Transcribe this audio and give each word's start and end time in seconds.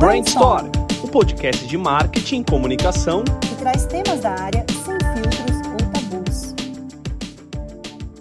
Brainstorm, 0.00 0.72
o 1.04 1.08
podcast 1.08 1.66
de 1.66 1.76
marketing 1.76 2.40
e 2.40 2.44
comunicação 2.44 3.22
que 3.22 3.54
traz 3.56 3.84
temas 3.84 4.20
da 4.20 4.30
área 4.30 4.64
sem 4.70 4.96
filtros 5.12 5.56
ou 5.68 5.90
tabus. 5.92 6.54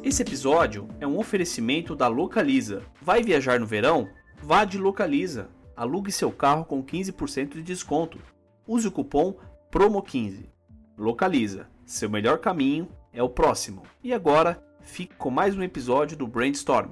Esse 0.03 0.21
episódio 0.21 0.89
é 0.99 1.07
um 1.07 1.17
oferecimento 1.17 1.95
da 1.95 2.09
Localiza. 2.09 2.83
Vai 3.01 3.23
viajar 3.23 3.61
no 3.61 3.65
verão? 3.65 4.09
Vá 4.43 4.65
de 4.65 4.77
Localiza. 4.77 5.47
Alugue 5.73 6.11
seu 6.11 6.33
carro 6.33 6.65
com 6.65 6.83
15% 6.83 7.53
de 7.53 7.63
desconto. 7.63 8.19
Use 8.67 8.85
o 8.85 8.91
cupom 8.91 9.37
PROMO15. 9.71 10.49
Localiza. 10.97 11.67
Seu 11.85 12.09
melhor 12.09 12.39
caminho 12.39 12.89
é 13.13 13.23
o 13.23 13.29
próximo. 13.29 13.83
E 14.03 14.11
agora, 14.13 14.61
fique 14.81 15.15
com 15.15 15.29
mais 15.29 15.55
um 15.55 15.63
episódio 15.63 16.17
do 16.17 16.27
Brainstorm. 16.27 16.91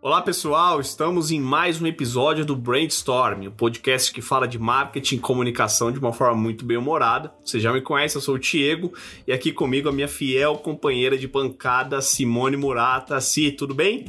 Olá 0.00 0.22
pessoal, 0.22 0.80
estamos 0.80 1.32
em 1.32 1.40
mais 1.40 1.82
um 1.82 1.86
episódio 1.86 2.44
do 2.44 2.54
Brainstorm, 2.54 3.48
o 3.48 3.50
podcast 3.50 4.12
que 4.12 4.22
fala 4.22 4.46
de 4.46 4.56
marketing 4.56 5.16
e 5.16 5.18
comunicação 5.18 5.90
de 5.90 5.98
uma 5.98 6.12
forma 6.12 6.36
muito 6.36 6.64
bem 6.64 6.76
humorada. 6.76 7.32
Você 7.44 7.58
já 7.58 7.72
me 7.72 7.80
conhece, 7.80 8.16
eu 8.16 8.20
sou 8.20 8.36
o 8.36 8.38
Diego 8.38 8.92
e 9.26 9.32
aqui 9.32 9.50
comigo 9.50 9.88
a 9.88 9.92
minha 9.92 10.06
fiel 10.06 10.54
companheira 10.58 11.18
de 11.18 11.26
bancada, 11.26 12.00
Simone 12.00 12.56
Murata. 12.56 13.20
Si, 13.20 13.50
tudo 13.50 13.74
bem? 13.74 14.04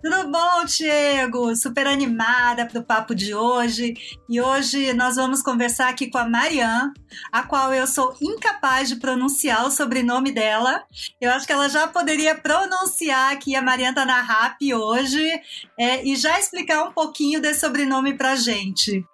Tudo 0.00 0.30
bom, 0.30 0.64
Diego? 0.64 1.56
Super 1.56 1.88
animada 1.88 2.64
para 2.66 2.80
o 2.80 2.84
papo 2.84 3.14
de 3.16 3.34
hoje. 3.34 3.94
E 4.28 4.40
hoje 4.40 4.92
nós 4.92 5.16
vamos 5.16 5.42
conversar 5.42 5.88
aqui 5.88 6.08
com 6.08 6.18
a 6.18 6.28
Marianne, 6.28 6.92
a 7.32 7.42
qual 7.42 7.74
eu 7.74 7.84
sou 7.84 8.14
incapaz 8.22 8.88
de 8.88 8.96
pronunciar 8.96 9.66
o 9.66 9.70
sobrenome 9.72 10.30
dela. 10.30 10.84
Eu 11.20 11.32
acho 11.32 11.46
que 11.46 11.52
ela 11.52 11.68
já 11.68 11.88
poderia 11.88 12.36
pronunciar 12.36 13.36
que 13.40 13.56
a 13.56 13.62
Marianne 13.62 13.90
está 13.90 14.04
na 14.04 14.20
RAP 14.20 14.60
hoje 14.72 15.28
é, 15.76 16.04
e 16.04 16.14
já 16.14 16.38
explicar 16.38 16.84
um 16.84 16.92
pouquinho 16.92 17.40
desse 17.40 17.60
sobrenome 17.60 18.14
para 18.14 18.36
gente. 18.36 19.04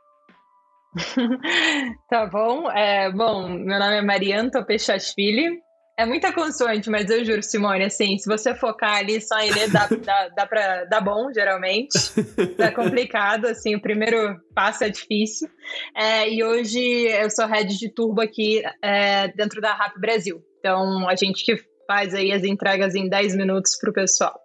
tá 2.11 2.27
bom. 2.27 2.71
É, 2.71 3.11
bom, 3.11 3.49
meu 3.49 3.79
nome 3.79 3.97
é 3.97 4.03
Mariana 4.03 4.51
Topechashvili, 4.51 5.61
é 5.97 6.05
muita 6.05 6.33
consoante, 6.33 6.91
mas 6.91 7.09
eu 7.09 7.25
juro, 7.25 7.43
Simone, 7.43 7.85
assim, 7.85 8.19
se 8.19 8.29
você 8.29 8.55
focar 8.55 8.97
ali 8.97 9.21
só 9.21 9.39
em 9.39 9.51
ler, 9.53 9.71
dá, 9.71 9.87
dá, 9.87 10.29
dá, 10.29 10.47
pra, 10.47 10.85
dá 10.85 11.01
bom, 11.01 11.33
geralmente. 11.33 11.97
É 12.59 12.71
complicado, 12.73 13.47
assim, 13.47 13.77
o 13.77 13.81
primeiro 13.81 14.37
passo 14.55 14.85
é 14.85 14.89
difícil. 14.89 15.49
É, 15.97 16.29
e 16.29 16.43
hoje 16.43 16.81
eu 16.81 17.31
sou 17.31 17.47
head 17.47 17.79
de 17.79 17.89
turbo 17.89 18.21
aqui 18.21 18.63
é, 18.83 19.29
dentro 19.29 19.61
da 19.61 19.73
RAP 19.73 19.99
Brasil. 19.99 20.43
Então, 20.59 21.09
a 21.09 21.15
gente 21.15 21.45
que 21.45 21.57
faz 21.87 22.15
aí 22.15 22.33
as 22.33 22.43
entregas 22.43 22.95
em 22.95 23.09
10 23.09 23.37
minutos 23.37 23.77
pro 23.79 23.93
pessoal. 23.93 24.44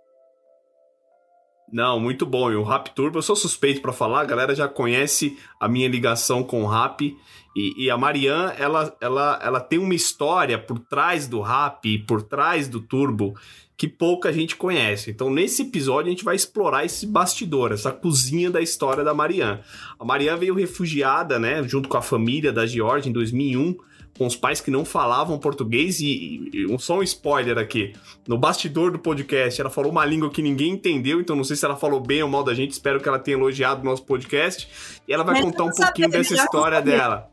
Não, 1.71 1.99
muito 1.99 2.25
bom. 2.25 2.51
E 2.51 2.55
o 2.55 2.63
Rap 2.63 2.89
Turbo, 2.89 3.19
eu 3.19 3.21
sou 3.21 3.35
suspeito 3.35 3.81
para 3.81 3.93
falar, 3.93 4.21
a 4.21 4.25
galera 4.25 4.55
já 4.55 4.67
conhece 4.67 5.37
a 5.59 5.67
minha 5.67 5.87
ligação 5.87 6.43
com 6.43 6.63
o 6.63 6.67
Rap. 6.67 7.15
E, 7.55 7.85
e, 7.85 7.89
a 7.89 7.97
Marianne, 7.97 8.53
ela, 8.57 8.95
ela, 9.01 9.39
ela 9.41 9.59
tem 9.59 9.79
uma 9.79 9.95
história 9.95 10.57
por 10.57 10.79
trás 10.79 11.27
do 11.27 11.41
Rap, 11.41 11.97
por 11.99 12.21
trás 12.21 12.67
do 12.67 12.79
Turbo, 12.79 13.35
que 13.75 13.87
pouca 13.87 14.31
gente 14.31 14.55
conhece. 14.55 15.09
Então, 15.09 15.29
nesse 15.29 15.63
episódio, 15.63 16.07
a 16.07 16.11
gente 16.11 16.23
vai 16.23 16.35
explorar 16.35 16.85
esse 16.85 17.05
bastidor, 17.05 17.71
essa 17.71 17.91
cozinha 17.91 18.51
da 18.51 18.61
história 18.61 19.03
da 19.03 19.13
Marianne. 19.13 19.61
A 19.99 20.05
Marianne 20.05 20.39
veio 20.39 20.53
refugiada, 20.53 21.39
né, 21.39 21.63
junto 21.63 21.89
com 21.89 21.97
a 21.97 22.01
família 22.01 22.51
da 22.51 22.65
Georgia 22.65 23.09
em 23.09 23.13
2001 23.13 23.88
com 24.17 24.25
os 24.25 24.35
pais 24.35 24.59
que 24.59 24.69
não 24.69 24.83
falavam 24.83 25.39
português 25.39 25.99
e, 25.99 26.49
e, 26.53 26.79
só 26.79 26.99
um 26.99 27.03
spoiler 27.03 27.57
aqui. 27.57 27.93
No 28.27 28.37
bastidor 28.37 28.91
do 28.91 28.99
podcast, 28.99 29.59
ela 29.59 29.69
falou 29.69 29.91
uma 29.91 30.05
língua 30.05 30.29
que 30.29 30.41
ninguém 30.41 30.71
entendeu, 30.71 31.21
então 31.21 31.35
não 31.35 31.43
sei 31.43 31.55
se 31.55 31.63
ela 31.63 31.75
falou 31.75 32.01
bem 32.01 32.21
ou 32.21 32.29
mal 32.29 32.43
da 32.43 32.53
gente, 32.53 32.71
espero 32.71 32.99
que 32.99 33.07
ela 33.07 33.19
tenha 33.19 33.37
elogiado 33.37 33.81
o 33.81 33.85
nosso 33.85 34.03
podcast. 34.03 34.67
E 35.07 35.13
ela 35.13 35.23
vai 35.23 35.35
Mas 35.35 35.45
contar 35.45 35.63
um 35.63 35.71
pouquinho 35.71 36.09
dessa 36.09 36.33
história 36.33 36.81
dela. 36.81 37.29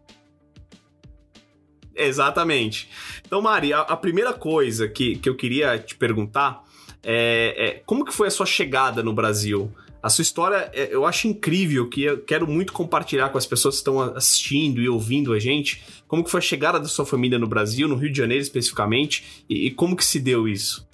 Exatamente. 1.97 2.89
Então, 3.27 3.41
Mari, 3.41 3.73
a, 3.73 3.81
a, 3.81 3.97
primeira 3.97 4.33
coisa 4.33 4.87
que, 4.87 5.17
que 5.17 5.29
eu 5.29 5.35
queria 5.35 5.79
te 5.79 5.97
perguntar 5.97 6.63
é, 7.03 7.55
é 7.57 7.83
como 7.87 8.05
que 8.05 8.13
foi 8.13 8.29
a 8.29 8.31
sua 8.31 8.47
chegada 8.47 9.03
no 9.03 9.13
Brasil? 9.13 9.73
A 10.07 10.09
sua 10.09 10.23
história 10.23 10.71
é, 10.73 10.95
eu 10.95 11.05
acho 11.05 11.27
incrível, 11.27 11.89
que 11.89 12.05
eu 12.05 12.23
quero 12.23 12.47
muito 12.47 12.73
compartilhar 12.73 13.29
com 13.31 13.39
as 13.39 13.45
pessoas 13.45 13.75
que 13.75 13.81
estão 13.81 14.01
assistindo 14.01 14.81
e 14.81 14.89
ouvindo 14.89 15.33
a 15.33 15.41
gente, 15.41 15.83
como 16.07 16.23
que 16.23 16.31
foi 16.31 16.39
a 16.39 16.41
chegada 16.41 16.79
da 16.79 16.87
sua 16.87 17.05
família 17.05 17.41
no 17.41 17.49
Brasil, 17.49 17.89
no 17.89 17.97
Rio 17.97 18.13
de 18.13 18.17
Janeiro 18.17 18.41
especificamente, 18.41 19.45
e, 19.51 19.67
e 19.67 19.71
como 19.73 19.97
que 19.97 20.05
se 20.05 20.21
deu 20.21 20.47
isso? 20.47 20.86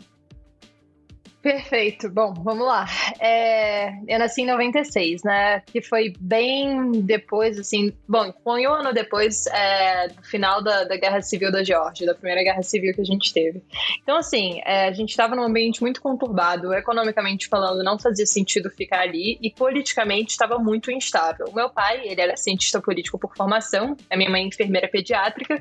Perfeito. 1.42 2.08
Bom, 2.08 2.32
vamos 2.34 2.64
lá. 2.64 2.86
É, 3.18 3.90
eu 4.06 4.16
nasci 4.16 4.42
em 4.42 4.46
96, 4.46 5.24
né? 5.24 5.60
Que 5.66 5.82
foi 5.82 6.12
bem 6.20 6.92
depois, 7.02 7.58
assim. 7.58 7.92
Bom, 8.08 8.32
foi 8.44 8.64
um 8.64 8.72
ano 8.72 8.92
depois 8.92 9.46
é, 9.48 10.06
do 10.06 10.22
final 10.22 10.62
da, 10.62 10.84
da 10.84 10.96
Guerra 10.96 11.20
Civil 11.20 11.50
da 11.50 11.64
Geórgia, 11.64 12.06
da 12.06 12.14
primeira 12.14 12.44
Guerra 12.44 12.62
Civil 12.62 12.94
que 12.94 13.00
a 13.00 13.04
gente 13.04 13.34
teve. 13.34 13.60
Então, 14.04 14.18
assim, 14.18 14.60
é, 14.64 14.86
a 14.86 14.92
gente 14.92 15.10
estava 15.10 15.34
num 15.34 15.42
ambiente 15.42 15.80
muito 15.80 16.00
conturbado, 16.00 16.72
economicamente 16.72 17.48
falando, 17.48 17.82
não 17.82 17.98
fazia 17.98 18.24
sentido 18.24 18.70
ficar 18.70 19.00
ali, 19.00 19.36
e 19.42 19.50
politicamente 19.50 20.30
estava 20.30 20.58
muito 20.58 20.92
instável. 20.92 21.46
O 21.48 21.54
meu 21.54 21.68
pai, 21.68 22.02
ele 22.04 22.20
era 22.20 22.36
cientista 22.36 22.80
político 22.80 23.18
por 23.18 23.36
formação, 23.36 23.96
a 24.08 24.16
minha 24.16 24.30
mãe, 24.30 24.46
enfermeira 24.46 24.86
pediátrica. 24.86 25.60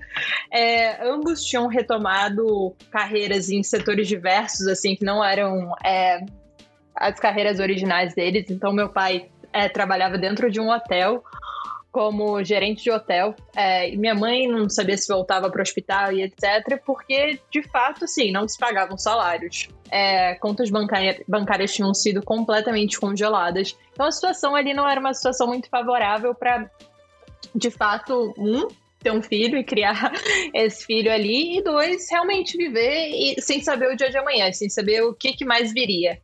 É, 0.51 1.03
ambos 1.07 1.43
tinham 1.43 1.65
retomado 1.65 2.75
carreiras 2.91 3.49
em 3.49 3.63
setores 3.63 4.07
diversos, 4.07 4.67
assim, 4.67 4.95
que 4.95 5.03
não 5.03 5.23
eram 5.23 5.70
é, 5.83 6.25
as 6.95 7.19
carreiras 7.19 7.59
originais 7.59 8.13
deles. 8.13 8.49
Então, 8.49 8.73
meu 8.73 8.89
pai 8.89 9.29
é, 9.53 9.67
trabalhava 9.69 10.17
dentro 10.17 10.49
de 10.49 10.59
um 10.59 10.69
hotel 10.69 11.23
como 11.91 12.41
gerente 12.43 12.83
de 12.83 12.91
hotel. 12.91 13.35
É, 13.55 13.91
minha 13.95 14.15
mãe 14.15 14.47
não 14.47 14.69
sabia 14.69 14.97
se 14.97 15.11
voltava 15.11 15.49
para 15.49 15.59
o 15.59 15.61
hospital 15.61 16.13
e 16.13 16.23
etc., 16.23 16.81
porque, 16.85 17.39
de 17.51 17.61
fato, 17.63 18.07
sim, 18.07 18.31
não 18.31 18.47
se 18.47 18.57
pagavam 18.57 18.97
salários. 18.97 19.67
É, 19.89 20.35
contas 20.35 20.69
bancárias 21.27 21.73
tinham 21.73 21.93
sido 21.93 22.23
completamente 22.23 22.97
congeladas. 22.97 23.77
Então, 23.91 24.05
a 24.05 24.11
situação 24.11 24.55
ali 24.55 24.73
não 24.73 24.87
era 24.87 24.99
uma 24.99 25.13
situação 25.13 25.47
muito 25.47 25.69
favorável 25.69 26.33
para, 26.33 26.71
de 27.53 27.69
fato, 27.69 28.33
um, 28.37 28.67
ter 29.01 29.11
um 29.11 29.21
filho 29.21 29.57
e 29.57 29.63
criar 29.63 30.11
esse 30.53 30.85
filho 30.85 31.11
ali, 31.11 31.57
e 31.57 31.63
dois, 31.63 32.09
realmente 32.09 32.57
viver 32.57 33.09
e, 33.09 33.41
sem 33.41 33.61
saber 33.61 33.91
o 33.91 33.95
dia 33.95 34.09
de 34.09 34.17
amanhã, 34.17 34.51
sem 34.51 34.69
saber 34.69 35.01
o 35.03 35.13
que, 35.13 35.33
que 35.33 35.45
mais 35.45 35.73
viria. 35.73 36.19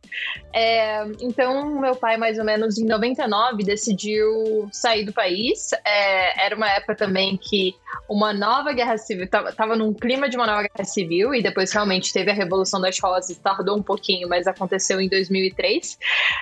É, 0.53 1.03
então, 1.21 1.79
meu 1.79 1.95
pai, 1.95 2.17
mais 2.17 2.37
ou 2.37 2.45
menos 2.45 2.77
em 2.77 2.85
99, 2.85 3.63
decidiu 3.63 4.69
sair 4.71 5.05
do 5.05 5.13
país. 5.13 5.71
É, 5.85 6.45
era 6.45 6.55
uma 6.55 6.69
época 6.69 6.95
também 6.95 7.37
que 7.37 7.75
uma 8.09 8.33
nova 8.33 8.71
guerra 8.73 8.97
civil, 8.97 9.27
tava, 9.27 9.51
tava 9.51 9.75
num 9.75 9.93
clima 9.93 10.29
de 10.29 10.37
uma 10.37 10.45
nova 10.45 10.61
guerra 10.61 10.85
civil, 10.85 11.33
e 11.33 11.41
depois 11.41 11.71
realmente 11.71 12.11
teve 12.13 12.31
a 12.31 12.33
Revolução 12.33 12.79
das 12.79 12.99
Rosas, 12.99 13.37
tardou 13.37 13.77
um 13.77 13.83
pouquinho, 13.83 14.27
mas 14.29 14.47
aconteceu 14.47 14.99
em 15.01 15.09
2003. 15.09 15.97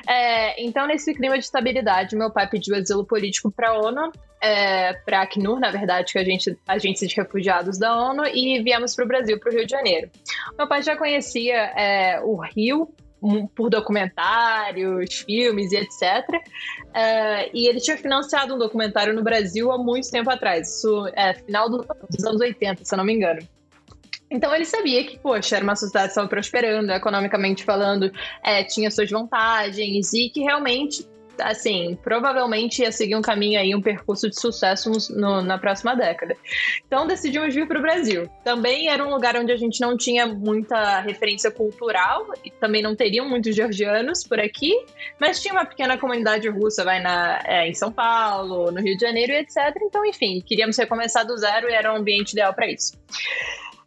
É, 0.07 0.63
então, 0.63 0.87
nesse 0.87 1.13
clima 1.13 1.37
de 1.37 1.45
estabilidade, 1.45 2.15
meu 2.15 2.31
pai 2.31 2.47
pediu 2.47 2.75
asilo 2.75 3.05
político 3.05 3.51
para 3.51 3.69
a 3.69 3.79
ONU, 3.79 4.11
é, 4.41 4.93
para 4.93 5.19
a 5.19 5.23
Acnur, 5.23 5.59
na 5.59 5.71
verdade, 5.71 6.11
que 6.11 6.19
é 6.19 6.21
a 6.21 6.25
gente 6.25 6.57
agência 6.67 7.07
de 7.07 7.15
refugiados 7.15 7.79
da 7.79 7.97
ONU, 7.97 8.25
e 8.27 8.61
viemos 8.61 8.95
para 8.95 9.05
o 9.05 9.07
Brasil, 9.07 9.39
para 9.39 9.49
o 9.49 9.53
Rio 9.53 9.65
de 9.65 9.71
Janeiro. 9.71 10.09
Meu 10.57 10.67
pai 10.67 10.83
já 10.83 10.95
conhecia 10.95 11.55
é, 11.75 12.19
o 12.21 12.35
Rio 12.35 12.93
por 13.55 13.69
documentários, 13.69 15.21
filmes 15.21 15.71
e 15.71 15.77
etc. 15.77 16.27
Uh, 16.29 17.49
e 17.53 17.67
ele 17.67 17.79
tinha 17.79 17.97
financiado 17.97 18.55
um 18.55 18.57
documentário 18.57 19.13
no 19.13 19.23
Brasil 19.23 19.71
há 19.71 19.77
muito 19.77 20.09
tempo 20.09 20.29
atrás, 20.29 20.77
isso 20.77 21.07
é 21.15 21.33
final 21.33 21.69
do, 21.69 21.85
dos 22.09 22.25
anos 22.25 22.41
80, 22.41 22.85
se 22.85 22.93
eu 22.93 22.97
não 22.97 23.05
me 23.05 23.13
engano. 23.13 23.39
Então 24.29 24.53
ele 24.53 24.65
sabia 24.65 25.03
que, 25.05 25.19
poxa, 25.19 25.55
era 25.55 25.63
uma 25.63 25.75
sociedade 25.75 26.07
que 26.07 26.11
estava 26.11 26.27
prosperando, 26.27 26.91
economicamente 26.91 27.63
falando, 27.63 28.11
é, 28.43 28.63
tinha 28.63 28.89
suas 28.89 29.09
vantagens 29.09 30.13
e 30.13 30.29
que 30.29 30.41
realmente 30.41 31.07
assim, 31.39 31.97
provavelmente 32.03 32.81
ia 32.81 32.91
seguir 32.91 33.15
um 33.15 33.21
caminho 33.21 33.59
aí, 33.59 33.75
um 33.75 33.81
percurso 33.81 34.29
de 34.29 34.39
sucesso 34.39 34.91
no, 35.11 35.41
na 35.41 35.57
próxima 35.57 35.95
década. 35.95 36.35
Então 36.85 37.07
decidimos 37.07 37.53
vir 37.53 37.67
para 37.67 37.79
o 37.79 37.81
Brasil. 37.81 38.29
Também 38.43 38.89
era 38.89 39.05
um 39.05 39.09
lugar 39.09 39.35
onde 39.35 39.51
a 39.51 39.57
gente 39.57 39.81
não 39.81 39.97
tinha 39.97 40.25
muita 40.25 40.99
referência 41.01 41.51
cultural, 41.51 42.27
e 42.43 42.51
também 42.51 42.81
não 42.81 42.95
teriam 42.95 43.27
muitos 43.27 43.55
georgianos 43.55 44.23
por 44.23 44.39
aqui, 44.39 44.73
mas 45.19 45.41
tinha 45.41 45.53
uma 45.53 45.65
pequena 45.65 45.97
comunidade 45.97 46.47
russa, 46.49 46.83
vai 46.83 47.01
na, 47.01 47.41
é, 47.45 47.67
em 47.67 47.73
São 47.73 47.91
Paulo, 47.91 48.71
no 48.71 48.81
Rio 48.81 48.95
de 48.95 49.01
Janeiro 49.01 49.33
etc. 49.33 49.57
Então, 49.81 50.05
enfim, 50.05 50.41
queríamos 50.45 50.77
recomeçar 50.77 51.25
do 51.25 51.37
zero 51.37 51.69
e 51.69 51.73
era 51.73 51.91
um 51.93 51.97
ambiente 51.97 52.31
ideal 52.31 52.53
para 52.53 52.67
isso. 52.67 52.97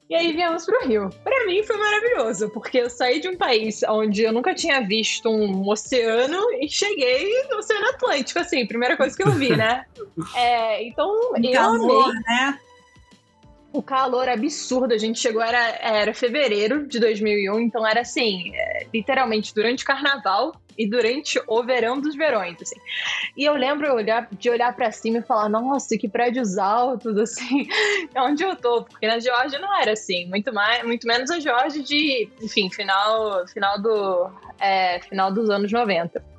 E 0.08 0.14
aí 0.14 0.32
viemos 0.32 0.64
pro 0.64 0.87
Rio. 0.87 1.10
Para 1.22 1.46
mim 1.46 1.62
foi 1.62 1.76
maravilhoso, 1.76 2.49
porque 2.50 2.78
eu 2.78 2.88
saí 2.88 3.20
de 3.20 3.28
um 3.28 3.37
país 3.37 3.82
onde 3.82 4.22
eu 4.22 4.32
nunca 4.32 4.55
tinha 4.55 4.81
visto 4.81 5.28
um 5.28 5.69
oceano 5.69 6.38
e 6.60 6.69
cheguei 6.69 7.31
no 7.50 7.58
Oceano 7.58 7.88
Atlântico, 7.90 8.38
assim, 8.38 8.66
primeira 8.66 8.96
coisa 8.96 9.14
que 9.14 9.22
eu 9.22 9.32
vi, 9.32 9.55
né? 9.55 9.84
É, 10.34 10.82
então, 10.84 11.34
eu 11.37 11.52
calor, 11.52 12.10
amei. 12.10 12.22
né? 12.26 12.58
O 13.72 13.82
calor 13.82 14.28
absurdo. 14.28 14.94
A 14.94 14.98
gente 14.98 15.18
chegou, 15.18 15.42
era, 15.42 15.78
era 15.80 16.14
fevereiro 16.14 16.86
de 16.86 16.98
2001, 16.98 17.60
então 17.60 17.86
era 17.86 18.00
assim, 18.00 18.52
é, 18.54 18.86
literalmente 18.92 19.54
durante 19.54 19.84
o 19.84 19.86
carnaval 19.86 20.52
e 20.76 20.88
durante 20.88 21.40
o 21.48 21.62
verão 21.64 22.00
dos 22.00 22.14
verões, 22.14 22.56
assim. 22.62 22.76
E 23.36 23.44
eu 23.44 23.54
lembro 23.54 23.92
olhar, 23.92 24.28
de 24.30 24.48
olhar 24.48 24.74
para 24.74 24.92
cima 24.92 25.18
e 25.18 25.22
falar, 25.22 25.48
nossa, 25.48 25.98
que 25.98 26.08
prédios 26.08 26.56
altos, 26.56 27.18
assim, 27.18 27.66
onde 28.16 28.44
eu 28.44 28.54
tô? 28.54 28.84
Porque 28.84 29.06
na 29.06 29.18
Geórgia 29.18 29.58
não 29.58 29.76
era 29.76 29.92
assim, 29.92 30.26
muito 30.26 30.52
mais, 30.54 30.84
muito 30.84 31.06
menos 31.06 31.30
a 31.30 31.40
Geórgia 31.40 31.82
de, 31.82 32.28
enfim, 32.40 32.70
final, 32.70 33.46
final 33.48 33.82
do, 33.82 34.30
é, 34.60 35.00
final 35.00 35.32
dos 35.32 35.50
anos 35.50 35.72
90. 35.72 36.38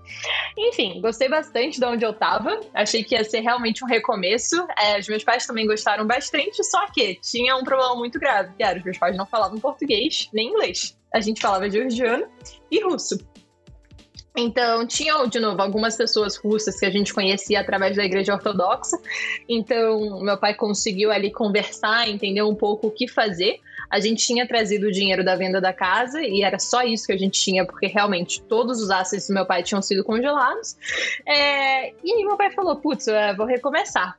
Enfim, 0.58 1.02
gostei 1.02 1.30
bastante 1.30 1.80
de 1.80 1.86
onde 1.86 2.06
eu 2.06 2.14
tava. 2.14 2.60
Achei 2.74 3.04
que 3.04 3.16
ia 3.16 3.24
ser 3.24 3.40
realmente 3.40 3.84
um 3.84 3.88
recomeço. 3.88 4.56
É, 4.78 5.00
os 5.00 5.08
meus 5.08 5.24
pais 5.24 5.46
também 5.46 5.66
gostaram 5.66 6.06
bastante, 6.06 6.64
só 6.64 6.88
que 6.92 7.16
tinha 7.22 7.56
um 7.56 7.64
problema 7.64 7.96
muito 7.96 8.20
grave, 8.20 8.54
que 8.56 8.64
era 8.64 8.78
os 8.78 8.84
meus 8.84 8.98
pais 8.98 9.16
não 9.16 9.26
falavam 9.26 9.60
português 9.60 10.30
nem 10.34 10.50
inglês. 10.50 10.98
A 11.14 11.20
gente 11.20 11.42
falava 11.42 11.70
georgiano 11.70 12.28
e 12.70 12.84
russo. 12.84 13.18
Então, 14.38 14.86
tinha, 14.86 15.26
de 15.26 15.40
novo, 15.40 15.62
algumas 15.62 15.98
pessoas 15.98 16.38
russas 16.38 16.80
que 16.80 16.86
a 16.86 16.90
gente 16.90 17.14
conhecia 17.14 17.60
através 17.60 17.98
da 17.98 18.06
igreja 18.06 18.34
ortodoxa. 18.34 18.98
Então, 19.48 20.22
meu 20.22 20.38
pai 20.38 20.54
conseguiu 20.54 21.12
ali 21.12 21.32
conversar, 21.32 22.08
entender 22.08 22.44
um 22.44 22.56
pouco 22.56 22.88
o 22.88 22.92
que 22.92 23.08
fazer. 23.08 23.60
A 23.90 24.00
gente 24.00 24.26
tinha 24.26 24.48
trazido 24.48 24.88
o 24.88 24.92
dinheiro 24.92 25.24
da 25.24 25.36
venda 25.36 25.60
da 25.60 25.74
casa 25.74 26.22
e 26.22 26.44
era 26.44 26.60
só 26.60 26.84
isso 26.84 27.08
que 27.08 27.14
a 27.14 27.18
gente 27.18 27.42
tinha, 27.42 27.66
porque 27.66 27.88
realmente 27.88 28.42
todos 28.44 28.82
os 28.82 28.90
assets 28.90 29.28
do 29.28 29.34
meu 29.34 29.46
pai 29.46 29.64
tinham 29.64 29.82
sido 29.82 30.04
congelados. 30.04 30.78
É... 31.26 31.90
E 32.04 32.12
aí, 32.12 32.26
meu 32.26 32.38
pai 32.38 32.52
falou: 32.52 32.76
Putz, 32.76 33.08
vou 33.36 33.46
recomeçar. 33.46 34.16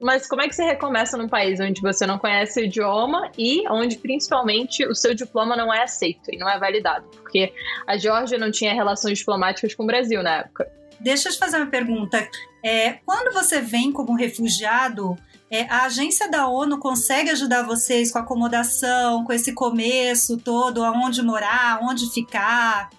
Mas 0.00 0.26
como 0.26 0.42
é 0.42 0.48
que 0.48 0.54
você 0.54 0.64
recomeça 0.64 1.16
num 1.16 1.28
país 1.28 1.58
onde 1.60 1.80
você 1.80 2.06
não 2.06 2.18
conhece 2.18 2.60
o 2.60 2.64
idioma 2.64 3.30
e 3.38 3.66
onde 3.70 3.96
principalmente 3.96 4.84
o 4.86 4.94
seu 4.94 5.14
diploma 5.14 5.56
não 5.56 5.72
é 5.72 5.82
aceito 5.82 6.30
e 6.30 6.36
não 6.36 6.48
é 6.48 6.58
validado? 6.58 7.06
Porque 7.08 7.52
a 7.86 7.96
Geórgia 7.96 8.36
não 8.36 8.50
tinha 8.50 8.74
relações 8.74 9.18
diplomáticas 9.18 9.74
com 9.74 9.84
o 9.84 9.86
Brasil 9.86 10.22
na 10.22 10.40
época. 10.40 10.70
Deixa 11.00 11.28
eu 11.28 11.32
te 11.32 11.38
fazer 11.38 11.56
uma 11.56 11.70
pergunta. 11.70 12.28
É, 12.62 12.94
quando 13.04 13.32
você 13.32 13.60
vem 13.60 13.92
como 13.92 14.14
refugiado, 14.14 15.16
é, 15.50 15.62
a 15.62 15.84
agência 15.84 16.28
da 16.30 16.48
ONU 16.48 16.78
consegue 16.78 17.30
ajudar 17.30 17.62
vocês 17.62 18.10
com 18.10 18.18
acomodação, 18.18 19.24
com 19.24 19.32
esse 19.32 19.52
começo 19.52 20.36
todo, 20.38 20.82
aonde 20.82 21.22
morar, 21.22 21.80
onde 21.82 22.10
ficar? 22.12 22.90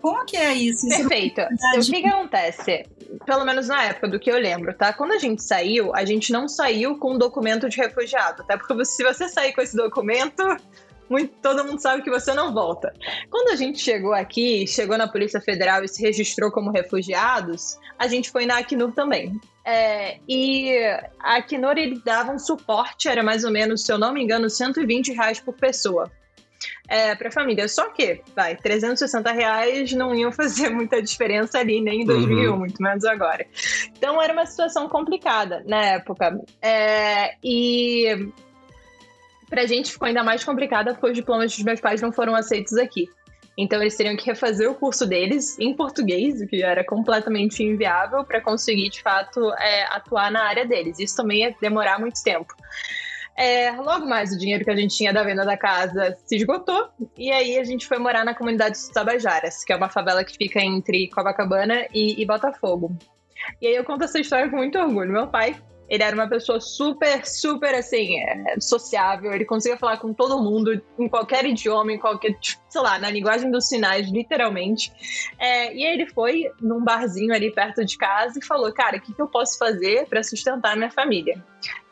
Como 0.00 0.24
que 0.26 0.36
é 0.36 0.52
isso? 0.52 0.86
Perfeito. 0.86 1.40
o 1.40 1.80
que, 1.80 2.02
que 2.02 2.08
acontece? 2.08 2.84
Pelo 3.24 3.44
menos 3.44 3.68
na 3.68 3.84
época 3.84 4.08
do 4.08 4.20
que 4.20 4.30
eu 4.30 4.38
lembro, 4.38 4.74
tá? 4.74 4.92
Quando 4.92 5.12
a 5.12 5.18
gente 5.18 5.42
saiu, 5.42 5.94
a 5.94 6.04
gente 6.04 6.30
não 6.30 6.46
saiu 6.46 6.98
com 6.98 7.14
um 7.14 7.18
documento 7.18 7.68
de 7.68 7.78
refugiado. 7.78 8.42
Até 8.42 8.56
porque 8.56 8.84
se 8.84 9.02
você 9.02 9.28
sair 9.28 9.54
com 9.54 9.62
esse 9.62 9.74
documento, 9.74 10.42
muito, 11.08 11.34
todo 11.42 11.64
mundo 11.64 11.80
sabe 11.80 12.02
que 12.02 12.10
você 12.10 12.32
não 12.34 12.52
volta. 12.52 12.92
Quando 13.30 13.50
a 13.52 13.56
gente 13.56 13.78
chegou 13.78 14.12
aqui, 14.12 14.66
chegou 14.66 14.96
na 14.96 15.08
Polícia 15.08 15.40
Federal 15.40 15.84
e 15.84 15.88
se 15.88 16.02
registrou 16.02 16.50
como 16.50 16.70
refugiados, 16.70 17.78
a 17.98 18.06
gente 18.06 18.30
foi 18.30 18.46
na 18.46 18.58
Acnur 18.58 18.92
também. 18.92 19.38
É, 19.64 20.18
e 20.28 20.76
a 21.18 21.36
Acnur 21.36 21.76
ele 21.76 22.00
dava 22.04 22.32
um 22.32 22.38
suporte, 22.38 23.08
era 23.08 23.22
mais 23.22 23.44
ou 23.44 23.50
menos, 23.50 23.84
se 23.84 23.92
eu 23.92 23.98
não 23.98 24.12
me 24.12 24.22
engano, 24.22 24.48
120 24.48 25.12
reais 25.12 25.40
por 25.40 25.54
pessoa. 25.54 26.10
É, 26.88 27.14
para 27.14 27.28
a 27.28 27.32
família. 27.32 27.68
Só 27.68 27.90
que, 27.90 28.22
vai, 28.34 28.56
360 28.56 29.32
reais 29.32 29.92
não 29.92 30.14
iam 30.14 30.32
fazer 30.32 30.68
muita 30.70 31.02
diferença 31.02 31.58
ali, 31.58 31.80
nem 31.80 32.02
em 32.02 32.04
2001, 32.06 32.50
uhum. 32.50 32.58
muito 32.58 32.82
menos 32.82 33.04
agora. 33.04 33.46
Então 33.96 34.20
era 34.20 34.32
uma 34.32 34.46
situação 34.46 34.88
complicada 34.88 35.62
na 35.66 35.82
época. 35.84 36.40
É, 36.62 37.34
e 37.42 38.30
pra 39.54 39.66
gente 39.66 39.92
ficou 39.92 40.06
ainda 40.06 40.24
mais 40.24 40.42
complicada 40.42 40.92
porque 40.92 41.06
os 41.06 41.14
diplomas 41.14 41.54
dos 41.54 41.64
meus 41.64 41.80
pais 41.80 42.02
não 42.02 42.10
foram 42.10 42.34
aceitos 42.34 42.76
aqui. 42.76 43.06
Então 43.56 43.80
eles 43.80 43.96
teriam 43.96 44.16
que 44.16 44.26
refazer 44.26 44.68
o 44.68 44.74
curso 44.74 45.06
deles 45.06 45.56
em 45.60 45.72
português, 45.76 46.40
o 46.40 46.46
que 46.48 46.60
era 46.60 46.84
completamente 46.84 47.62
inviável 47.62 48.24
para 48.24 48.40
conseguir 48.40 48.90
de 48.90 49.00
fato 49.00 49.40
é, 49.54 49.84
atuar 49.94 50.32
na 50.32 50.42
área 50.42 50.66
deles. 50.66 50.98
Isso 50.98 51.16
também 51.16 51.42
ia 51.42 51.54
demorar 51.60 52.00
muito 52.00 52.20
tempo. 52.20 52.52
É, 53.36 53.70
logo 53.70 54.06
mais 54.06 54.32
o 54.32 54.38
dinheiro 54.38 54.64
que 54.64 54.70
a 54.70 54.76
gente 54.76 54.96
tinha 54.96 55.12
da 55.12 55.22
venda 55.22 55.44
da 55.44 55.56
casa 55.56 56.16
se 56.24 56.36
esgotou 56.36 56.88
e 57.16 57.30
aí 57.30 57.56
a 57.56 57.64
gente 57.64 57.86
foi 57.86 57.98
morar 57.98 58.24
na 58.24 58.34
comunidade 58.34 58.76
de 58.76 58.92
Tabajaras, 58.92 59.62
que 59.64 59.72
é 59.72 59.76
uma 59.76 59.88
favela 59.88 60.24
que 60.24 60.36
fica 60.36 60.60
entre 60.60 61.08
Copacabana 61.10 61.86
e, 61.94 62.20
e 62.20 62.26
Botafogo. 62.26 62.96
E 63.62 63.68
aí 63.68 63.76
eu 63.76 63.84
conto 63.84 64.02
essa 64.02 64.18
história 64.18 64.50
com 64.50 64.56
muito 64.56 64.78
orgulho. 64.78 65.12
Meu 65.12 65.28
pai 65.28 65.54
ele 65.88 66.02
era 66.02 66.14
uma 66.14 66.28
pessoa 66.28 66.60
super, 66.60 67.26
super, 67.26 67.74
assim, 67.74 68.18
é, 68.18 68.58
sociável. 68.58 69.32
Ele 69.32 69.44
conseguia 69.44 69.76
falar 69.76 69.98
com 69.98 70.14
todo 70.14 70.42
mundo, 70.42 70.80
em 70.98 71.08
qualquer 71.08 71.44
idioma, 71.44 71.92
em 71.92 71.98
qualquer, 71.98 72.36
sei 72.68 72.80
lá, 72.80 72.98
na 72.98 73.10
linguagem 73.10 73.50
dos 73.50 73.68
sinais, 73.68 74.10
literalmente. 74.10 74.92
É, 75.38 75.74
e 75.74 75.84
ele 75.84 76.06
foi 76.06 76.50
num 76.60 76.82
barzinho 76.82 77.34
ali 77.34 77.52
perto 77.52 77.84
de 77.84 77.98
casa 77.98 78.38
e 78.38 78.44
falou: 78.44 78.72
Cara, 78.72 78.96
o 78.96 79.00
que, 79.00 79.12
que 79.12 79.20
eu 79.20 79.28
posso 79.28 79.58
fazer 79.58 80.06
para 80.06 80.22
sustentar 80.22 80.76
minha 80.76 80.90
família? 80.90 81.42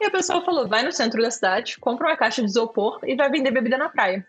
E 0.01 0.07
a 0.07 0.11
pessoa 0.11 0.43
falou: 0.43 0.67
Vai 0.67 0.83
no 0.83 0.93
centro 0.93 1.21
da 1.23 1.31
cidade, 1.31 1.79
compra 1.79 2.09
uma 2.09 2.17
caixa 2.17 2.43
de 2.43 2.49
isopor 2.49 2.99
e 3.05 3.15
vai 3.15 3.31
vender 3.31 3.51
bebida 3.51 3.77
na 3.77 3.89
praia. 3.89 4.27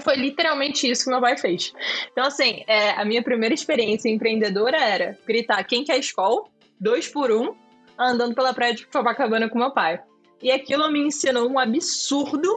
Foi 0.00 0.14
literalmente 0.14 0.88
isso 0.88 1.04
que 1.04 1.10
meu 1.10 1.20
pai 1.20 1.36
fez. 1.36 1.72
Então, 2.12 2.24
assim, 2.24 2.62
é, 2.68 2.90
a 2.90 3.04
minha 3.04 3.22
primeira 3.22 3.54
experiência 3.54 4.08
empreendedora 4.08 4.76
era 4.76 5.18
gritar: 5.26 5.62
Quem 5.64 5.84
quer 5.84 5.98
escola? 5.98 6.44
Dois 6.80 7.08
por 7.08 7.30
um 7.30 7.54
andando 8.00 8.34
pela 8.34 8.54
praia 8.54 8.74
de 8.74 8.86
Copacabana 8.86 9.48
com 9.48 9.58
meu 9.58 9.70
pai. 9.70 10.00
E 10.42 10.50
aquilo 10.50 10.90
me 10.90 11.00
ensinou 11.00 11.50
um 11.50 11.58
absurdo 11.58 12.48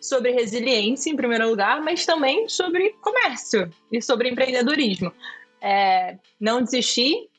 sobre 0.00 0.32
resiliência, 0.32 1.10
em 1.10 1.16
primeiro 1.16 1.48
lugar, 1.48 1.80
mas 1.80 2.04
também 2.04 2.48
sobre 2.48 2.90
comércio 3.00 3.70
e 3.90 4.00
sobre 4.02 4.28
empreendedorismo. 4.28 5.12
É, 5.60 6.18
não 6.38 6.62
desistir, 6.62 7.29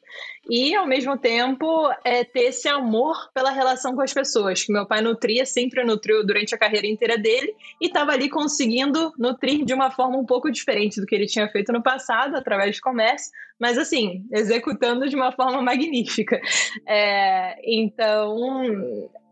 e 0.49 0.75
ao 0.75 0.87
mesmo 0.87 1.17
tempo 1.17 1.65
é, 2.03 2.23
ter 2.23 2.45
esse 2.45 2.67
amor 2.67 3.29
pela 3.33 3.51
relação 3.51 3.95
com 3.95 4.01
as 4.01 4.13
pessoas, 4.13 4.63
que 4.63 4.73
meu 4.73 4.85
pai 4.85 5.01
nutria, 5.01 5.45
sempre 5.45 5.83
nutriu 5.83 6.25
durante 6.25 6.55
a 6.55 6.57
carreira 6.57 6.87
inteira 6.87 7.17
dele, 7.17 7.53
e 7.79 7.87
estava 7.87 8.11
ali 8.11 8.29
conseguindo 8.29 9.13
nutrir 9.17 9.63
de 9.63 9.73
uma 9.73 9.91
forma 9.91 10.17
um 10.17 10.25
pouco 10.25 10.51
diferente 10.51 10.99
do 10.99 11.05
que 11.05 11.15
ele 11.15 11.27
tinha 11.27 11.47
feito 11.49 11.71
no 11.71 11.83
passado, 11.83 12.35
através 12.35 12.75
de 12.75 12.81
comércio, 12.81 13.31
mas 13.59 13.77
assim, 13.77 14.25
executando 14.31 15.07
de 15.07 15.15
uma 15.15 15.31
forma 15.31 15.61
magnífica. 15.61 16.41
É, 16.87 17.55
então, 17.63 18.35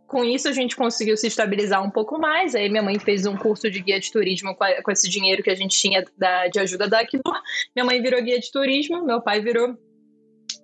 com 0.10 0.24
isso 0.24 0.48
a 0.48 0.52
gente 0.52 0.76
conseguiu 0.76 1.16
se 1.16 1.28
estabilizar 1.28 1.84
um 1.84 1.90
pouco 1.90 2.20
mais. 2.20 2.56
Aí 2.56 2.70
minha 2.70 2.84
mãe 2.84 3.00
fez 3.00 3.26
um 3.26 3.38
curso 3.38 3.70
de 3.70 3.80
guia 3.80 4.00
de 4.00 4.12
turismo 4.12 4.56
com, 4.56 4.64
a, 4.64 4.82
com 4.82 4.92
esse 4.92 5.10
dinheiro 5.10 5.44
que 5.44 5.50
a 5.50 5.56
gente 5.56 5.80
tinha 5.80 6.04
da, 6.18 6.48
de 6.48 6.60
ajuda 6.60 6.88
da 6.88 7.00
Acnur. 7.00 7.42
Minha 7.76 7.86
mãe 7.86 8.02
virou 8.02 8.22
guia 8.22 8.40
de 8.40 8.52
turismo, 8.52 9.06
meu 9.06 9.22
pai 9.22 9.40
virou 9.42 9.78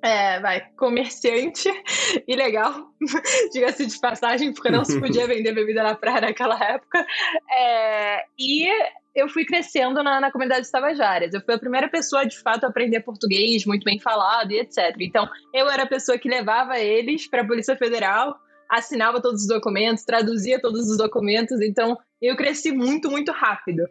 é, 0.05 0.39
vai, 0.39 0.61
comerciante 0.77 1.67
ilegal, 2.27 2.91
diga-se 3.51 3.87
de 3.87 3.99
passagem, 3.99 4.53
porque 4.53 4.69
não 4.69 4.85
se 4.85 4.99
podia 4.99 5.25
vender 5.25 5.53
bebida 5.53 5.81
na 5.81 5.95
praia 5.95 6.21
naquela 6.21 6.63
época. 6.63 7.05
É, 7.51 8.23
e 8.37 8.67
eu 9.15 9.27
fui 9.27 9.45
crescendo 9.45 10.03
na, 10.03 10.21
na 10.21 10.31
comunidade 10.31 10.65
de 10.65 10.71
Tabajaras. 10.71 11.33
Eu 11.33 11.41
fui 11.41 11.55
a 11.55 11.59
primeira 11.59 11.89
pessoa, 11.89 12.25
de 12.25 12.39
fato, 12.39 12.65
a 12.65 12.69
aprender 12.69 13.01
português, 13.01 13.65
muito 13.65 13.83
bem 13.83 13.99
falado 13.99 14.51
e 14.51 14.59
etc. 14.59 14.95
Então, 14.99 15.27
eu 15.51 15.67
era 15.69 15.83
a 15.83 15.87
pessoa 15.87 16.19
que 16.19 16.29
levava 16.29 16.77
eles 16.77 17.27
para 17.27 17.41
a 17.41 17.47
Polícia 17.47 17.75
Federal, 17.75 18.35
assinava 18.69 19.19
todos 19.19 19.41
os 19.41 19.47
documentos, 19.47 20.03
traduzia 20.03 20.61
todos 20.61 20.87
os 20.87 20.97
documentos. 20.97 21.59
Então, 21.61 21.97
eu 22.21 22.35
cresci 22.35 22.71
muito, 22.71 23.09
muito 23.09 23.31
rápido 23.31 23.83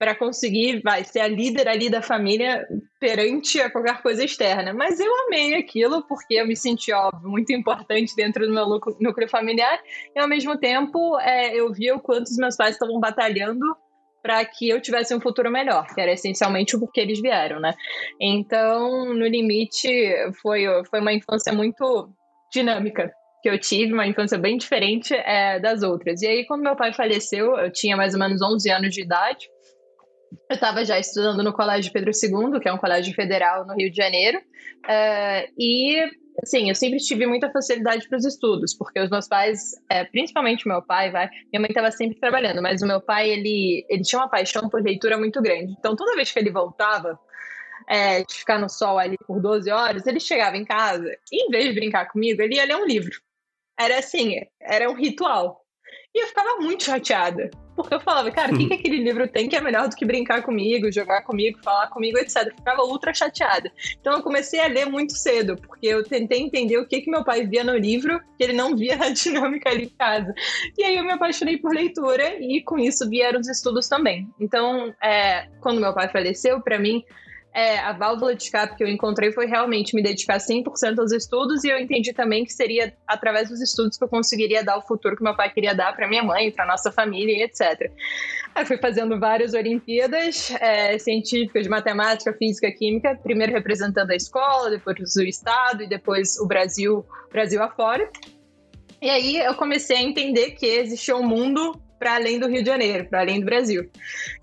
para 0.00 0.14
conseguir, 0.14 0.80
vai, 0.82 1.04
ser 1.04 1.20
a 1.20 1.28
líder 1.28 1.68
ali 1.68 1.90
da 1.90 2.00
família 2.00 2.66
perante 2.98 3.60
a 3.60 3.70
qualquer 3.70 4.00
coisa 4.00 4.24
externa. 4.24 4.72
Mas 4.72 4.98
eu 4.98 5.12
amei 5.26 5.54
aquilo 5.54 6.02
porque 6.08 6.36
eu 6.36 6.46
me 6.46 6.56
senti, 6.56 6.90
óbvio, 6.90 7.28
muito 7.28 7.52
importante 7.52 8.16
dentro 8.16 8.46
do 8.46 8.52
meu 8.54 8.66
núcleo 8.66 9.28
familiar 9.28 9.78
e, 10.16 10.18
ao 10.18 10.26
mesmo 10.26 10.56
tempo, 10.56 11.20
é, 11.20 11.54
eu 11.54 11.70
via 11.70 11.94
o 11.94 12.00
quanto 12.00 12.28
os 12.28 12.36
meus 12.38 12.56
pais 12.56 12.76
estavam 12.76 12.98
batalhando 12.98 13.76
para 14.22 14.42
que 14.46 14.70
eu 14.70 14.80
tivesse 14.80 15.14
um 15.14 15.20
futuro 15.20 15.50
melhor, 15.50 15.86
que 15.94 16.00
era 16.00 16.12
essencialmente 16.12 16.76
o 16.76 16.88
que 16.88 17.00
eles 17.00 17.20
vieram, 17.20 17.60
né? 17.60 17.74
Então, 18.18 19.12
no 19.12 19.26
limite, 19.26 19.86
foi, 20.40 20.64
foi 20.88 21.00
uma 21.00 21.12
infância 21.12 21.52
muito 21.52 22.08
dinâmica 22.50 23.12
que 23.42 23.50
eu 23.50 23.58
tive, 23.58 23.92
uma 23.92 24.06
infância 24.06 24.38
bem 24.38 24.56
diferente 24.56 25.14
é, 25.14 25.58
das 25.60 25.82
outras. 25.82 26.22
E 26.22 26.26
aí, 26.26 26.46
quando 26.46 26.62
meu 26.62 26.76
pai 26.76 26.94
faleceu, 26.94 27.58
eu 27.58 27.70
tinha 27.70 27.98
mais 27.98 28.14
ou 28.14 28.20
menos 28.20 28.40
11 28.40 28.70
anos 28.70 28.94
de 28.94 29.02
idade, 29.02 29.46
eu 30.48 30.54
estava 30.54 30.84
já 30.84 30.98
estudando 30.98 31.42
no 31.42 31.52
Colégio 31.52 31.92
Pedro 31.92 32.10
II, 32.10 32.60
que 32.60 32.68
é 32.68 32.72
um 32.72 32.78
colégio 32.78 33.14
federal 33.14 33.66
no 33.66 33.74
Rio 33.74 33.90
de 33.90 33.96
Janeiro, 33.96 34.38
uh, 34.38 35.52
e 35.58 36.08
assim, 36.42 36.68
eu 36.68 36.74
sempre 36.74 36.98
tive 36.98 37.26
muita 37.26 37.50
facilidade 37.50 38.08
para 38.08 38.18
os 38.18 38.24
estudos, 38.24 38.74
porque 38.74 39.00
os 39.00 39.10
meus 39.10 39.28
pais, 39.28 39.72
é, 39.90 40.04
principalmente 40.04 40.66
meu 40.66 40.82
pai, 40.82 41.10
vai, 41.10 41.28
minha 41.52 41.60
mãe 41.60 41.68
estava 41.68 41.90
sempre 41.90 42.18
trabalhando, 42.18 42.62
mas 42.62 42.82
o 42.82 42.86
meu 42.86 43.00
pai, 43.00 43.28
ele, 43.28 43.84
ele 43.88 44.02
tinha 44.02 44.20
uma 44.20 44.28
paixão 44.28 44.68
por 44.68 44.82
leitura 44.82 45.18
muito 45.18 45.40
grande. 45.42 45.74
Então, 45.78 45.94
toda 45.94 46.16
vez 46.16 46.30
que 46.30 46.38
ele 46.38 46.50
voltava, 46.50 47.18
é, 47.88 48.22
de 48.22 48.34
ficar 48.34 48.58
no 48.58 48.68
sol 48.68 48.98
ali 48.98 49.16
por 49.26 49.40
12 49.40 49.70
horas, 49.70 50.06
ele 50.06 50.20
chegava 50.20 50.56
em 50.56 50.64
casa 50.64 51.10
e, 51.30 51.46
em 51.46 51.50
vez 51.50 51.66
de 51.66 51.72
brincar 51.72 52.06
comigo, 52.06 52.40
ele 52.40 52.54
ia 52.54 52.64
ler 52.64 52.76
um 52.76 52.86
livro. 52.86 53.20
Era 53.78 53.98
assim, 53.98 54.40
era 54.60 54.90
um 54.90 54.94
ritual. 54.94 55.60
E 56.14 56.22
eu 56.22 56.28
ficava 56.28 56.56
muito 56.60 56.84
chateada. 56.84 57.50
Porque 57.82 57.94
eu 57.94 58.00
falava, 58.00 58.30
cara, 58.30 58.52
o 58.52 58.58
que, 58.58 58.66
que 58.66 58.74
aquele 58.74 58.98
livro 58.98 59.26
tem 59.28 59.48
que 59.48 59.56
é 59.56 59.60
melhor 59.60 59.88
do 59.88 59.96
que 59.96 60.04
brincar 60.04 60.42
comigo, 60.42 60.92
jogar 60.92 61.22
comigo, 61.22 61.58
falar 61.62 61.88
comigo, 61.88 62.18
etc. 62.18 62.46
Eu 62.46 62.54
ficava 62.54 62.82
ultra 62.82 63.14
chateada. 63.14 63.70
Então 64.00 64.14
eu 64.14 64.22
comecei 64.22 64.60
a 64.60 64.66
ler 64.66 64.86
muito 64.86 65.14
cedo, 65.14 65.56
porque 65.56 65.86
eu 65.86 66.04
tentei 66.04 66.40
entender 66.40 66.78
o 66.78 66.86
que, 66.86 67.00
que 67.00 67.10
meu 67.10 67.24
pai 67.24 67.46
via 67.46 67.64
no 67.64 67.76
livro, 67.76 68.20
que 68.36 68.44
ele 68.44 68.52
não 68.52 68.76
via 68.76 68.96
na 68.98 69.10
dinâmica 69.10 69.70
ali 69.70 69.84
em 69.84 69.96
casa. 69.98 70.34
E 70.76 70.84
aí 70.84 70.96
eu 70.96 71.04
me 71.04 71.12
apaixonei 71.12 71.58
por 71.58 71.72
leitura 71.72 72.36
e 72.40 72.62
com 72.62 72.78
isso 72.78 73.08
vieram 73.08 73.40
os 73.40 73.48
estudos 73.48 73.88
também. 73.88 74.28
Então, 74.38 74.94
é, 75.02 75.48
quando 75.60 75.80
meu 75.80 75.94
pai 75.94 76.08
faleceu, 76.08 76.60
para 76.60 76.78
mim, 76.78 77.04
é, 77.52 77.78
a 77.78 77.92
válvula 77.92 78.34
de 78.34 78.44
escape 78.44 78.76
que 78.76 78.84
eu 78.84 78.88
encontrei 78.88 79.32
foi 79.32 79.46
realmente 79.46 79.94
me 79.94 80.02
dedicar 80.02 80.38
100% 80.38 80.98
aos 80.98 81.12
estudos 81.12 81.64
e 81.64 81.68
eu 81.68 81.78
entendi 81.78 82.12
também 82.12 82.44
que 82.44 82.52
seria 82.52 82.94
através 83.06 83.48
dos 83.48 83.60
estudos 83.60 83.96
que 83.96 84.04
eu 84.04 84.08
conseguiria 84.08 84.62
dar 84.62 84.78
o 84.78 84.82
futuro 84.82 85.16
que 85.16 85.22
meu 85.22 85.34
pai 85.34 85.50
queria 85.52 85.74
dar 85.74 85.94
para 85.94 86.08
minha 86.08 86.22
mãe, 86.22 86.52
para 86.52 86.64
nossa 86.64 86.92
família 86.92 87.44
etc. 87.44 87.90
Aí 88.54 88.64
fui 88.64 88.78
fazendo 88.78 89.18
várias 89.18 89.52
Olimpíadas 89.52 90.52
é, 90.60 90.96
científicas 90.98 91.64
de 91.64 91.68
matemática, 91.68 92.32
física, 92.32 92.70
química, 92.70 93.18
primeiro 93.22 93.52
representando 93.52 94.10
a 94.10 94.16
escola, 94.16 94.70
depois 94.70 95.16
o 95.16 95.22
estado 95.22 95.82
e 95.82 95.88
depois 95.88 96.38
o 96.38 96.46
Brasil, 96.46 97.04
Brasil 97.32 97.62
afora. 97.62 98.08
E 99.02 99.08
aí 99.08 99.38
eu 99.38 99.54
comecei 99.54 99.96
a 99.96 100.02
entender 100.02 100.52
que 100.52 100.66
existia 100.66 101.16
um 101.16 101.26
mundo 101.26 101.80
para 102.00 102.14
além 102.14 102.40
do 102.40 102.48
Rio 102.48 102.62
de 102.62 102.70
Janeiro, 102.70 103.04
para 103.04 103.20
além 103.20 103.40
do 103.40 103.44
Brasil. 103.44 103.90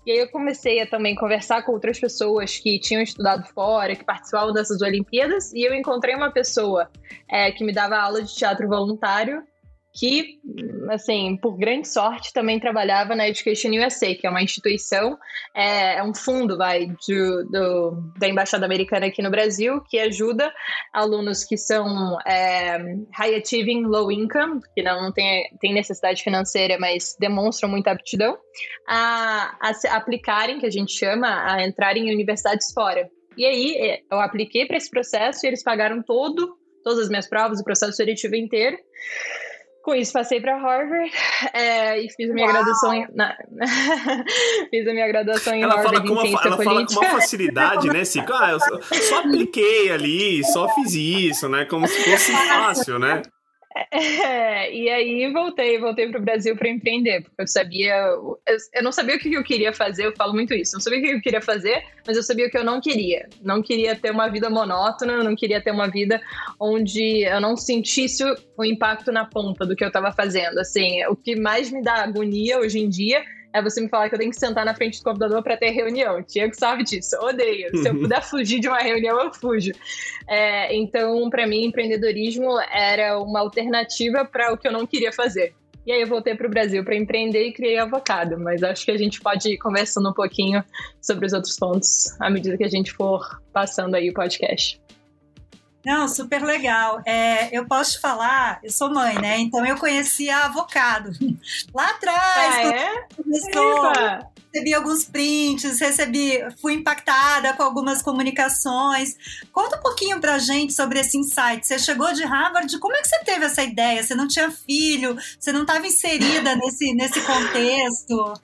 E 0.06 0.12
aí 0.12 0.18
eu 0.18 0.28
comecei 0.28 0.80
a 0.80 0.86
também 0.86 1.16
conversar 1.16 1.62
com 1.62 1.72
outras 1.72 1.98
pessoas 1.98 2.56
que 2.56 2.78
tinham 2.78 3.02
estudado 3.02 3.44
fora, 3.52 3.96
que 3.96 4.04
participavam 4.04 4.54
dessas 4.54 4.80
Olimpíadas, 4.80 5.52
e 5.52 5.62
eu 5.66 5.74
encontrei 5.74 6.14
uma 6.14 6.30
pessoa 6.30 6.88
é, 7.28 7.50
que 7.50 7.64
me 7.64 7.72
dava 7.72 7.96
aula 7.96 8.22
de 8.22 8.32
teatro 8.32 8.68
voluntário 8.68 9.42
que, 9.98 10.38
assim, 10.90 11.36
por 11.36 11.58
grande 11.58 11.88
sorte, 11.88 12.32
também 12.32 12.60
trabalhava 12.60 13.16
na 13.16 13.28
Education 13.28 13.70
USA, 13.70 14.14
que 14.14 14.28
é 14.28 14.30
uma 14.30 14.40
instituição, 14.40 15.18
é, 15.52 15.96
é 15.96 16.02
um 16.04 16.14
fundo, 16.14 16.56
vai, 16.56 16.86
do, 16.86 17.44
do, 17.50 18.12
da 18.16 18.28
Embaixada 18.28 18.64
Americana 18.64 19.06
aqui 19.06 19.20
no 19.20 19.30
Brasil, 19.30 19.82
que 19.90 19.98
ajuda 19.98 20.52
alunos 20.92 21.42
que 21.42 21.56
são 21.56 22.16
é, 22.20 22.78
high 23.12 23.34
achieving, 23.34 23.86
low 23.86 24.12
income, 24.12 24.60
que 24.72 24.84
não, 24.84 25.02
não 25.02 25.12
tem, 25.12 25.48
tem 25.60 25.74
necessidade 25.74 26.22
financeira, 26.22 26.78
mas 26.78 27.16
demonstram 27.18 27.68
muita 27.68 27.90
aptidão, 27.90 28.38
a, 28.88 29.56
a 29.60 29.96
aplicarem, 29.96 30.60
que 30.60 30.66
a 30.66 30.70
gente 30.70 30.92
chama, 30.92 31.26
a 31.44 31.66
entrarem 31.66 32.08
em 32.08 32.14
universidades 32.14 32.72
fora. 32.72 33.10
E 33.36 33.44
aí, 33.44 33.76
é, 33.76 34.00
eu 34.08 34.20
apliquei 34.20 34.64
para 34.64 34.76
esse 34.76 34.90
processo 34.90 35.44
e 35.44 35.48
eles 35.48 35.64
pagaram 35.64 36.00
todo, 36.04 36.56
todas 36.84 37.00
as 37.00 37.08
minhas 37.08 37.28
provas, 37.28 37.58
o 37.58 37.64
processo 37.64 37.94
seletivo 37.94 38.36
inteiro. 38.36 38.78
Com 39.88 39.94
isso, 39.94 40.12
passei 40.12 40.38
para 40.38 40.54
Harvard 40.58 41.10
é, 41.54 41.98
e 41.98 42.10
fiz 42.12 42.30
a 42.30 42.34
minha 42.34 42.46
Uau. 42.46 42.52
graduação 42.56 42.92
em. 42.92 43.06
Na, 43.14 43.34
fiz 44.68 44.86
a 44.86 44.92
minha 44.92 45.08
graduação 45.08 45.54
em 45.54 45.62
ela 45.62 45.76
Harvard 45.76 45.96
fala 45.96 46.06
com 46.06 46.12
uma, 46.12 46.20
Ela 46.20 46.56
política. 46.56 46.62
fala 46.62 46.86
com 46.86 46.92
uma 46.92 47.04
facilidade, 47.04 47.88
né, 47.88 48.04
Cico? 48.04 48.30
Ah, 48.34 48.50
eu 48.50 48.60
só, 48.60 48.80
só 48.82 49.20
apliquei 49.20 49.90
ali, 49.90 50.44
só 50.44 50.68
fiz 50.74 50.92
isso, 50.92 51.48
né? 51.48 51.64
Como 51.64 51.88
se 51.88 52.04
fosse 52.04 52.32
fácil, 52.32 52.98
né? 52.98 53.22
É, 53.92 54.74
e 54.74 54.88
aí 54.88 55.32
voltei, 55.32 55.78
voltei 55.78 56.08
para 56.08 56.18
o 56.18 56.22
Brasil 56.22 56.56
para 56.56 56.68
empreender, 56.68 57.22
porque 57.22 57.42
eu 57.42 57.46
sabia, 57.46 57.94
eu, 57.94 58.40
eu, 58.74 58.82
não 58.82 58.90
sabia 58.90 59.16
o 59.16 59.18
que 59.18 59.32
eu 59.32 59.44
queria 59.44 59.72
fazer, 59.72 60.06
eu 60.06 60.16
falo 60.16 60.32
muito 60.32 60.54
isso, 60.54 60.74
não 60.74 60.80
sabia 60.80 60.98
o 60.98 61.02
que 61.02 61.10
eu 61.10 61.20
queria 61.20 61.40
fazer, 61.40 61.84
mas 62.06 62.16
eu 62.16 62.22
sabia 62.22 62.46
o 62.46 62.50
que 62.50 62.56
eu 62.56 62.64
não 62.64 62.80
queria. 62.80 63.28
Não 63.42 63.62
queria 63.62 63.94
ter 63.94 64.10
uma 64.10 64.28
vida 64.28 64.48
monótona, 64.48 65.22
não 65.22 65.36
queria 65.36 65.60
ter 65.60 65.70
uma 65.70 65.88
vida 65.88 66.20
onde 66.58 67.24
eu 67.24 67.40
não 67.40 67.56
sentisse 67.56 68.24
o 68.56 68.64
impacto 68.64 69.12
na 69.12 69.26
ponta 69.26 69.66
do 69.66 69.76
que 69.76 69.84
eu 69.84 69.88
estava 69.88 70.12
fazendo. 70.12 70.58
Assim, 70.58 71.04
o 71.06 71.14
que 71.14 71.36
mais 71.36 71.70
me 71.70 71.82
dá 71.82 72.02
agonia 72.02 72.58
hoje 72.58 72.78
em 72.78 72.88
dia 72.88 73.22
é 73.58 73.62
você 73.62 73.80
me 73.80 73.88
falar 73.88 74.08
que 74.08 74.14
eu 74.14 74.18
tenho 74.18 74.30
que 74.30 74.38
sentar 74.38 74.64
na 74.64 74.74
frente 74.74 74.98
do 74.98 75.04
computador 75.04 75.42
para 75.42 75.56
ter 75.56 75.70
reunião. 75.70 76.22
Tiago 76.22 76.54
sabe 76.54 76.84
disso, 76.84 77.16
eu 77.16 77.22
odeio. 77.22 77.76
Se 77.76 77.88
eu 77.88 77.94
puder 77.98 78.22
fugir 78.22 78.60
de 78.60 78.68
uma 78.68 78.78
reunião, 78.78 79.20
eu 79.20 79.32
fujo. 79.32 79.72
É, 80.28 80.74
então, 80.74 81.28
para 81.30 81.46
mim, 81.46 81.64
empreendedorismo 81.66 82.58
era 82.72 83.18
uma 83.18 83.40
alternativa 83.40 84.24
para 84.24 84.52
o 84.52 84.56
que 84.56 84.66
eu 84.66 84.72
não 84.72 84.86
queria 84.86 85.12
fazer. 85.12 85.54
E 85.86 85.92
aí 85.92 86.02
eu 86.02 86.06
voltei 86.06 86.34
para 86.34 86.46
o 86.46 86.50
Brasil 86.50 86.84
para 86.84 86.94
empreender 86.94 87.46
e 87.46 87.52
criei 87.52 87.78
avocado, 87.78 88.38
mas 88.38 88.62
acho 88.62 88.84
que 88.84 88.90
a 88.90 88.98
gente 88.98 89.22
pode 89.22 89.54
ir 89.54 89.56
conversando 89.56 90.10
um 90.10 90.12
pouquinho 90.12 90.62
sobre 91.00 91.24
os 91.24 91.32
outros 91.32 91.56
pontos 91.56 92.14
à 92.20 92.28
medida 92.28 92.58
que 92.58 92.64
a 92.64 92.68
gente 92.68 92.92
for 92.92 93.40
passando 93.54 93.94
aí 93.94 94.10
o 94.10 94.12
podcast. 94.12 94.78
Não, 95.88 96.06
super 96.06 96.42
legal. 96.42 97.00
É, 97.06 97.48
eu 97.50 97.66
posso 97.66 97.92
te 97.92 98.00
falar, 98.00 98.60
eu 98.62 98.70
sou 98.70 98.92
mãe, 98.92 99.18
né? 99.18 99.38
Então 99.38 99.64
eu 99.64 99.74
conheci 99.78 100.28
a 100.28 100.44
avocado. 100.44 101.12
Lá 101.72 101.88
atrás, 101.88 102.56
ah, 102.56 102.62
é? 102.62 103.06
começou, 103.16 103.92
recebi 104.52 104.74
alguns 104.74 105.06
prints, 105.06 105.80
recebi, 105.80 106.44
fui 106.60 106.74
impactada 106.74 107.54
com 107.54 107.62
algumas 107.62 108.02
comunicações. 108.02 109.16
Conta 109.50 109.78
um 109.78 109.80
pouquinho 109.80 110.20
pra 110.20 110.38
gente 110.38 110.74
sobre 110.74 111.00
esse 111.00 111.16
insight. 111.16 111.66
Você 111.66 111.78
chegou 111.78 112.12
de 112.12 112.22
Harvard, 112.22 112.78
como 112.78 112.94
é 112.94 113.00
que 113.00 113.08
você 113.08 113.24
teve 113.24 113.46
essa 113.46 113.62
ideia? 113.62 114.02
Você 114.02 114.14
não 114.14 114.28
tinha 114.28 114.50
filho, 114.50 115.16
você 115.40 115.52
não 115.52 115.62
estava 115.62 115.86
inserida 115.86 116.54
nesse, 116.54 116.92
nesse 116.92 117.22
contexto? 117.22 118.34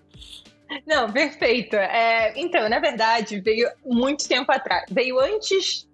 Não, 0.87 1.13
perfeito. 1.13 1.77
É, 1.77 2.33
então, 2.41 2.71
na 2.71 2.81
verdade, 2.81 3.39
veio 3.43 3.69
muito 3.85 4.27
tempo 4.27 4.51
atrás. 4.51 4.87
Veio 4.91 5.21
antes 5.21 5.87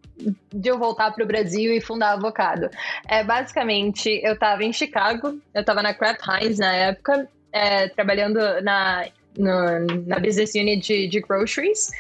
de 0.53 0.69
eu 0.69 0.79
voltar 0.79 1.13
para 1.13 1.25
o 1.25 1.27
Brasil 1.27 1.73
e 1.73 1.81
fundar 1.81 2.11
a 2.11 2.13
Avocado. 2.15 2.71
É, 3.09 3.25
basicamente, 3.25 4.21
eu 4.23 4.35
estava 4.35 4.63
em 4.65 4.73
Chicago, 4.73 5.41
eu 5.55 5.61
estava 5.61 5.83
na 5.83 5.95
Kraft 5.95 6.21
Heinz 6.27 6.59
na 6.59 6.75
época, 6.75 7.29
é, 7.53 7.89
trabalhando 7.89 8.39
na 8.63 9.07
na 9.39 10.19
business 10.19 10.55
unit 10.55 10.87
de, 10.87 11.07
de, 11.07 11.21
groceries. 11.21 11.91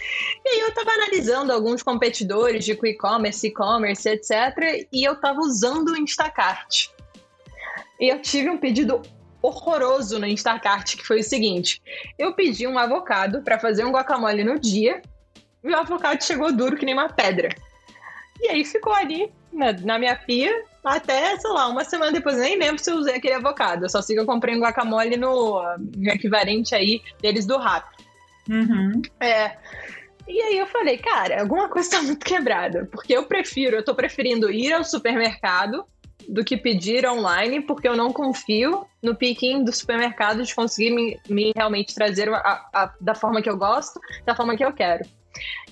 E 0.44 0.62
eu 0.62 0.68
estava 0.68 0.90
analisando 0.90 1.52
alguns 1.52 1.82
competidores 1.82 2.64
de 2.64 2.74
quick 2.74 2.98
commerce, 2.98 3.46
e-commerce, 3.46 4.08
etc. 4.08 4.86
E 4.92 5.06
eu 5.06 5.12
estava 5.12 5.38
usando 5.38 5.90
o 5.90 5.96
Instacart. 5.96 6.88
E 8.00 8.08
eu 8.08 8.20
tive 8.20 8.50
um 8.50 8.58
pedido 8.58 9.00
horroroso 9.42 10.18
no 10.18 10.26
Instacart, 10.26 10.96
que 10.96 11.06
foi 11.06 11.20
o 11.20 11.24
seguinte: 11.24 11.80
eu 12.18 12.34
pedi 12.34 12.66
um 12.66 12.78
avocado 12.78 13.42
para 13.42 13.58
fazer 13.58 13.84
um 13.84 13.92
guacamole 13.92 14.44
no 14.44 14.58
dia, 14.58 15.00
e 15.62 15.70
o 15.70 15.76
avocado 15.76 16.22
chegou 16.24 16.52
duro 16.52 16.76
que 16.76 16.84
nem 16.84 16.94
uma 16.94 17.08
pedra. 17.08 17.50
E 18.40 18.48
aí 18.48 18.64
ficou 18.64 18.92
ali 18.92 19.30
na, 19.52 19.72
na, 19.72 19.98
minha 19.98 20.16
pia 20.16 20.64
até, 20.84 21.36
sei 21.36 21.50
lá, 21.50 21.68
uma 21.68 21.84
semana 21.84 22.12
depois. 22.12 22.36
Eu 22.36 22.42
nem 22.42 22.58
lembro 22.58 22.82
se 22.82 22.90
eu 22.90 22.96
usei 22.96 23.16
aquele 23.16 23.34
avocado. 23.34 23.84
Eu 23.84 23.90
só 23.90 24.00
sei 24.00 24.16
que 24.16 24.22
eu 24.22 24.26
comprei 24.26 24.56
um 24.56 24.60
guacamole 24.60 25.16
no, 25.16 25.62
no 25.96 26.10
equivalente 26.10 26.74
aí 26.74 27.02
deles 27.20 27.46
do 27.46 27.58
Rap. 27.58 27.84
Uhum. 28.48 29.02
É. 29.20 29.56
E 30.26 30.40
aí 30.40 30.58
eu 30.58 30.66
falei, 30.66 30.96
cara, 30.96 31.40
alguma 31.40 31.68
coisa 31.68 31.90
tá 31.90 32.02
muito 32.02 32.24
quebrada. 32.24 32.88
Porque 32.90 33.12
eu 33.12 33.24
prefiro, 33.24 33.76
eu 33.76 33.84
tô 33.84 33.94
preferindo 33.94 34.50
ir 34.50 34.72
ao 34.72 34.84
supermercado 34.84 35.84
do 36.28 36.44
que 36.44 36.56
pedir 36.56 37.06
online, 37.06 37.60
porque 37.60 37.88
eu 37.88 37.96
não 37.96 38.12
confio 38.12 38.86
no 39.02 39.14
picking 39.14 39.64
do 39.64 39.72
supermercado 39.72 40.42
de 40.42 40.54
conseguir 40.54 40.90
me, 40.90 41.18
me 41.28 41.52
realmente 41.56 41.94
trazer 41.94 42.28
a, 42.28 42.68
a, 42.72 42.94
da 43.00 43.14
forma 43.14 43.42
que 43.42 43.50
eu 43.50 43.56
gosto, 43.56 44.00
da 44.24 44.34
forma 44.34 44.56
que 44.56 44.64
eu 44.64 44.72
quero. 44.72 45.04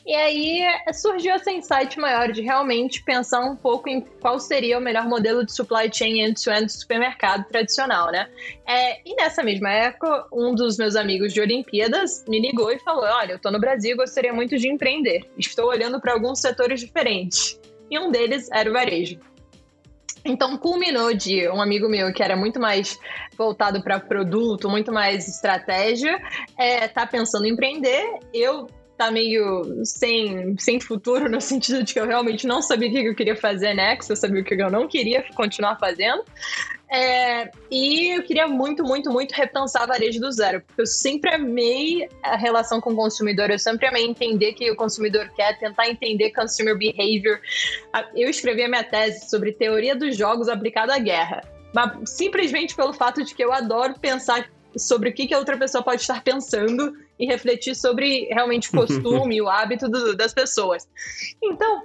E 0.09 0.15
aí 0.15 0.63
surgiu 0.95 1.35
esse 1.35 1.51
insight 1.51 2.01
maior 2.01 2.33
de 2.33 2.41
realmente 2.41 3.05
pensar 3.05 3.41
um 3.41 3.55
pouco 3.55 3.91
em 3.91 4.01
qual 4.01 4.41
seria 4.41 4.79
o 4.79 4.81
melhor 4.81 5.07
modelo 5.07 5.45
de 5.45 5.55
supply 5.55 5.93
chain 5.93 6.23
end-to-end 6.23 6.65
do 6.65 6.73
supermercado 6.73 7.47
tradicional, 7.47 8.11
né? 8.11 8.27
É, 8.67 9.03
e 9.07 9.15
nessa 9.17 9.43
mesma 9.43 9.71
época, 9.71 10.27
um 10.33 10.55
dos 10.55 10.79
meus 10.79 10.97
amigos 10.97 11.35
de 11.35 11.43
Olimpíadas 11.43 12.25
me 12.27 12.41
ligou 12.41 12.73
e 12.73 12.79
falou: 12.79 13.05
Olha, 13.05 13.33
eu 13.33 13.39
tô 13.39 13.51
no 13.51 13.61
Brasil 13.61 13.93
e 13.93 13.97
gostaria 13.97 14.33
muito 14.33 14.57
de 14.57 14.67
empreender. 14.67 15.31
Estou 15.37 15.67
olhando 15.67 16.01
para 16.01 16.15
alguns 16.15 16.41
setores 16.41 16.81
diferentes. 16.81 17.61
E 17.91 17.99
um 17.99 18.11
deles 18.11 18.49
era 18.51 18.71
o 18.71 18.73
varejo. 18.73 19.21
Então 20.25 20.57
culminou 20.57 21.13
de 21.13 21.47
um 21.51 21.61
amigo 21.61 21.87
meu 21.87 22.15
que 22.15 22.23
era 22.23 22.35
muito 22.35 22.59
mais 22.59 22.99
voltado 23.37 23.83
para 23.83 24.01
produto, 24.01 24.71
muito 24.71 24.91
mais 24.91 25.29
estratégia, 25.29 26.19
é, 26.59 26.89
tá 26.89 27.07
pensando 27.07 27.45
em 27.45 27.53
empreender. 27.53 28.19
Eu 28.33 28.67
tá 28.99 29.11
meio 29.11 29.85
sem, 29.85 30.57
sem 30.59 30.81
futuro, 30.81 31.29
no 31.29 31.41
sentido 31.43 31.83
de 31.83 31.95
que 31.95 32.01
eu 32.01 32.07
realmente 32.07 32.47
não 32.47 32.61
sabia 32.61 32.89
o 32.89 32.93
que 32.93 32.99
eu 32.99 33.15
queria 33.15 33.37
fazer 33.37 33.75
next, 33.75 34.11
eu 34.11 34.17
sabia 34.17 34.43
o 34.43 34.45
que 34.45 34.55
eu 34.55 34.71
não 34.71 34.87
queria 34.87 35.25
continuar 35.35 35.79
fazendo. 35.79 36.25
É, 36.91 37.51
e 37.71 38.17
eu 38.17 38.23
queria 38.23 38.49
muito, 38.49 38.83
muito, 38.83 39.11
muito 39.11 39.33
repensar 39.33 39.87
varejo 39.87 40.19
do 40.21 40.33
zero, 40.33 40.63
porque 40.63 40.81
eu 40.81 40.87
sempre 40.87 41.35
amei 41.35 42.09
a 42.23 42.35
relação 42.35 42.81
com 42.81 42.93
o 42.93 42.97
consumidor, 42.97 43.51
eu 43.51 43.59
sempre 43.59 43.87
amei 43.87 44.07
entender 44.07 44.53
o 44.53 44.55
que 44.55 44.71
o 44.71 44.77
consumidor 44.77 45.31
quer, 45.37 45.59
tentar 45.59 45.89
entender 45.89 46.31
consumer 46.33 46.77
behavior. 46.79 47.39
Eu 48.15 48.31
escrevi 48.31 48.63
a 48.63 48.69
minha 48.69 48.85
tese 48.85 49.29
sobre 49.29 49.53
teoria 49.53 49.95
dos 49.95 50.17
jogos 50.17 50.49
aplicada 50.49 50.95
à 50.95 50.99
guerra, 50.99 51.43
simplesmente 52.07 52.75
pelo 52.75 52.95
fato 52.95 53.23
de 53.23 53.35
que 53.35 53.45
eu 53.45 53.53
adoro 53.53 53.95
pensar 54.01 54.49
sobre 54.77 55.11
o 55.11 55.13
que, 55.13 55.27
que 55.27 55.35
a 55.35 55.39
outra 55.39 55.57
pessoa 55.57 55.83
pode 55.83 56.03
estar 56.03 56.23
pensando 56.23 56.95
e 57.19 57.27
refletir 57.27 57.75
sobre 57.75 58.27
realmente 58.31 58.69
o 58.69 58.73
costume 58.73 59.37
e 59.37 59.43
o 59.43 59.49
hábito 59.49 59.89
do, 59.89 60.17
das 60.17 60.33
pessoas. 60.33 60.89
Então, 61.43 61.83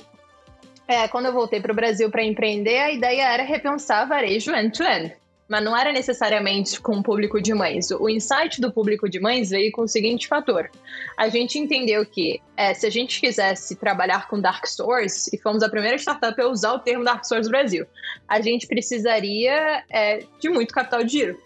é, 0.88 1.08
quando 1.08 1.28
eu 1.28 1.34
voltei 1.34 1.62
para 1.62 1.72
o 1.72 1.76
Brasil 1.76 2.10
para 2.10 2.24
empreender, 2.24 2.80
a 2.80 2.92
ideia 2.92 3.34
era 3.34 3.44
repensar 3.44 4.08
varejo 4.08 4.54
end-to-end. 4.54 5.16
mas 5.48 5.64
não 5.64 5.78
era 5.78 5.92
necessariamente 5.92 6.80
com 6.80 6.98
o 6.98 7.04
público 7.04 7.42
de 7.42 7.54
mães. 7.54 7.90
O 7.92 8.10
insight 8.10 8.60
do 8.60 8.72
público 8.72 9.10
de 9.10 9.20
mães 9.20 9.50
veio 9.50 9.72
com 9.72 9.84
o 9.84 9.88
seguinte 9.88 10.28
fator: 10.28 10.70
a 11.18 11.30
gente 11.30 11.58
entendeu 11.58 12.06
que 12.06 12.42
é, 12.58 12.74
se 12.74 12.86
a 12.86 12.90
gente 12.90 13.20
quisesse 13.20 13.76
trabalhar 13.76 14.28
com 14.28 14.40
dark 14.40 14.66
stores, 14.66 15.32
e 15.32 15.38
fomos 15.38 15.64
a 15.64 15.70
primeira 15.70 15.98
startup 15.98 16.40
a 16.42 16.48
usar 16.48 16.74
o 16.74 16.80
termo 16.80 17.04
dark 17.04 17.24
stores 17.24 17.48
no 17.48 17.52
Brasil, 17.52 17.86
a 18.28 18.42
gente 18.42 18.68
precisaria 18.68 19.84
é, 19.90 20.24
de 20.40 20.50
muito 20.50 20.74
capital 20.74 21.04
de 21.04 21.12
giro, 21.12 21.40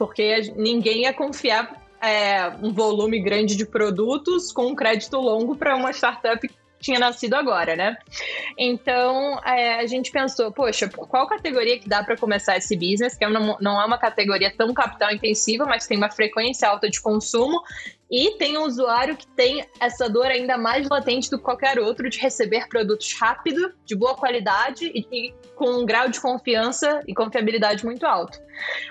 porque 0.00 0.54
ninguém 0.56 1.02
ia 1.02 1.12
confiar 1.12 1.78
é, 2.00 2.48
um 2.62 2.72
volume 2.72 3.20
grande 3.20 3.54
de 3.54 3.66
produtos 3.66 4.50
com 4.50 4.68
um 4.68 4.74
crédito 4.74 5.18
longo 5.18 5.54
para 5.54 5.76
uma 5.76 5.90
startup 5.90 6.50
tinha 6.80 6.98
nascido 6.98 7.34
agora, 7.34 7.76
né? 7.76 7.98
Então 8.56 9.38
é, 9.44 9.74
a 9.74 9.86
gente 9.86 10.10
pensou, 10.10 10.50
poxa, 10.50 10.88
qual 10.88 11.26
categoria 11.26 11.78
que 11.78 11.86
dá 11.86 12.02
para 12.02 12.16
começar 12.16 12.56
esse 12.56 12.74
business? 12.74 13.14
Que 13.14 13.26
não, 13.26 13.58
não 13.60 13.78
é 13.78 13.84
uma 13.84 13.98
categoria 13.98 14.50
tão 14.56 14.72
capital 14.72 15.12
intensiva, 15.12 15.66
mas 15.66 15.86
tem 15.86 15.98
uma 15.98 16.10
frequência 16.10 16.66
alta 16.66 16.88
de 16.88 16.98
consumo 16.98 17.60
e 18.10 18.32
tem 18.32 18.58
um 18.58 18.64
usuário 18.64 19.16
que 19.16 19.26
tem 19.28 19.64
essa 19.78 20.08
dor 20.08 20.26
ainda 20.26 20.58
mais 20.58 20.88
latente 20.88 21.30
do 21.30 21.38
que 21.38 21.44
qualquer 21.44 21.78
outro 21.78 22.10
de 22.10 22.18
receber 22.18 22.68
produtos 22.68 23.12
rápido, 23.12 23.72
de 23.84 23.94
boa 23.94 24.16
qualidade 24.16 24.90
e, 24.92 25.06
e, 25.12 25.34
com 25.54 25.70
um 25.70 25.86
grau 25.86 26.08
de 26.08 26.20
confiança 26.20 27.02
e 27.06 27.14
confiabilidade 27.14 27.84
muito 27.84 28.04
alto. 28.04 28.40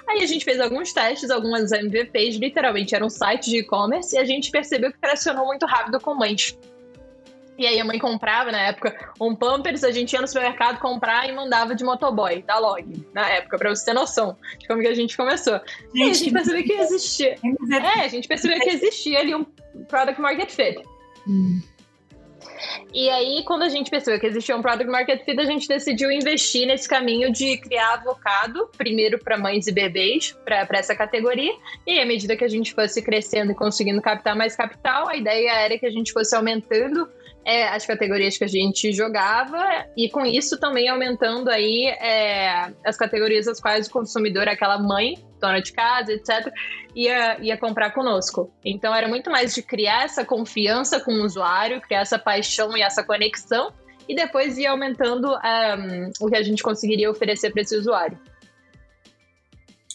Aí 0.07 0.23
a 0.23 0.25
gente 0.25 0.45
fez 0.45 0.59
alguns 0.59 0.93
testes, 0.93 1.29
algumas 1.29 1.71
MVPs, 1.71 2.37
literalmente 2.37 2.95
eram 2.95 3.09
sites 3.09 3.49
de 3.49 3.57
e-commerce, 3.57 4.15
e 4.15 4.19
a 4.19 4.23
gente 4.23 4.49
percebeu 4.51 4.91
que 4.91 4.99
tracionou 4.99 5.45
muito 5.45 5.65
rápido 5.65 5.99
com 5.99 6.15
mães. 6.15 6.57
E 7.59 7.67
aí 7.67 7.77
a 7.77 7.83
mãe 7.83 7.99
comprava, 7.99 8.53
na 8.53 8.61
época, 8.61 8.95
um 9.19 9.35
Pampers, 9.35 9.83
a 9.83 9.91
gente 9.91 10.13
ia 10.13 10.21
no 10.21 10.27
supermercado 10.27 10.79
comprar 10.79 11.27
e 11.27 11.33
mandava 11.33 11.75
de 11.75 11.83
motoboy, 11.83 12.41
da 12.43 12.57
Log, 12.57 13.05
na 13.13 13.29
época, 13.29 13.57
pra 13.57 13.69
você 13.69 13.83
ter 13.83 13.93
noção 13.93 14.37
de 14.57 14.65
como 14.65 14.79
que 14.79 14.87
a 14.87 14.93
gente 14.93 15.17
começou. 15.17 15.59
Gente, 15.93 16.07
e 16.07 16.09
a 16.09 16.13
gente 16.13 16.31
percebeu 16.31 16.63
que 16.63 16.71
existia. 16.71 17.35
É, 17.69 18.05
a 18.05 18.07
gente 18.07 18.27
percebeu 18.27 18.59
que 18.59 18.69
existia 18.69 19.19
ali 19.19 19.35
um 19.35 19.43
product 19.89 20.21
market 20.21 20.49
fit. 20.49 20.81
Hum. 21.27 21.61
E 22.93 23.09
aí, 23.09 23.43
quando 23.45 23.63
a 23.63 23.69
gente 23.69 23.89
percebeu 23.91 24.19
que 24.19 24.27
existia 24.27 24.55
um 24.55 24.61
product 24.61 24.89
market 24.89 25.23
fit, 25.25 25.39
a 25.39 25.45
gente 25.45 25.67
decidiu 25.67 26.11
investir 26.11 26.65
nesse 26.65 26.87
caminho 26.87 27.31
de 27.31 27.57
criar 27.57 27.95
avocado, 27.95 28.69
primeiro 28.77 29.19
para 29.19 29.37
mães 29.37 29.67
e 29.67 29.71
bebês, 29.71 30.35
para 30.45 30.67
essa 30.71 30.95
categoria. 30.95 31.53
E 31.85 31.91
aí, 31.91 32.01
à 32.01 32.05
medida 32.05 32.35
que 32.37 32.43
a 32.43 32.49
gente 32.49 32.73
fosse 32.73 33.01
crescendo 33.01 33.51
e 33.51 33.55
conseguindo 33.55 34.01
captar 34.01 34.35
mais 34.35 34.55
capital, 34.55 35.09
a 35.09 35.15
ideia 35.15 35.51
era 35.51 35.77
que 35.77 35.85
a 35.85 35.91
gente 35.91 36.11
fosse 36.13 36.35
aumentando 36.35 37.07
é, 37.45 37.67
as 37.69 37.85
categorias 37.85 38.37
que 38.37 38.43
a 38.43 38.47
gente 38.47 38.91
jogava 38.91 39.85
e 39.95 40.09
com 40.09 40.25
isso 40.25 40.59
também 40.59 40.87
aumentando 40.87 41.49
aí 41.49 41.85
é, 41.87 42.73
as 42.85 42.97
categorias 42.97 43.47
as 43.47 43.59
quais 43.59 43.87
o 43.87 43.91
consumidor, 43.91 44.47
aquela 44.47 44.77
mãe, 44.77 45.15
dona 45.39 45.61
de 45.61 45.71
casa, 45.71 46.11
etc., 46.11 46.51
ia, 46.95 47.39
ia 47.41 47.57
comprar 47.57 47.91
conosco. 47.91 48.51
Então 48.63 48.93
era 48.93 49.07
muito 49.07 49.31
mais 49.31 49.55
de 49.55 49.61
criar 49.61 50.03
essa 50.03 50.25
confiança 50.25 50.99
com 50.99 51.11
o 51.11 51.23
usuário, 51.23 51.81
criar 51.81 52.01
essa 52.01 52.19
paixão 52.19 52.75
e 52.75 52.81
essa 52.81 53.03
conexão 53.03 53.71
e 54.07 54.15
depois 54.15 54.57
ir 54.57 54.65
aumentando 54.65 55.27
um, 55.27 56.11
o 56.19 56.29
que 56.29 56.35
a 56.35 56.41
gente 56.41 56.63
conseguiria 56.63 57.09
oferecer 57.09 57.51
para 57.51 57.61
esse 57.61 57.75
usuário. 57.75 58.17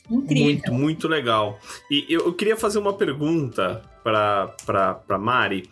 Incrível. 0.09 0.45
Muito, 0.45 0.73
muito 0.73 1.09
legal. 1.09 1.59
E 1.91 2.07
eu, 2.09 2.27
eu 2.27 2.33
queria 2.33 2.57
fazer 2.57 2.79
uma 2.79 2.93
pergunta 2.93 3.83
para 4.03 5.19
Mari. 5.19 5.69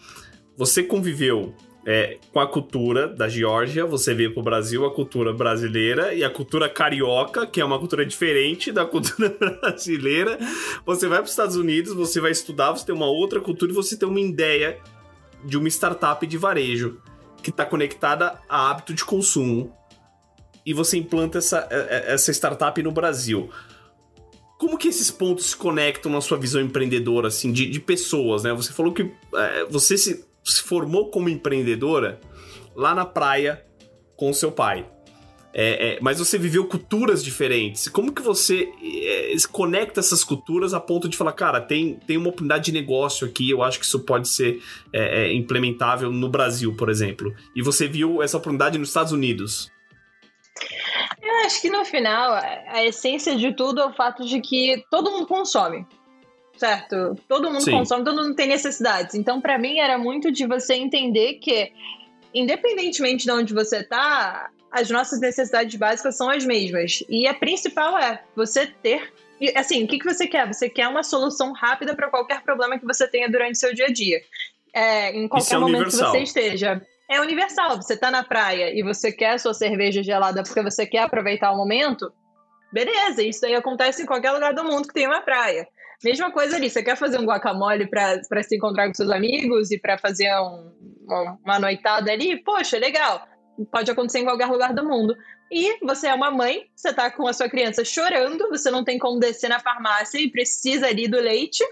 Você 0.57 0.83
conviveu 0.83 1.55
é, 1.85 2.19
com 2.33 2.39
a 2.39 2.47
cultura 2.47 3.09
da 3.09 3.29
Geórgia, 3.29 3.85
você 3.85 4.15
veio 4.15 4.33
para 4.33 4.41
o 4.41 4.45
Brasil, 4.45 4.85
a 4.87 4.95
cultura 4.95 5.33
brasileira 5.33 6.15
e 6.15 6.23
a 6.23 6.31
cultura 6.31 6.69
carioca, 6.69 7.47
que 7.47 7.61
é 7.61 7.65
uma 7.65 7.79
cultura 7.79 8.07
diferente 8.07 8.71
da 8.71 8.85
cultura 8.85 9.29
brasileira. 9.61 10.39
Você 10.87 11.09
vai 11.09 11.19
para 11.19 11.25
os 11.25 11.31
Estados 11.31 11.57
Unidos, 11.57 11.93
você 11.93 12.21
vai 12.21 12.31
estudar, 12.31 12.73
você 12.73 12.87
tem 12.87 12.95
uma 12.95 13.07
outra 13.07 13.41
cultura 13.41 13.73
e 13.73 13.75
você 13.75 13.97
tem 13.97 14.09
uma 14.09 14.21
ideia 14.21 14.79
de 15.45 15.59
uma 15.59 15.69
startup 15.69 16.25
de 16.25 16.39
varejo 16.39 17.01
que 17.43 17.51
está 17.51 17.67
conectada 17.67 18.41
a 18.49 18.71
hábito 18.71 18.95
de 18.95 19.05
consumo 19.05 19.77
e 20.65 20.73
você 20.73 20.97
implanta 20.97 21.39
essa, 21.39 21.67
é, 21.69 21.77
é, 22.11 22.15
essa 22.15 22.31
startup 22.31 22.81
no 22.81 22.93
Brasil. 22.93 23.51
Como 24.57 24.79
que 24.79 24.87
esses 24.87 25.11
pontos 25.11 25.47
se 25.47 25.57
conectam 25.57 26.12
na 26.12 26.21
sua 26.21 26.38
visão 26.38 26.61
empreendedora, 26.61 27.27
assim, 27.27 27.51
de, 27.51 27.69
de 27.69 27.81
pessoas, 27.81 28.45
né? 28.45 28.53
Você 28.53 28.73
falou 28.73 28.93
que 28.93 29.11
é, 29.35 29.65
você 29.65 29.99
se 29.99 30.25
se 30.44 30.62
formou 30.62 31.11
como 31.11 31.28
empreendedora 31.28 32.20
lá 32.74 32.94
na 32.94 33.05
praia 33.05 33.64
com 34.16 34.33
seu 34.33 34.52
pai. 34.52 34.87
É, 35.55 35.96
é, 35.96 35.98
mas 36.00 36.18
você 36.18 36.38
viveu 36.38 36.66
culturas 36.66 37.22
diferentes. 37.22 37.87
Como 37.88 38.12
que 38.12 38.22
você 38.22 38.72
é, 38.83 39.35
conecta 39.50 40.00
essas 40.00 40.24
culturas 40.24 40.72
a 40.72 40.81
ponto 40.81 41.09
de 41.09 41.16
falar, 41.16 41.33
cara, 41.33 41.61
tem, 41.61 41.96
tem 42.07 42.16
uma 42.16 42.28
oportunidade 42.28 42.64
de 42.64 42.72
negócio 42.72 43.26
aqui, 43.26 43.50
eu 43.50 43.62
acho 43.62 43.78
que 43.78 43.85
isso 43.85 44.00
pode 44.00 44.28
ser 44.28 44.62
é, 44.92 45.24
é, 45.24 45.35
implementável 45.35 46.11
no 46.11 46.28
Brasil, 46.28 46.74
por 46.74 46.88
exemplo. 46.88 47.35
E 47.55 47.62
você 47.62 47.87
viu 47.87 48.22
essa 48.22 48.38
oportunidade 48.38 48.78
nos 48.78 48.88
Estados 48.88 49.12
Unidos. 49.12 49.70
Eu 51.20 51.46
acho 51.46 51.61
que 51.61 51.68
no 51.68 51.85
final, 51.85 52.33
a 52.68 52.85
essência 52.85 53.37
de 53.37 53.55
tudo 53.55 53.81
é 53.81 53.87
o 53.87 53.92
fato 53.92 54.24
de 54.24 54.40
que 54.40 54.83
todo 54.90 55.11
mundo 55.11 55.26
consome 55.26 55.87
certo? 56.57 57.17
Todo 57.29 57.51
mundo 57.51 57.65
Sim. 57.65 57.73
consome, 57.73 58.05
todo 58.05 58.23
mundo 58.23 58.35
tem 58.35 58.49
necessidades. 58.49 59.15
Então, 59.15 59.41
para 59.41 59.59
mim, 59.59 59.79
era 59.79 59.99
muito 59.99 60.31
de 60.31 60.47
você 60.47 60.75
entender 60.75 61.35
que, 61.35 61.73
independentemente 62.35 63.25
de 63.25 63.31
onde 63.31 63.55
você 63.55 63.83
tá, 63.83 64.51
as 64.71 64.88
nossas 64.91 65.21
necessidades 65.21 65.75
básicas 65.77 66.17
são 66.17 66.31
as 66.31 66.45
mesmas. 66.45 67.05
E 67.09 67.27
a 67.27 67.35
principal 67.35 67.99
é 67.99 68.23
você 68.35 68.67
ter. 68.67 69.12
Assim, 69.57 69.85
o 69.85 69.88
que, 69.88 69.99
que 69.99 70.05
você 70.05 70.27
quer? 70.27 70.47
Você 70.47 70.69
quer 70.69 70.88
uma 70.88 71.03
solução 71.03 71.53
rápida 71.53 71.95
para 71.95 72.09
qualquer 72.09 72.43
problema 72.43 72.79
que 72.79 72.87
você 72.87 73.07
tenha 73.09 73.29
durante 73.29 73.57
o 73.57 73.59
seu 73.59 73.75
dia 73.75 73.87
a 73.87 73.93
dia. 73.93 74.23
É, 74.73 75.11
em 75.15 75.29
qualquer 75.29 75.57
é 75.57 75.59
momento 75.59 75.87
que 75.87 75.97
você 75.97 76.19
esteja. 76.21 76.81
É 77.11 77.21
universal. 77.21 77.77
Você 77.77 77.97
tá 77.97 78.11
na 78.11 78.23
praia 78.23 78.73
e 78.73 78.83
você 78.83 79.12
quer 79.12 79.33
a 79.33 79.38
sua 79.38 79.53
cerveja 79.53 80.03
gelada 80.03 80.43
porque 80.43 80.62
você 80.62 80.87
quer 80.87 81.01
aproveitar 81.01 81.53
o 81.53 81.57
momento, 81.57 82.11
beleza, 82.73 83.23
isso 83.23 83.45
aí 83.45 83.55
acontece 83.55 84.03
em 84.03 84.07
qualquer 84.07 84.31
lugar 84.31 84.55
do 84.55 84.65
mundo 84.65 84.88
que 84.88 84.95
tem 84.95 85.07
uma 85.07 85.21
praia. 85.21 85.69
Mesma 86.05 86.33
coisa 86.33 86.57
ali, 86.57 86.69
você 86.69 86.83
quer 86.83 86.97
fazer 86.97 87.19
um 87.19 87.25
guacamole 87.25 87.88
para 87.88 88.43
se 88.43 88.57
encontrar 88.57 88.88
com 88.88 88.95
seus 88.95 89.11
amigos 89.11 89.71
e 89.71 89.79
para 89.79 89.97
fazer 89.97 90.29
um, 90.41 90.73
uma, 91.45 91.59
noitada 91.59 92.11
ali? 92.11 92.43
Poxa, 92.43 92.79
legal. 92.79 93.27
Pode 93.71 93.91
acontecer 93.91 94.19
em 94.19 94.25
qualquer 94.25 94.47
lugar 94.47 94.75
do 94.75 94.85
mundo. 94.85 95.15
E 95.51 95.79
você 95.85 96.09
é 96.09 96.15
uma 96.15 96.31
mãe, 96.31 96.65
você 96.75 96.93
tá 96.93 97.11
com 97.11 97.27
a 97.27 97.33
sua 97.33 97.49
criança 97.49 97.85
chorando, 97.85 98.49
você 98.49 98.71
não 98.71 98.83
tem 98.83 98.99
como 98.99 99.21
descer 99.21 99.49
na 99.49 99.61
farmácia 99.61 100.19
e 100.19 100.31
precisa 100.31 100.87
ali 100.87 101.07
do 101.07 101.21
leite. 101.21 101.62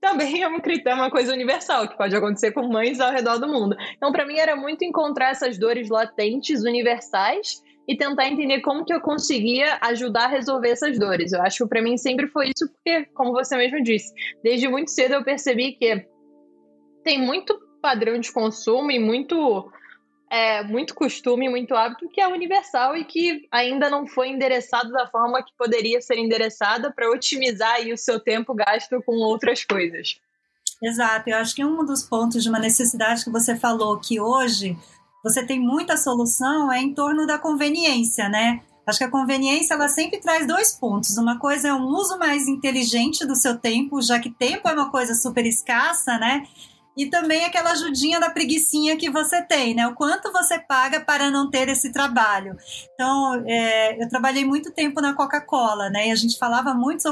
Também 0.00 0.42
é 0.42 0.48
uma, 0.48 0.60
é 0.60 0.94
uma 0.94 1.10
coisa 1.10 1.32
universal, 1.32 1.88
que 1.88 1.96
pode 1.96 2.14
acontecer 2.14 2.50
com 2.50 2.66
mães 2.66 2.98
ao 2.98 3.12
redor 3.12 3.38
do 3.38 3.46
mundo. 3.46 3.76
Então, 3.96 4.10
para 4.10 4.26
mim, 4.26 4.36
era 4.36 4.56
muito 4.56 4.84
encontrar 4.84 5.30
essas 5.30 5.56
dores 5.56 5.88
latentes, 5.88 6.62
universais, 6.64 7.62
e 7.86 7.96
tentar 7.96 8.28
entender 8.28 8.60
como 8.60 8.84
que 8.84 8.92
eu 8.92 9.00
conseguia 9.00 9.78
ajudar 9.80 10.24
a 10.24 10.28
resolver 10.28 10.70
essas 10.70 10.98
dores. 10.98 11.32
Eu 11.32 11.42
acho 11.42 11.64
que 11.64 11.68
para 11.68 11.82
mim 11.82 11.96
sempre 11.96 12.28
foi 12.28 12.50
isso, 12.56 12.70
porque, 12.72 13.06
como 13.14 13.32
você 13.32 13.56
mesmo 13.56 13.82
disse, 13.82 14.12
desde 14.42 14.68
muito 14.68 14.90
cedo 14.90 15.14
eu 15.14 15.24
percebi 15.24 15.72
que 15.72 16.06
tem 17.02 17.20
muito 17.20 17.58
padrão 17.80 18.18
de 18.18 18.30
consumo 18.32 18.90
e 18.90 18.98
muito 18.98 19.70
é, 20.30 20.62
muito 20.62 20.94
costume, 20.94 21.48
muito 21.48 21.74
hábito 21.74 22.08
que 22.08 22.20
é 22.20 22.26
universal 22.26 22.96
e 22.96 23.04
que 23.04 23.46
ainda 23.50 23.90
não 23.90 24.06
foi 24.06 24.28
endereçado 24.28 24.90
da 24.90 25.06
forma 25.06 25.42
que 25.42 25.52
poderia 25.58 26.00
ser 26.00 26.16
endereçada 26.16 26.90
para 26.90 27.10
otimizar 27.10 27.74
aí 27.74 27.92
o 27.92 27.98
seu 27.98 28.18
tempo 28.18 28.54
gasto 28.54 29.02
com 29.04 29.16
outras 29.16 29.62
coisas. 29.64 30.18
Exato, 30.82 31.28
eu 31.28 31.36
acho 31.36 31.54
que 31.54 31.64
um 31.64 31.84
dos 31.84 32.02
pontos 32.02 32.42
de 32.42 32.48
uma 32.48 32.58
necessidade 32.58 33.22
que 33.22 33.30
você 33.30 33.54
falou 33.56 34.00
que 34.00 34.20
hoje 34.20 34.76
você 35.22 35.44
tem 35.44 35.60
muita 35.60 35.96
solução 35.96 36.72
é 36.72 36.80
em 36.80 36.94
torno 36.94 37.26
da 37.26 37.38
conveniência, 37.38 38.28
né? 38.28 38.60
Acho 38.86 38.98
que 38.98 39.04
a 39.04 39.10
conveniência 39.10 39.74
ela 39.74 39.88
sempre 39.88 40.18
traz 40.18 40.46
dois 40.46 40.72
pontos. 40.72 41.16
Uma 41.16 41.38
coisa 41.38 41.68
é 41.68 41.74
um 41.74 41.86
uso 41.86 42.18
mais 42.18 42.48
inteligente 42.48 43.24
do 43.24 43.36
seu 43.36 43.56
tempo, 43.56 44.02
já 44.02 44.18
que 44.18 44.28
tempo 44.28 44.68
é 44.68 44.72
uma 44.72 44.90
coisa 44.90 45.14
super 45.14 45.46
escassa, 45.46 46.18
né? 46.18 46.46
E 46.96 47.06
também 47.06 47.44
aquela 47.44 47.72
ajudinha 47.72 48.20
da 48.20 48.28
preguiçinha 48.28 48.96
que 48.96 49.10
você 49.10 49.42
tem, 49.42 49.74
né? 49.74 49.86
O 49.86 49.94
quanto 49.94 50.30
você 50.30 50.58
paga 50.58 51.00
para 51.00 51.30
não 51.30 51.50
ter 51.50 51.68
esse 51.68 51.90
trabalho. 51.90 52.56
Então, 52.94 53.42
é, 53.46 54.02
eu 54.02 54.08
trabalhei 54.08 54.44
muito 54.44 54.70
tempo 54.70 55.00
na 55.00 55.14
Coca-Cola, 55.14 55.88
né? 55.88 56.08
E 56.08 56.10
a 56.10 56.14
gente 56.14 56.38
falava 56.38 56.74
muito 56.74 57.02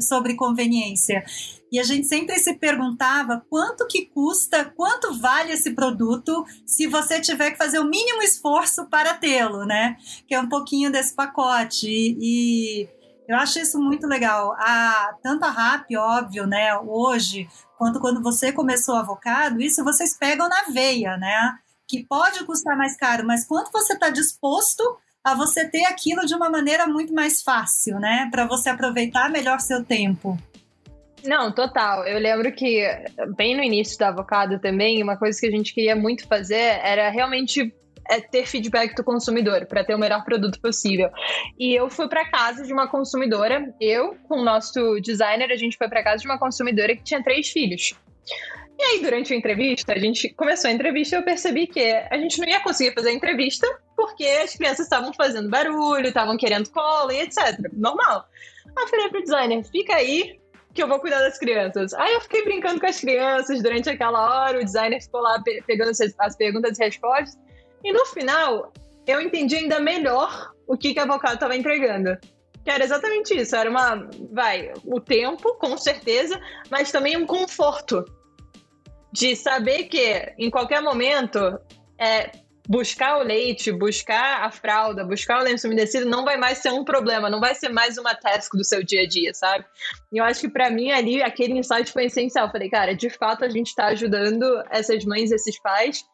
sobre, 0.00 0.34
conveniência. 0.34 1.24
E 1.70 1.78
a 1.78 1.84
gente 1.84 2.06
sempre 2.06 2.38
se 2.38 2.54
perguntava 2.54 3.44
quanto 3.48 3.86
que 3.86 4.06
custa, 4.06 4.64
quanto 4.64 5.18
vale 5.18 5.52
esse 5.52 5.72
produto 5.72 6.44
se 6.66 6.86
você 6.86 7.20
tiver 7.20 7.52
que 7.52 7.58
fazer 7.58 7.78
o 7.78 7.84
mínimo 7.84 8.22
esforço 8.22 8.86
para 8.86 9.14
tê-lo, 9.14 9.64
né? 9.64 9.96
Que 10.26 10.34
é 10.34 10.40
um 10.40 10.48
pouquinho 10.48 10.90
desse 10.90 11.14
pacote. 11.14 11.86
E, 11.86 12.16
e 12.20 12.97
eu 13.28 13.36
acho 13.36 13.58
isso 13.58 13.78
muito 13.78 14.06
legal. 14.06 14.54
A, 14.58 15.14
tanto 15.22 15.44
a 15.44 15.50
RAP, 15.50 15.90
óbvio, 15.96 16.46
né? 16.46 16.74
Hoje, 16.78 17.46
quanto 17.76 18.00
quando 18.00 18.22
você 18.22 18.50
começou 18.50 18.94
o 18.94 18.98
avocado, 18.98 19.60
isso 19.60 19.84
vocês 19.84 20.16
pegam 20.16 20.48
na 20.48 20.72
veia, 20.72 21.18
né? 21.18 21.58
Que 21.86 22.06
pode 22.06 22.42
custar 22.44 22.74
mais 22.76 22.96
caro, 22.96 23.26
mas 23.26 23.46
quanto 23.46 23.70
você 23.70 23.92
está 23.92 24.08
disposto 24.08 24.82
a 25.22 25.34
você 25.34 25.68
ter 25.68 25.84
aquilo 25.84 26.24
de 26.24 26.34
uma 26.34 26.48
maneira 26.48 26.86
muito 26.86 27.12
mais 27.12 27.42
fácil, 27.42 28.00
né? 28.00 28.28
Para 28.30 28.46
você 28.46 28.70
aproveitar 28.70 29.30
melhor 29.30 29.60
seu 29.60 29.84
tempo. 29.84 30.38
Não, 31.22 31.52
total. 31.52 32.06
Eu 32.06 32.18
lembro 32.18 32.50
que, 32.52 32.82
bem 33.36 33.54
no 33.54 33.62
início 33.62 33.98
do 33.98 34.04
avocado 34.04 34.58
também, 34.58 35.02
uma 35.02 35.18
coisa 35.18 35.38
que 35.38 35.46
a 35.46 35.50
gente 35.50 35.74
queria 35.74 35.94
muito 35.94 36.26
fazer 36.26 36.80
era 36.82 37.10
realmente 37.10 37.74
é 38.08 38.20
ter 38.20 38.46
feedback 38.46 38.94
do 38.94 39.04
consumidor 39.04 39.66
para 39.66 39.84
ter 39.84 39.94
o 39.94 39.98
melhor 39.98 40.24
produto 40.24 40.60
possível. 40.60 41.10
E 41.58 41.74
eu 41.74 41.90
fui 41.90 42.08
para 42.08 42.28
casa 42.28 42.64
de 42.64 42.72
uma 42.72 42.88
consumidora, 42.88 43.74
eu 43.80 44.16
com 44.28 44.40
o 44.40 44.44
nosso 44.44 45.00
designer, 45.00 45.50
a 45.52 45.56
gente 45.56 45.76
foi 45.76 45.88
para 45.88 46.02
casa 46.02 46.22
de 46.22 46.28
uma 46.28 46.38
consumidora 46.38 46.96
que 46.96 47.02
tinha 47.02 47.22
três 47.22 47.48
filhos. 47.48 47.94
E 48.78 48.82
aí, 48.82 49.02
durante 49.02 49.34
a 49.34 49.36
entrevista, 49.36 49.92
a 49.92 49.98
gente 49.98 50.28
começou 50.34 50.70
a 50.70 50.72
entrevista 50.72 51.16
e 51.16 51.18
eu 51.18 51.24
percebi 51.24 51.66
que 51.66 51.80
a 51.80 52.16
gente 52.16 52.38
não 52.38 52.46
ia 52.46 52.60
conseguir 52.60 52.94
fazer 52.94 53.08
a 53.08 53.12
entrevista 53.12 53.66
porque 53.96 54.24
as 54.24 54.54
crianças 54.54 54.86
estavam 54.86 55.12
fazendo 55.12 55.50
barulho, 55.50 56.06
estavam 56.06 56.36
querendo 56.36 56.70
cola 56.70 57.12
e 57.12 57.22
etc. 57.22 57.58
Normal. 57.72 58.24
Aí 58.66 58.84
eu 58.84 58.88
falei 58.88 59.08
pro 59.08 59.22
designer, 59.22 59.64
fica 59.64 59.96
aí 59.96 60.38
que 60.72 60.80
eu 60.80 60.86
vou 60.86 61.00
cuidar 61.00 61.18
das 61.18 61.36
crianças. 61.36 61.92
Aí 61.94 62.14
eu 62.14 62.20
fiquei 62.20 62.44
brincando 62.44 62.78
com 62.78 62.86
as 62.86 63.00
crianças 63.00 63.60
durante 63.60 63.90
aquela 63.90 64.44
hora, 64.44 64.60
o 64.60 64.64
designer 64.64 65.02
ficou 65.02 65.20
lá 65.20 65.42
pegando 65.66 65.90
as 65.90 66.36
perguntas 66.36 66.78
e 66.78 66.84
respostas. 66.84 67.36
E 67.84 67.92
no 67.92 68.04
final, 68.06 68.72
eu 69.06 69.20
entendi 69.20 69.56
ainda 69.56 69.80
melhor 69.80 70.52
o 70.66 70.76
que, 70.76 70.92
que 70.92 71.00
a 71.00 71.04
avocado 71.04 71.34
estava 71.34 71.56
entregando. 71.56 72.16
Que 72.64 72.70
era 72.70 72.84
exatamente 72.84 73.34
isso. 73.34 73.56
Era 73.56 73.70
uma. 73.70 74.08
Vai, 74.30 74.72
o 74.84 75.00
tempo, 75.00 75.54
com 75.54 75.76
certeza, 75.78 76.40
mas 76.70 76.92
também 76.92 77.16
um 77.16 77.26
conforto. 77.26 78.04
De 79.10 79.34
saber 79.34 79.84
que 79.84 80.34
em 80.38 80.50
qualquer 80.50 80.82
momento 80.82 81.58
é, 81.98 82.30
buscar 82.68 83.18
o 83.18 83.22
leite, 83.22 83.72
buscar 83.72 84.44
a 84.44 84.50
fralda, 84.50 85.02
buscar 85.02 85.40
o 85.40 85.42
lenço 85.42 85.66
umedecido 85.66 86.04
não 86.04 86.26
vai 86.26 86.36
mais 86.36 86.58
ser 86.58 86.70
um 86.70 86.84
problema, 86.84 87.30
não 87.30 87.40
vai 87.40 87.54
ser 87.54 87.70
mais 87.70 87.96
uma 87.96 88.14
task 88.14 88.52
do 88.54 88.62
seu 88.62 88.84
dia 88.84 89.02
a 89.02 89.08
dia, 89.08 89.32
sabe? 89.32 89.64
E 90.12 90.18
eu 90.18 90.24
acho 90.24 90.42
que 90.42 90.50
para 90.50 90.68
mim 90.68 90.90
ali 90.90 91.22
aquele 91.22 91.54
insight 91.54 91.90
foi 91.90 92.04
essencial. 92.04 92.46
Eu 92.46 92.52
falei, 92.52 92.68
cara, 92.68 92.94
de 92.94 93.08
fato 93.08 93.46
a 93.46 93.48
gente 93.48 93.68
está 93.68 93.86
ajudando 93.86 94.44
essas 94.70 95.02
mães, 95.06 95.30
esses 95.30 95.58
pais 95.58 96.04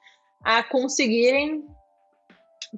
a 0.45 0.63
conseguirem 0.63 1.63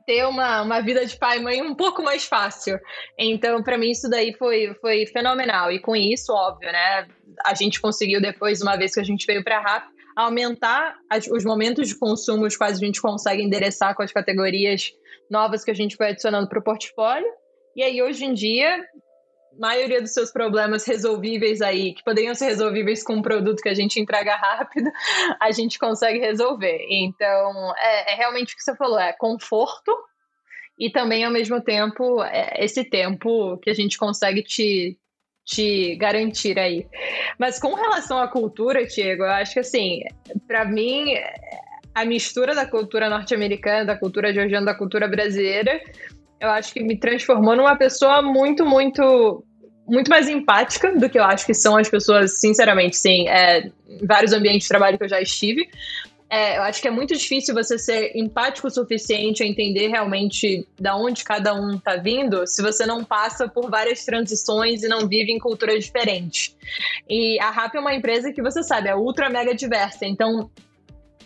ter 0.05 0.27
uma, 0.27 0.63
uma 0.63 0.81
vida 0.81 1.05
de 1.07 1.17
pai 1.19 1.39
e 1.39 1.43
mãe 1.43 1.63
um 1.63 1.75
pouco 1.75 2.03
mais 2.03 2.25
fácil. 2.25 2.79
Então, 3.19 3.63
para 3.63 3.79
mim, 3.79 3.91
isso 3.91 4.09
daí 4.09 4.35
foi, 4.35 4.75
foi 4.81 5.07
fenomenal. 5.07 5.73
E 5.73 5.81
com 5.81 5.97
isso, 5.97 6.33
óbvio, 6.33 6.71
né? 6.71 7.07
A 7.45 7.55
gente 7.55 7.81
conseguiu 7.81 8.21
depois, 8.21 8.61
uma 8.61 8.77
vez 8.77 8.95
que 8.95 9.01
a 9.01 9.05
gente 9.05 9.27
veio 9.27 9.43
para 9.43 9.61
RAP, 9.61 9.85
aumentar 10.17 10.95
as, 11.11 11.27
os 11.27 11.45
momentos 11.45 11.89
de 11.89 11.99
consumo 11.99 12.47
os 12.47 12.57
quais 12.57 12.79
a 12.79 12.85
gente 12.85 13.01
consegue 13.01 13.43
endereçar 13.43 13.95
com 13.95 14.03
as 14.03 14.13
categorias 14.13 14.91
novas 15.31 15.65
que 15.65 15.71
a 15.71 15.75
gente 15.75 15.97
foi 15.97 16.09
adicionando 16.09 16.49
para 16.49 16.59
o 16.59 16.65
portfólio. 16.65 17.29
E 17.75 17.83
aí, 17.83 18.03
hoje 18.03 18.25
em 18.25 18.33
dia, 18.33 18.83
maioria 19.59 20.01
dos 20.01 20.13
seus 20.13 20.31
problemas 20.31 20.87
resolvíveis 20.87 21.61
aí, 21.63 21.95
que 21.95 22.05
poderiam 22.05 22.35
ser 22.35 22.47
resolvíveis 22.47 23.03
com 23.03 23.15
um 23.15 23.23
produto 23.23 23.63
que 23.63 23.69
a 23.69 23.75
gente 23.75 24.01
entrega 24.01 24.37
rápido, 24.37 24.91
a 25.41 25.51
gente 25.51 25.79
consegue 25.79 26.19
resolver. 26.19 26.87
Então, 26.89 27.73
é, 27.77 28.13
é 28.13 28.17
realmente 28.17 28.55
o 28.55 28.57
que 28.57 28.63
você 28.63 28.77
falou, 28.77 28.99
é 28.99 29.13
conforto 29.13 29.93
e 30.79 30.91
também, 30.91 31.25
ao 31.25 31.33
mesmo 31.33 31.61
tempo, 31.61 32.23
é 32.23 32.65
esse 32.65 32.85
tempo 32.85 33.57
que 33.59 33.71
a 33.71 33.75
gente 33.75 33.97
consegue 33.97 34.43
te, 34.43 34.99
te 35.45 35.97
garantir 35.97 36.59
aí. 36.59 36.87
Mas 37.39 37.59
com 37.59 37.75
relação 37.75 38.19
à 38.19 38.29
cultura, 38.29 38.85
Diego, 38.87 39.23
eu 39.23 39.31
acho 39.31 39.55
que, 39.55 39.61
assim, 39.61 40.01
para 40.47 40.67
mim, 40.67 41.15
a 41.95 42.05
mistura 42.05 42.55
da 42.55 42.67
cultura 42.67 43.09
norte-americana, 43.09 43.87
da 43.87 43.97
cultura 43.97 44.35
georgiana, 44.35 44.67
da 44.67 44.75
cultura 44.75 45.09
brasileira, 45.09 45.81
eu 46.41 46.51
acho 46.51 46.73
que 46.73 46.83
me 46.83 46.97
transformou 46.97 47.57
numa 47.57 47.77
pessoa 47.77 48.23
muito, 48.23 48.65
muito 48.65 49.45
muito 49.89 50.11
mais 50.11 50.29
empática 50.29 50.93
do 50.93 51.09
que 51.09 51.17
eu 51.17 51.23
acho 51.23 51.47
que 51.47 51.55
são 51.55 51.77
as 51.77 51.89
pessoas, 51.89 52.41
sinceramente, 52.41 52.97
sim. 52.97 53.29
É, 53.29 53.71
em 53.89 54.05
vários 54.05 54.33
ambientes 54.33 54.63
de 54.63 54.69
trabalho 54.69 54.99
que 54.99 55.05
eu 55.05 55.09
já 55.09 55.21
estive. 55.21 55.69
É, 56.29 56.59
eu 56.59 56.63
acho 56.63 56.83
que 56.83 56.89
é 56.89 56.91
muito 56.91 57.17
difícil 57.17 57.55
você 57.55 57.79
ser 57.79 58.11
empático 58.17 58.67
o 58.67 58.71
suficiente 58.71 59.45
a 59.45 59.47
entender 59.47 59.87
realmente 59.87 60.67
da 60.79 60.97
onde 60.97 61.23
cada 61.23 61.55
um 61.55 61.77
está 61.77 61.97
vindo 61.97 62.45
se 62.49 62.61
você 62.63 62.85
não 62.85 63.05
passa 63.05 63.49
por 63.49 63.71
várias 63.71 64.05
transições 64.05 64.83
e 64.83 64.89
não 64.89 65.07
vive 65.07 65.31
em 65.31 65.39
culturas 65.39 65.85
diferentes. 65.85 66.57
E 67.09 67.39
a 67.39 67.51
RAP 67.51 67.77
é 67.77 67.81
uma 67.81 67.95
empresa 67.95 68.33
que 68.33 68.43
você 68.43 68.65
sabe, 68.65 68.89
é 68.89 68.97
ultra 68.97 69.31
mega 69.31 69.55
diversa. 69.55 70.05
Então, 70.05 70.51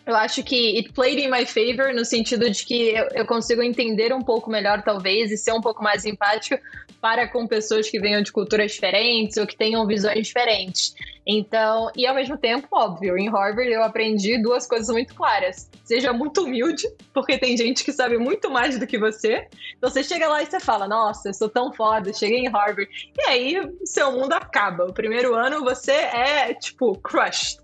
eu 0.07 0.17
acho 0.17 0.43
que 0.43 0.77
it 0.79 0.93
played 0.93 1.21
in 1.21 1.31
my 1.31 1.45
favor 1.45 1.93
no 1.95 2.05
sentido 2.05 2.51
de 2.51 2.65
que 2.65 2.91
eu, 2.91 3.09
eu, 3.15 3.27
consigo 3.27 3.63
entender 3.63 4.13
um 4.13 4.23
pouco 4.23 4.51
melhor, 4.51 4.83
talvez, 4.83 5.31
e 5.31 5.37
ser 5.37 5.53
um 5.53 5.61
pouco 5.61 5.83
mais 5.83 6.05
empática 6.05 6.61
para 7.01 7.29
com 7.29 7.47
pessoas 7.47 7.89
que 7.89 7.99
venham 7.99 8.23
de 8.23 8.31
culturas 8.31 8.73
diferentes 8.73 9.37
ou 9.37 9.47
que 9.47 9.57
tenham 9.57 9.87
visões 9.87 10.27
diferentes. 10.27 10.95
Então, 11.27 11.91
e 11.97 12.07
ao 12.07 12.15
mesmo 12.15 12.37
tempo, 12.37 12.69
óbvio, 12.73 13.17
em 13.17 13.31
Harvard 13.31 13.71
eu 13.71 13.83
aprendi 13.83 14.41
duas 14.43 14.67
coisas 14.67 14.89
muito 14.89 15.15
claras. 15.15 15.71
Seja 15.85 16.13
muito 16.13 16.43
humilde, 16.43 16.89
porque 17.13 17.39
tem 17.39 17.57
gente 17.57 17.85
que 17.85 17.93
sabe 17.93 18.19
muito 18.19 18.51
mais 18.51 18.79
do 18.79 18.87
que 18.87 18.99
você. 18.99 19.47
Então 19.77 19.91
você 19.91 20.03
chega 20.03 20.29
lá 20.29 20.43
e 20.43 20.47
você 20.47 20.61
fala: 20.61 20.89
Nossa, 20.89 21.29
eu 21.29 21.35
sou 21.35 21.49
tão 21.49 21.73
foda, 21.73 22.13
cheguei 22.13 22.41
em 22.41 22.49
Harvard. 22.49 22.89
E 23.17 23.23
aí, 23.23 23.61
seu 23.85 24.13
mundo 24.13 24.33
acaba. 24.33 24.85
O 24.85 24.93
primeiro 24.93 25.35
ano 25.35 25.65
você 25.65 25.93
é, 25.93 26.55
tipo, 26.55 26.99
crushed. 26.99 27.59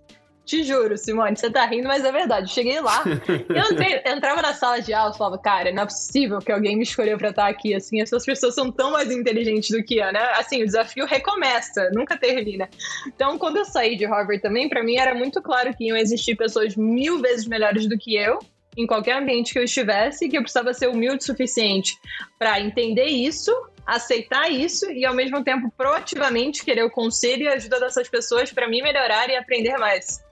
Te 0.46 0.62
juro, 0.62 0.96
Simone, 0.96 1.36
você 1.36 1.50
tá 1.50 1.66
rindo, 1.66 1.88
mas 1.88 2.04
é 2.04 2.12
verdade. 2.12 2.52
cheguei 2.52 2.80
lá, 2.80 3.02
eu, 3.28 3.72
entrei, 3.72 4.00
eu 4.04 4.12
entrava 4.14 4.40
na 4.40 4.54
sala 4.54 4.80
de 4.80 4.94
aula 4.94 5.12
e 5.12 5.18
falava, 5.18 5.38
cara, 5.38 5.72
não 5.72 5.82
é 5.82 5.86
possível 5.86 6.38
que 6.38 6.52
alguém 6.52 6.76
me 6.76 6.84
escolheu 6.84 7.18
pra 7.18 7.30
estar 7.30 7.48
aqui, 7.48 7.74
assim, 7.74 8.00
essas 8.00 8.24
pessoas 8.24 8.54
são 8.54 8.70
tão 8.70 8.92
mais 8.92 9.10
inteligentes 9.10 9.70
do 9.70 9.82
que 9.82 9.98
eu, 9.98 10.12
né? 10.12 10.22
Assim, 10.36 10.62
o 10.62 10.64
desafio 10.64 11.04
recomeça, 11.04 11.90
nunca 11.92 12.16
termina. 12.16 12.70
Então, 13.08 13.36
quando 13.38 13.56
eu 13.56 13.64
saí 13.64 13.96
de 13.96 14.06
Harvard 14.06 14.40
também, 14.40 14.68
para 14.68 14.84
mim 14.84 14.96
era 14.96 15.16
muito 15.16 15.42
claro 15.42 15.76
que 15.76 15.88
iam 15.88 15.96
existir 15.96 16.36
pessoas 16.36 16.76
mil 16.76 17.20
vezes 17.20 17.44
melhores 17.44 17.88
do 17.88 17.98
que 17.98 18.14
eu, 18.14 18.38
em 18.76 18.86
qualquer 18.86 19.16
ambiente 19.20 19.52
que 19.52 19.58
eu 19.58 19.64
estivesse, 19.64 20.28
que 20.28 20.36
eu 20.38 20.42
precisava 20.42 20.72
ser 20.72 20.86
humilde 20.86 21.24
o 21.24 21.26
suficiente 21.26 21.98
para 22.38 22.60
entender 22.60 23.06
isso 23.06 23.50
aceitar 23.86 24.50
isso 24.50 24.90
e 24.90 25.06
ao 25.06 25.14
mesmo 25.14 25.44
tempo 25.44 25.72
proativamente 25.76 26.64
querer 26.64 26.82
o 26.82 26.90
conselho 26.90 27.44
e 27.44 27.48
a 27.48 27.54
ajuda 27.54 27.78
dessas 27.78 28.08
pessoas 28.08 28.50
para 28.50 28.68
me 28.68 28.82
melhorar 28.82 29.30
e 29.30 29.36
aprender 29.36 29.78
mais. 29.78 30.24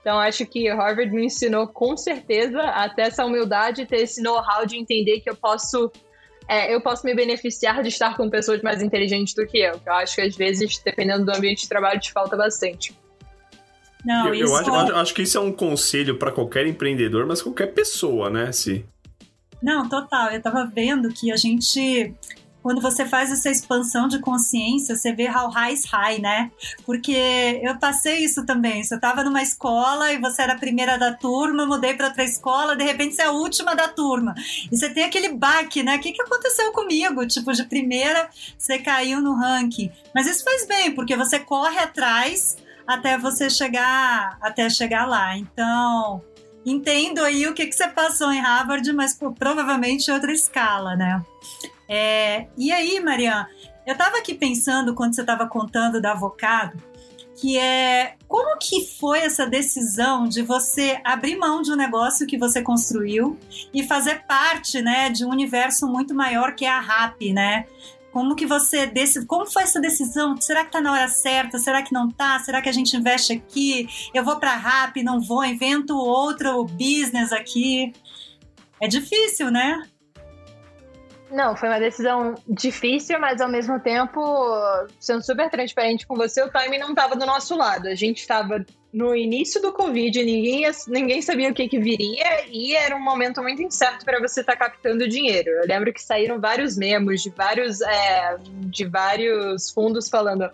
Então 0.00 0.18
acho 0.18 0.44
que 0.46 0.68
Harvard 0.68 1.10
me 1.10 1.26
ensinou 1.26 1.66
com 1.66 1.96
certeza 1.96 2.60
até 2.60 3.02
essa 3.02 3.24
humildade, 3.24 3.86
ter 3.86 4.02
esse 4.02 4.22
know-how 4.22 4.66
de 4.66 4.76
entender 4.76 5.20
que 5.20 5.30
eu 5.30 5.36
posso 5.36 5.90
é, 6.46 6.74
eu 6.74 6.80
posso 6.80 7.04
me 7.04 7.14
beneficiar 7.14 7.82
de 7.82 7.88
estar 7.88 8.16
com 8.16 8.30
pessoas 8.30 8.62
mais 8.62 8.82
inteligentes 8.82 9.34
do 9.34 9.46
que 9.46 9.58
eu. 9.58 9.78
Que 9.78 9.88
eu 9.88 9.92
acho 9.92 10.14
que 10.14 10.22
às 10.22 10.34
vezes, 10.34 10.80
dependendo 10.82 11.26
do 11.26 11.36
ambiente 11.36 11.62
de 11.62 11.68
trabalho, 11.68 12.00
te 12.00 12.10
falta 12.10 12.36
bastante. 12.36 12.96
Não, 14.02 14.28
eu, 14.28 14.46
eu 14.46 14.56
acho, 14.56 14.70
é... 14.70 14.94
acho, 14.94 15.14
que 15.14 15.22
isso 15.22 15.36
é 15.36 15.40
um 15.40 15.52
conselho 15.52 16.16
para 16.16 16.32
qualquer 16.32 16.66
empreendedor, 16.66 17.26
mas 17.26 17.42
qualquer 17.42 17.74
pessoa, 17.74 18.30
né, 18.30 18.50
Si? 18.50 18.86
Não, 19.62 19.88
total. 19.88 20.30
Eu 20.30 20.40
tava 20.40 20.64
vendo 20.64 21.10
que 21.10 21.30
a 21.30 21.36
gente 21.36 22.14
quando 22.62 22.80
você 22.80 23.06
faz 23.06 23.30
essa 23.30 23.50
expansão 23.50 24.08
de 24.08 24.18
consciência, 24.18 24.96
você 24.96 25.12
vê 25.12 25.28
how 25.28 25.48
high 25.48 25.72
is 25.72 25.84
high, 25.84 26.20
né? 26.20 26.50
Porque 26.84 27.60
eu 27.62 27.78
passei 27.78 28.24
isso 28.24 28.44
também. 28.44 28.82
Você 28.82 28.96
estava 28.96 29.22
numa 29.22 29.42
escola 29.42 30.12
e 30.12 30.18
você 30.18 30.42
era 30.42 30.54
a 30.54 30.58
primeira 30.58 30.98
da 30.98 31.12
turma, 31.12 31.66
mudei 31.66 31.94
para 31.94 32.08
outra 32.08 32.24
escola, 32.24 32.76
de 32.76 32.84
repente 32.84 33.14
você 33.14 33.22
é 33.22 33.26
a 33.26 33.32
última 33.32 33.74
da 33.74 33.88
turma. 33.88 34.34
E 34.70 34.76
você 34.76 34.90
tem 34.90 35.04
aquele 35.04 35.30
baque, 35.30 35.82
né? 35.82 35.96
O 35.96 36.00
que, 36.00 36.12
que 36.12 36.22
aconteceu 36.22 36.72
comigo? 36.72 37.26
Tipo, 37.26 37.52
de 37.52 37.64
primeira 37.64 38.28
você 38.56 38.78
caiu 38.78 39.20
no 39.20 39.34
ranking. 39.34 39.90
Mas 40.14 40.26
isso 40.26 40.44
faz 40.44 40.66
bem, 40.66 40.94
porque 40.94 41.16
você 41.16 41.38
corre 41.38 41.78
atrás 41.78 42.56
até 42.86 43.18
você 43.18 43.48
chegar 43.48 44.38
até 44.40 44.68
chegar 44.68 45.06
lá. 45.06 45.36
Então, 45.36 46.22
entendo 46.66 47.20
aí 47.20 47.46
o 47.46 47.54
que, 47.54 47.66
que 47.66 47.74
você 47.74 47.88
passou 47.88 48.32
em 48.32 48.40
Harvard, 48.40 48.92
mas 48.92 49.18
provavelmente 49.38 50.08
em 50.08 50.14
outra 50.14 50.32
escala, 50.32 50.96
né? 50.96 51.22
É, 51.88 52.46
e 52.56 52.70
aí, 52.70 53.00
Mariana, 53.00 53.48
eu 53.86 53.92
estava 53.92 54.18
aqui 54.18 54.34
pensando 54.34 54.94
quando 54.94 55.14
você 55.14 55.22
estava 55.22 55.46
contando 55.46 56.00
da 56.00 56.12
avocado, 56.12 56.76
que 57.40 57.58
é 57.58 58.16
como 58.26 58.58
que 58.58 58.84
foi 58.98 59.20
essa 59.20 59.46
decisão 59.46 60.28
de 60.28 60.42
você 60.42 61.00
abrir 61.04 61.36
mão 61.36 61.62
de 61.62 61.72
um 61.72 61.76
negócio 61.76 62.26
que 62.26 62.36
você 62.36 62.60
construiu 62.60 63.38
e 63.72 63.82
fazer 63.82 64.24
parte, 64.26 64.82
né, 64.82 65.08
de 65.08 65.24
um 65.24 65.30
universo 65.30 65.86
muito 65.86 66.14
maior 66.14 66.54
que 66.54 66.64
é 66.64 66.70
a 66.70 66.80
RAP, 66.80 67.32
né? 67.32 67.64
Como 68.10 68.34
que 68.34 68.46
você 68.46 68.86
decide, 68.86 69.26
como 69.26 69.46
foi 69.46 69.62
essa 69.62 69.80
decisão? 69.80 70.36
Será 70.40 70.64
que 70.64 70.72
tá 70.72 70.80
na 70.80 70.92
hora 70.92 71.08
certa? 71.08 71.58
Será 71.58 71.82
que 71.82 71.92
não 71.92 72.10
tá? 72.10 72.38
Será 72.40 72.60
que 72.60 72.68
a 72.68 72.72
gente 72.72 72.96
investe 72.96 73.32
aqui? 73.32 73.86
Eu 74.12 74.24
vou 74.24 74.36
para 74.40 74.56
RAP, 74.56 74.96
não 75.04 75.20
vou, 75.20 75.44
invento 75.44 75.96
outro 75.96 76.64
business 76.64 77.32
aqui. 77.32 77.92
É 78.80 78.88
difícil, 78.88 79.50
né? 79.50 79.82
Não, 81.30 81.54
foi 81.54 81.68
uma 81.68 81.78
decisão 81.78 82.34
difícil, 82.48 83.18
mas 83.20 83.40
ao 83.40 83.48
mesmo 83.48 83.78
tempo, 83.80 84.20
sendo 84.98 85.24
super 85.24 85.50
transparente 85.50 86.06
com 86.06 86.14
você, 86.14 86.42
o 86.42 86.50
timing 86.50 86.78
não 86.78 86.90
estava 86.90 87.14
do 87.14 87.26
nosso 87.26 87.54
lado. 87.56 87.86
A 87.88 87.94
gente 87.94 88.18
estava 88.18 88.64
no 88.92 89.14
início 89.14 89.60
do 89.60 89.72
Covid, 89.72 90.24
ninguém, 90.24 90.64
ninguém 90.86 91.20
sabia 91.20 91.50
o 91.50 91.54
que, 91.54 91.68
que 91.68 91.78
viria 91.78 92.46
e 92.48 92.74
era 92.74 92.96
um 92.96 93.02
momento 93.02 93.42
muito 93.42 93.62
incerto 93.62 94.04
para 94.04 94.18
você 94.18 94.40
estar 94.40 94.56
tá 94.56 94.58
captando 94.58 95.06
dinheiro. 95.06 95.50
Eu 95.50 95.66
lembro 95.66 95.92
que 95.92 96.02
saíram 96.02 96.40
vários 96.40 96.76
memos 96.76 97.22
de 97.22 97.30
vários, 97.30 97.82
é, 97.82 98.36
de 98.40 98.86
vários 98.86 99.70
fundos 99.70 100.08
falando 100.08 100.50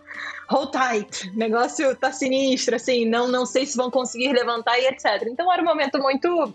hold 0.51 0.73
tight, 0.73 1.31
negócio 1.37 1.95
tá 1.97 2.11
sinistro, 2.11 2.75
assim, 2.75 3.07
não, 3.07 3.29
não 3.29 3.47
sei 3.47 3.65
se 3.65 3.77
vão 3.77 3.91
conseguir 3.91 4.33
levantar 4.33 4.79
e 4.79 4.87
etc. 4.89 5.23
Então 5.29 5.51
era 5.53 5.63
um 5.63 5.65
momento 5.65 5.99
muito 5.99 6.53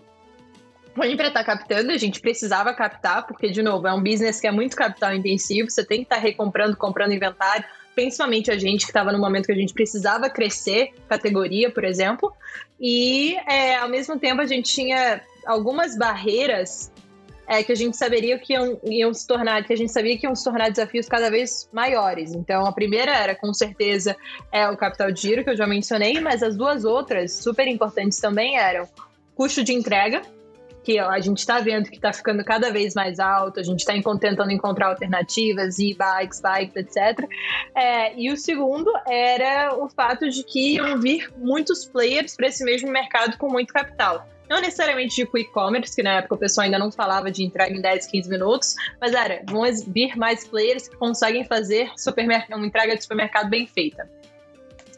ruim 0.96 1.16
para 1.16 1.28
estar 1.28 1.44
tá 1.44 1.56
captando, 1.56 1.92
a 1.92 1.96
gente 1.96 2.20
precisava 2.20 2.72
captar, 2.74 3.26
porque, 3.26 3.50
de 3.50 3.62
novo, 3.62 3.86
é 3.86 3.92
um 3.92 4.02
business 4.02 4.40
que 4.40 4.46
é 4.46 4.50
muito 4.50 4.76
capital 4.76 5.14
intensivo, 5.14 5.70
você 5.70 5.84
tem 5.84 5.98
que 5.98 6.04
estar 6.04 6.16
tá 6.16 6.22
recomprando, 6.22 6.76
comprando 6.76 7.12
inventário, 7.12 7.64
principalmente 7.94 8.50
a 8.50 8.58
gente 8.58 8.80
que 8.80 8.90
estava 8.90 9.12
no 9.12 9.18
momento 9.18 9.46
que 9.46 9.52
a 9.52 9.56
gente 9.56 9.72
precisava 9.72 10.30
crescer 10.30 10.90
categoria, 11.08 11.70
por 11.70 11.84
exemplo, 11.84 12.32
e 12.80 13.36
é, 13.48 13.76
ao 13.76 13.88
mesmo 13.88 14.18
tempo 14.18 14.40
a 14.40 14.46
gente 14.46 14.72
tinha 14.72 15.20
algumas 15.46 15.96
barreiras 15.96 16.90
é, 17.46 17.64
que 17.64 17.72
a 17.72 17.74
gente 17.74 17.96
saberia 17.96 18.38
que 18.38 18.52
iam, 18.52 18.80
iam 18.84 19.12
se 19.12 19.26
tornar, 19.26 19.64
que 19.64 19.72
a 19.72 19.76
gente 19.76 19.90
sabia 19.90 20.16
que 20.16 20.24
iam 20.24 20.34
se 20.36 20.44
tornar 20.44 20.70
desafios 20.70 21.08
cada 21.08 21.28
vez 21.28 21.68
maiores. 21.72 22.32
Então, 22.32 22.64
a 22.64 22.72
primeira 22.72 23.10
era, 23.12 23.34
com 23.34 23.52
certeza, 23.52 24.16
é 24.52 24.68
o 24.68 24.76
capital 24.76 25.10
de 25.10 25.20
giro, 25.20 25.42
que 25.42 25.50
eu 25.50 25.56
já 25.56 25.66
mencionei, 25.66 26.20
mas 26.20 26.44
as 26.44 26.56
duas 26.56 26.84
outras, 26.84 27.32
super 27.32 27.66
importantes 27.66 28.20
também, 28.20 28.56
eram 28.56 28.88
custo 29.34 29.64
de 29.64 29.72
entrega, 29.72 30.22
que 30.82 31.00
ó, 31.00 31.10
a 31.10 31.20
gente 31.20 31.38
está 31.38 31.60
vendo 31.60 31.88
que 31.88 31.96
está 31.96 32.12
ficando 32.12 32.44
cada 32.44 32.70
vez 32.70 32.94
mais 32.94 33.18
alto, 33.18 33.60
a 33.60 33.62
gente 33.62 33.80
está 33.80 33.92
tentando 33.92 34.50
encontrar 34.50 34.88
alternativas, 34.88 35.78
e-bikes, 35.78 36.40
bikes, 36.40 36.76
etc. 36.76 37.28
É, 37.74 38.18
e 38.18 38.32
o 38.32 38.36
segundo 38.36 38.90
era 39.08 39.74
o 39.74 39.88
fato 39.88 40.28
de 40.28 40.42
que 40.42 40.76
iam 40.76 41.00
vir 41.00 41.30
muitos 41.36 41.84
players 41.84 42.36
para 42.36 42.48
esse 42.48 42.64
mesmo 42.64 42.90
mercado 42.90 43.36
com 43.36 43.48
muito 43.48 43.72
capital. 43.72 44.26
Não 44.48 44.60
necessariamente 44.60 45.14
de 45.14 45.26
quick 45.26 45.52
commerce, 45.52 45.94
que 45.94 46.02
na 46.02 46.18
época 46.18 46.34
o 46.34 46.38
pessoal 46.38 46.64
ainda 46.64 46.76
não 46.76 46.90
falava 46.90 47.30
de 47.30 47.44
entrega 47.44 47.72
em 47.72 47.80
10, 47.80 48.06
15 48.06 48.28
minutos, 48.28 48.74
mas 49.00 49.12
era, 49.12 49.42
vão 49.48 49.62
vir 49.86 50.16
mais 50.16 50.44
players 50.44 50.88
que 50.88 50.96
conseguem 50.96 51.44
fazer 51.44 51.88
uma 52.50 52.66
entrega 52.66 52.96
de 52.96 53.02
supermercado 53.02 53.48
bem 53.48 53.68
feita. 53.68 54.10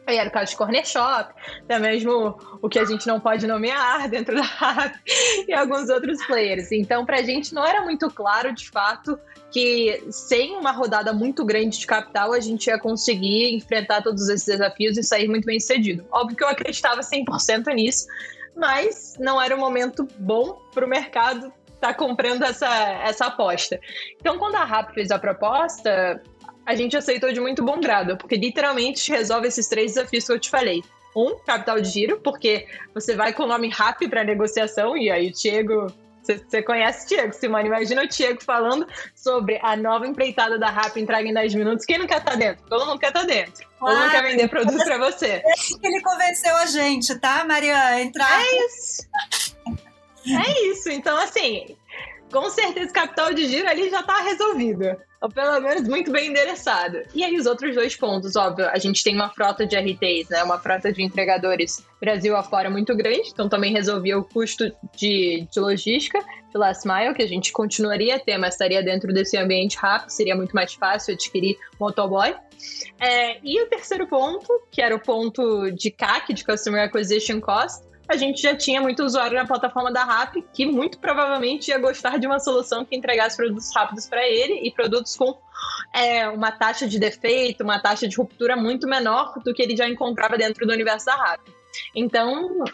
Aí 0.07 0.17
era 0.17 0.29
o 0.29 0.33
caso 0.33 0.51
de 0.51 0.57
Corner 0.57 0.85
Shop, 0.85 1.33
até 1.63 1.79
mesmo 1.79 2.37
o 2.61 2.69
que 2.69 2.79
a 2.79 2.85
gente 2.85 3.07
não 3.07 3.21
pode 3.21 3.47
nomear 3.47 4.09
dentro 4.11 4.35
da 4.35 4.43
app 4.85 4.99
e 5.47 5.53
alguns 5.53 5.89
outros 5.89 6.25
players. 6.27 6.73
Então, 6.73 7.07
para 7.07 7.19
a 7.19 7.23
gente 7.23 7.55
não 7.55 7.65
era 7.65 7.83
muito 7.83 8.11
claro, 8.11 8.53
de 8.53 8.69
fato, 8.69 9.19
que 9.53 10.03
sem 10.11 10.57
uma 10.57 10.73
rodada 10.73 11.13
muito 11.13 11.45
grande 11.45 11.79
de 11.79 11.87
capital 11.87 12.33
a 12.33 12.41
gente 12.41 12.67
ia 12.67 12.79
conseguir 12.79 13.55
enfrentar 13.55 14.03
todos 14.03 14.29
esses 14.29 14.47
desafios 14.47 14.97
e 14.99 15.03
sair 15.03 15.29
muito 15.29 15.45
bem 15.45 15.61
sucedido. 15.61 16.05
Óbvio 16.11 16.37
que 16.37 16.45
eu 16.45 16.49
acreditava 16.49 17.01
100% 17.01 17.73
nisso, 17.75 18.07
mas 18.57 19.15
não 19.21 19.41
era 19.41 19.55
um 19.55 19.61
momento 19.61 20.07
bom 20.19 20.61
para 20.75 20.85
o 20.85 20.89
mercado 20.89 21.53
estar 21.75 21.89
tá 21.89 21.95
comprando 21.95 22.43
essa, 22.45 22.69
essa 23.05 23.27
aposta. 23.27 23.79
Então, 24.21 24.39
quando 24.39 24.55
a 24.55 24.65
RAP 24.65 24.95
fez 24.95 25.11
a 25.11 25.19
proposta, 25.19 26.23
a 26.65 26.75
gente 26.75 26.97
aceitou 26.97 27.33
de 27.33 27.41
muito 27.41 27.65
bom 27.65 27.81
grado, 27.81 28.17
porque 28.17 28.37
literalmente 28.37 29.11
resolve 29.11 29.49
esses 29.49 29.67
três 29.67 29.95
desafios 29.95 30.25
que 30.25 30.33
eu 30.33 30.39
te 30.39 30.51
falei. 30.51 30.83
Um, 31.15 31.37
capital 31.39 31.81
de 31.81 31.89
giro, 31.89 32.21
porque 32.21 32.67
você 32.95 33.15
vai 33.15 33.33
com 33.33 33.43
o 33.43 33.47
nome 33.47 33.69
RAP 33.69 34.09
para 34.09 34.25
negociação, 34.25 34.97
e 34.97 35.11
aí 35.11 35.29
o 35.29 35.33
Diego. 35.33 35.87
Você 36.23 36.63
conhece 36.63 37.05
o 37.05 37.09
Diego, 37.09 37.33
Simone? 37.33 37.67
Imagina 37.67 38.05
o 38.05 38.07
Diego 38.07 38.41
falando 38.45 38.87
sobre 39.13 39.59
a 39.61 39.77
nova 39.77 40.07
empreitada 40.07 40.57
da 40.57 40.69
RAP 40.69 40.99
entrega 40.99 41.29
em 41.29 41.35
10 41.35 41.55
minutos. 41.57 41.85
Quem 41.85 41.99
não 41.99 42.07
quer 42.07 42.19
estar 42.19 42.31
tá 42.31 42.37
dentro? 42.37 42.65
Todo 42.69 42.87
mundo 42.87 43.01
quer 43.01 43.09
estar 43.09 43.23
tá 43.23 43.27
dentro. 43.27 43.67
Todo 43.81 43.99
mundo 43.99 44.11
quer 44.13 44.23
vender 44.23 44.49
produto 44.49 44.85
para 44.85 44.99
você. 44.99 45.43
É 45.83 45.87
ele 45.89 46.01
convenceu 46.01 46.57
a 46.57 46.67
gente, 46.67 47.19
tá, 47.19 47.45
Maria? 47.45 48.01
Entrar. 48.01 48.41
É 48.41 48.67
isso. 48.67 49.03
É 50.29 50.67
isso. 50.69 50.91
Então, 50.91 51.17
assim, 51.17 51.77
com 52.31 52.49
certeza 52.51 52.93
capital 52.93 53.35
de 53.35 53.49
giro 53.49 53.69
ali 53.69 53.91
já 53.91 53.99
está 53.99 54.23
resolvido 54.23 54.97
ou 55.23 55.31
pelo 55.31 55.61
menos 55.61 55.89
muito 55.89 56.11
bem 56.11 56.31
endereçado. 56.31 56.99
E 57.15 57.23
aí 57.23 57.39
os 57.39 57.47
outros 57.47 57.75
dois 57.75 57.95
pontos, 57.95 58.35
óbvio, 58.35 58.69
a 58.69 58.79
gente 58.79 59.05
tem 59.05 59.15
uma 59.15 59.31
frota 59.31 59.65
de 59.65 59.77
RTs, 59.77 60.29
né, 60.29 60.43
uma 60.43 60.59
frota 60.59 60.93
de 60.93 61.03
entregadores 61.03 61.87
Brasil 62.01 62.37
afora 62.37 62.69
muito 62.69 62.97
grande, 62.97 63.29
então 63.29 63.49
também 63.49 63.73
resolvia 63.73 64.19
o 64.19 64.25
custo 64.25 64.65
de, 64.97 65.47
de 65.49 65.61
logística 65.61 66.19
de 66.19 66.59
last 66.59 66.87
mile, 66.87 67.15
que 67.15 67.23
a 67.23 67.29
gente 67.29 67.53
continuaria 67.53 68.17
a 68.17 68.19
ter, 68.19 68.37
mas 68.37 68.55
estaria 68.55 68.83
dentro 68.83 69.13
desse 69.15 69.39
ambiente 69.39 69.77
rápido, 69.77 70.11
seria 70.11 70.35
muito 70.35 70.53
mais 70.53 70.75
fácil 70.75 71.15
adquirir 71.15 71.57
motoboy. 71.79 72.35
É, 73.01 73.39
e 73.43 73.63
o 73.63 73.67
terceiro 73.69 74.09
ponto, 74.09 74.49
que 74.71 74.83
era 74.83 74.95
o 74.95 75.01
ponto 75.01 75.71
de 75.71 75.91
CAC, 75.93 76.35
de 76.35 76.45
Customer 76.45 76.83
Acquisition 76.83 77.41
Cost, 77.41 77.85
a 78.09 78.17
gente 78.17 78.43
já 78.43 78.55
tinha 78.57 78.81
muito 78.81 79.03
usuário 79.03 79.37
na 79.37 79.47
plataforma 79.47 79.93
da 79.93 80.05
RAP 80.05 80.37
que 80.53 80.67
muito 80.67 80.99
provavelmente 80.99 81.69
ia 81.69 81.79
gostar 81.79 82.19
de 82.19 82.27
uma 82.27 82.39
solução 82.39 82.85
que 82.85 82.97
entregasse 82.97 83.37
produtos 83.37 83.75
rápidos 83.75 84.07
para 84.09 84.27
ele 84.27 84.67
e 84.67 84.73
produtos 84.73 85.17
com 85.17 85.39
é, 85.95 86.29
uma 86.29 86.51
taxa 86.51 86.87
de 86.87 86.99
defeito, 86.99 87.63
uma 87.63 87.81
taxa 87.81 88.09
de 88.09 88.17
ruptura 88.17 88.57
muito 88.57 88.87
menor 88.87 89.35
do 89.45 89.55
que 89.55 89.63
ele 89.63 89.77
já 89.77 89.89
encontrava 89.89 90.37
dentro 90.37 90.67
do 90.67 90.73
universo 90.73 91.07
da 91.07 91.15
RAP. 91.15 91.41
Então, 91.95 92.65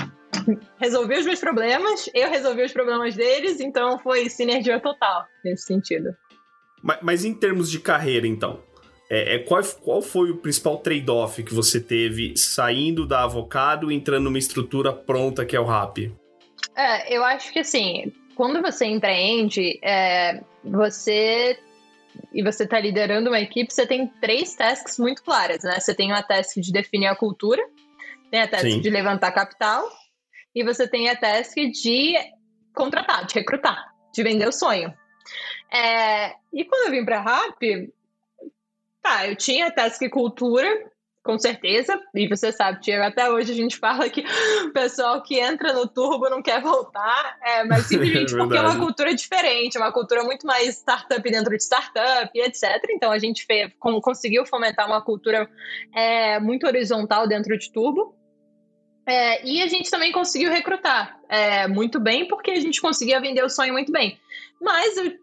resolvi 0.79 1.19
os 1.19 1.27
meus 1.27 1.41
problemas, 1.41 2.09
eu 2.15 2.31
resolvi 2.31 2.65
os 2.65 2.73
problemas 2.73 3.15
deles, 3.15 3.61
então 3.61 3.99
foi 3.99 4.29
sinergia 4.29 4.81
total 4.81 5.27
nesse 5.45 5.65
sentido. 5.65 6.11
Mas, 6.83 6.99
mas 7.03 7.25
em 7.25 7.35
termos 7.35 7.71
de 7.71 7.81
carreira, 7.81 8.27
então, 8.27 8.63
é, 9.11 9.37
é, 9.37 9.39
qual, 9.39 9.63
qual 9.83 10.03
foi 10.03 10.31
o 10.31 10.37
principal 10.37 10.79
trade-off 10.79 11.43
que 11.43 11.55
você 11.55 11.81
teve 11.81 12.37
saindo 12.37 13.07
da 13.07 13.25
Avocado 13.25 13.91
e 13.91 13.95
entrando 13.95 14.25
numa 14.25 14.39
estrutura 14.39 14.93
pronta 14.93 15.47
que 15.47 15.57
é 15.57 15.61
o 15.61 15.65
Rap? 15.65 16.15
É, 16.77 17.17
eu 17.17 17.25
acho 17.25 17.53
que 17.53 17.61
assim, 17.61 18.13
quando 18.35 18.61
você 18.61 18.85
empreende, 18.85 19.79
é, 19.83 20.43
você 20.63 21.59
e 22.33 22.43
você 22.43 22.65
está 22.65 22.79
liderando 22.79 23.31
uma 23.31 23.41
equipe, 23.41 23.73
você 23.73 23.87
tem 23.87 24.07
três 24.21 24.55
tasks 24.55 24.99
muito 24.99 25.23
claras, 25.23 25.63
né? 25.63 25.79
Você 25.81 25.95
tem 25.95 26.13
a 26.13 26.23
task 26.23 26.59
de 26.59 26.73
definir 26.73 27.07
a 27.07 27.17
cultura, 27.17 27.63
tem 28.31 28.43
a 28.43 28.49
task 28.49 28.67
Sim. 28.67 28.81
de 28.81 28.91
levantar 28.91 29.33
capital 29.33 29.89
e 30.55 30.63
você 30.63 30.87
tem 30.87 31.09
a 31.09 31.17
task 31.17 31.57
de 31.57 32.15
contratar, 32.75 33.25
de 33.25 33.35
recrutar, 33.35 33.93
de 34.13 34.23
vender 34.23 34.49
o 34.49 34.53
sonho. 34.53 34.93
É, 35.73 36.35
e 36.53 36.65
quando 36.65 36.87
eu 36.87 36.91
vim 36.91 37.05
para 37.05 37.21
a 37.21 37.23
Rap, 37.23 37.93
Tá, 39.09 39.27
eu 39.27 39.35
tinha 39.35 39.71
Task 39.71 40.07
Cultura, 40.11 40.69
com 41.25 41.39
certeza, 41.39 41.99
e 42.15 42.29
você 42.29 42.53
sabe, 42.53 42.83
Tiago, 42.83 43.05
até 43.05 43.31
hoje 43.31 43.53
a 43.53 43.55
gente 43.55 43.79
fala 43.79 44.07
que 44.11 44.23
o 44.67 44.71
pessoal 44.71 45.23
que 45.23 45.41
entra 45.41 45.73
no 45.73 45.89
turbo 45.89 46.29
não 46.29 46.43
quer 46.43 46.61
voltar, 46.61 47.39
é, 47.43 47.65
mas 47.65 47.87
simplesmente 47.89 48.35
é 48.35 48.37
porque 48.37 48.59
é 48.59 48.61
uma 48.61 48.79
cultura 48.79 49.15
diferente, 49.15 49.79
uma 49.79 49.91
cultura 49.91 50.25
muito 50.25 50.47
mais 50.47 50.77
startup 50.77 51.23
dentro 51.23 51.57
de 51.57 51.63
startup, 51.63 52.31
etc. 52.39 52.85
Então 52.91 53.11
a 53.11 53.19
gente 53.19 53.47
fez, 53.47 53.73
conseguiu 53.79 54.45
fomentar 54.45 54.87
uma 54.87 55.01
cultura 55.01 55.49
é, 55.95 56.39
muito 56.39 56.67
horizontal 56.67 57.27
dentro 57.27 57.57
de 57.57 57.73
turbo. 57.73 58.15
É, 59.07 59.43
e 59.43 59.63
a 59.63 59.69
gente 59.69 59.91
também 59.91 60.13
conseguiu 60.13 60.51
recrutar 60.51 61.19
é, 61.31 61.67
muito 61.67 61.99
bem, 61.99 62.29
porque 62.29 62.51
a 62.51 62.61
gente 62.61 62.79
conseguia 62.79 63.19
vender 63.23 63.43
o 63.43 63.49
sonho 63.49 63.73
muito 63.73 63.91
bem. 63.91 64.21
Mas 64.61 64.99
eu 64.99 65.17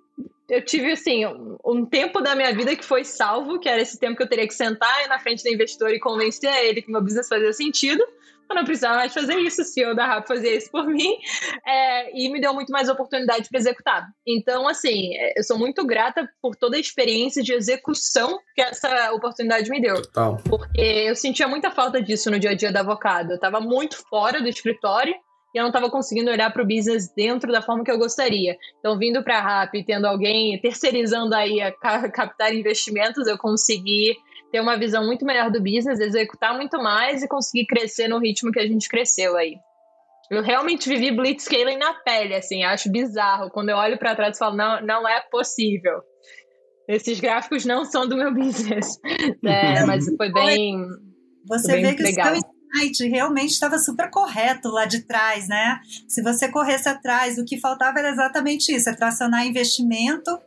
eu 0.50 0.64
tive, 0.64 0.92
assim, 0.92 1.26
um, 1.26 1.58
um, 1.66 1.86
tempo 1.86 2.22
da 2.22 2.36
minha 2.36 2.54
vida 2.54 2.76
que 2.76 2.86
foi 2.86 3.04
salvo, 3.04 3.60
que 3.60 3.68
era 3.68 3.82
esse 3.82 4.00
tempo 4.00 4.16
que 4.16 4.24
eu 4.24 4.30
teria 4.30 4.48
que 4.48 4.54
sentar 4.54 5.08
na 5.08 5.20
frente 5.20 5.44
do 5.44 5.50
investidor 5.50 5.90
e 5.92 6.00
convencer 6.00 6.54
ele 6.66 6.82
que 6.82 6.92
meu 6.92 7.02
business 7.02 7.28
fazia 7.28 7.52
sentido. 7.52 8.06
Eu 8.48 8.56
não 8.56 8.64
precisava 8.64 8.98
mais 8.98 9.12
fazer 9.12 9.40
isso, 9.40 9.64
o 9.64 9.66
CEO 9.66 9.96
da 9.96 10.06
RAP 10.06 10.28
fazia 10.28 10.56
isso 10.56 10.70
por 10.70 10.86
mim, 10.88 11.16
é, 11.66 12.16
e 12.16 12.30
me 12.30 12.40
deu 12.40 12.54
muito 12.54 12.72
mais 12.72 12.88
oportunidade 12.88 13.50
para 13.50 13.60
executar. 13.60 14.08
Então, 14.26 14.68
assim, 14.68 15.16
é, 15.16 15.40
eu 15.40 15.44
sou 15.44 15.58
muito 15.58 15.84
grata 15.86 16.30
por 16.40 16.56
toda 16.56 16.78
a 16.78 16.80
experiência 16.80 17.42
de 17.42 17.54
execução 17.54 18.40
que 18.54 18.62
essa 18.62 19.12
oportunidade 19.14 19.70
me 19.70 19.82
deu. 19.82 20.02
Total. 20.04 20.38
Porque 20.48 20.80
eu 20.80 21.16
sentia 21.16 21.48
muita 21.48 21.72
falta 21.72 22.00
disso 22.02 22.30
no 22.30 22.38
dia 22.38 22.52
a 22.52 22.56
dia 22.56 22.72
da 22.72 22.82
Avocado. 22.82 23.32
Eu 23.32 23.36
estava 23.36 23.60
muito 23.60 23.98
fora 24.10 24.40
do 24.40 24.48
escritório, 24.48 25.16
e 25.56 25.58
eu 25.58 25.62
não 25.62 25.70
estava 25.70 25.90
conseguindo 25.90 26.30
olhar 26.30 26.52
para 26.52 26.62
o 26.62 26.68
business 26.68 27.08
dentro 27.16 27.50
da 27.50 27.62
forma 27.62 27.82
que 27.82 27.90
eu 27.90 27.98
gostaria. 27.98 28.58
Então, 28.80 29.00
vindo 29.00 29.24
para 29.24 29.38
a 29.38 29.42
RAP, 29.42 29.86
tendo 29.88 30.06
alguém 30.06 30.60
terceirizando 30.60 31.34
aí 31.34 31.62
a 31.62 31.72
captar 32.12 32.54
investimentos, 32.54 33.26
eu 33.26 33.38
consegui 33.38 34.18
ter 34.52 34.60
uma 34.60 34.78
visão 34.78 35.06
muito 35.06 35.26
melhor 35.26 35.50
do 35.50 35.64
business, 35.64 36.02
executar 36.02 36.54
muito 36.58 36.78
mais 36.78 37.24
e 37.24 37.28
conseguir 37.30 37.68
crescer 37.68 38.10
no 38.10 38.20
ritmo 38.20 38.52
que 38.52 38.60
a 38.60 38.68
gente 38.68 38.90
cresceu 38.90 39.38
aí. 39.38 39.56
Eu 40.30 40.44
realmente 40.44 40.90
vivi 40.90 41.10
blitzscaling 41.16 41.78
na 41.78 41.94
pele, 41.94 42.36
assim, 42.36 42.66
acho 42.66 42.92
bizarro. 42.92 43.50
Quando 43.50 43.70
eu 43.70 43.78
olho 43.78 43.98
para 43.98 44.14
trás 44.14 44.36
e 44.36 44.40
falo, 44.40 44.58
não, 44.58 44.82
não 44.82 45.08
é 45.08 45.22
possível. 45.32 46.02
Esses 46.86 47.18
gráficos 47.22 47.64
não 47.64 47.86
são 47.86 48.06
do 48.06 48.18
meu 48.18 48.34
business. 48.36 49.00
É, 49.46 49.86
mas 49.86 50.06
foi 50.18 50.34
bem. 50.34 50.86
Você 51.48 51.72
foi 51.72 51.82
bem 51.82 51.92
vê 51.92 51.96
que 51.96 52.04
legal. 52.04 52.34
o 52.34 52.36
seu 52.36 52.55
site 52.76 53.08
realmente 53.08 53.52
estava 53.52 53.78
super 53.78 54.10
correto 54.10 54.70
lá 54.70 54.86
de 54.86 55.02
trás, 55.04 55.48
né? 55.48 55.80
Se 56.08 56.22
você 56.22 56.50
corresse 56.50 56.90
atrás, 56.90 57.38
o 57.38 57.46
que 57.46 57.60
faltava 57.60 58.00
era 58.00 58.10
exatamente 58.10 58.74
isso, 58.76 58.90
é 58.90 58.94
tracionar 58.94 59.46
investimento 59.46 60.38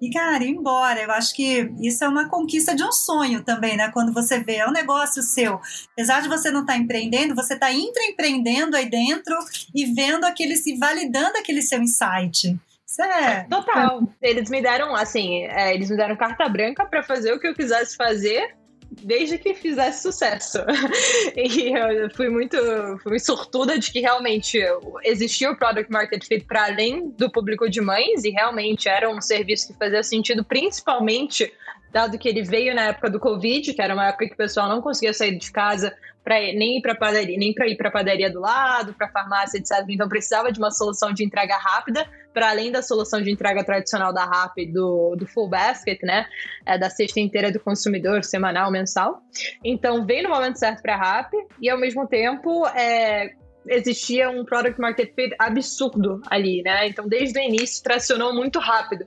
e, 0.00 0.10
cara, 0.10 0.44
ir 0.44 0.50
embora. 0.50 1.00
Eu 1.00 1.10
acho 1.10 1.34
que 1.34 1.70
isso 1.80 2.04
é 2.04 2.08
uma 2.08 2.28
conquista 2.28 2.74
de 2.74 2.84
um 2.84 2.92
sonho 2.92 3.42
também, 3.42 3.76
né? 3.76 3.90
Quando 3.92 4.12
você 4.12 4.38
vê, 4.38 4.56
é 4.56 4.68
um 4.68 4.72
negócio 4.72 5.22
seu. 5.22 5.60
Apesar 5.92 6.20
de 6.20 6.28
você 6.28 6.50
não 6.50 6.60
estar 6.60 6.74
tá 6.74 6.78
empreendendo, 6.78 7.34
você 7.34 7.54
está 7.54 7.72
intraempreendendo 7.72 8.76
aí 8.76 8.88
dentro 8.88 9.36
e 9.74 9.86
vendo 9.86 10.24
aquele, 10.24 10.56
se 10.56 10.76
validando 10.76 11.36
aquele 11.38 11.62
seu 11.62 11.80
insight. 11.80 12.58
Isso 12.86 13.02
é. 13.02 13.44
Total. 13.44 14.02
Eles 14.22 14.48
me 14.48 14.62
deram, 14.62 14.94
assim, 14.94 15.44
é, 15.44 15.74
eles 15.74 15.90
me 15.90 15.96
deram 15.96 16.16
carta 16.16 16.48
branca 16.48 16.84
para 16.86 17.02
fazer 17.02 17.32
o 17.32 17.40
que 17.40 17.46
eu 17.46 17.54
quisesse 17.54 17.96
fazer 17.96 18.54
desde 19.02 19.38
que 19.38 19.54
fizesse 19.54 20.02
sucesso. 20.02 20.58
e 21.36 21.72
eu 21.72 22.10
fui 22.10 22.28
muito, 22.28 22.56
fui 23.02 23.18
sortuda 23.18 23.78
de 23.78 23.90
que 23.90 24.00
realmente 24.00 24.58
existia 25.04 25.50
o 25.50 25.56
product 25.56 25.90
market 25.90 26.24
fit 26.24 26.44
para 26.44 26.66
além 26.66 27.10
do 27.10 27.30
público 27.30 27.68
de 27.68 27.80
mães 27.80 28.24
e 28.24 28.30
realmente 28.30 28.88
era 28.88 29.08
um 29.08 29.20
serviço 29.20 29.68
que 29.68 29.78
fazia 29.78 30.02
sentido, 30.02 30.44
principalmente 30.44 31.52
dado 31.92 32.18
que 32.18 32.28
ele 32.28 32.42
veio 32.42 32.74
na 32.74 32.88
época 32.88 33.08
do 33.08 33.20
Covid, 33.20 33.72
que 33.72 33.80
era 33.80 33.94
uma 33.94 34.08
época 34.08 34.26
que 34.26 34.34
o 34.34 34.36
pessoal 34.36 34.68
não 34.68 34.82
conseguia 34.82 35.14
sair 35.14 35.36
de 35.36 35.50
casa 35.50 35.96
para 36.22 36.40
nem 36.40 36.82
para 36.82 36.94
padaria, 36.94 37.38
nem 37.38 37.54
para 37.54 37.68
ir 37.68 37.76
para 37.76 37.90
padaria 37.90 38.28
do 38.28 38.40
lado, 38.40 38.92
para 38.94 39.08
farmácia, 39.08 39.58
etc. 39.58 39.84
Então 39.88 40.08
precisava 40.08 40.50
de 40.50 40.58
uma 40.58 40.72
solução 40.72 41.12
de 41.12 41.24
entrega 41.24 41.56
rápida, 41.56 42.04
para 42.36 42.50
além 42.50 42.70
da 42.70 42.82
solução 42.82 43.22
de 43.22 43.30
entrega 43.30 43.64
tradicional 43.64 44.12
da 44.12 44.26
RAP 44.26 44.58
do, 44.70 45.16
do 45.16 45.26
full 45.26 45.48
basket, 45.48 45.98
né, 46.02 46.26
é, 46.66 46.76
da 46.76 46.90
cesta 46.90 47.18
inteira 47.18 47.50
do 47.50 47.58
consumidor, 47.58 48.22
semanal, 48.24 48.70
mensal. 48.70 49.22
Então 49.64 50.04
veio 50.04 50.24
no 50.24 50.28
momento 50.28 50.58
certo 50.58 50.82
para 50.82 50.96
a 50.96 50.98
RAP 50.98 51.32
e 51.62 51.70
ao 51.70 51.78
mesmo 51.78 52.06
tempo 52.06 52.66
é, 52.66 53.30
existia 53.66 54.28
um 54.28 54.44
product 54.44 54.78
market 54.78 55.14
fit 55.14 55.34
absurdo 55.38 56.20
ali, 56.26 56.62
né? 56.62 56.86
Então 56.86 57.08
desde 57.08 57.38
o 57.38 57.42
início 57.42 57.82
tracionou 57.82 58.34
muito 58.34 58.58
rápido. 58.58 59.06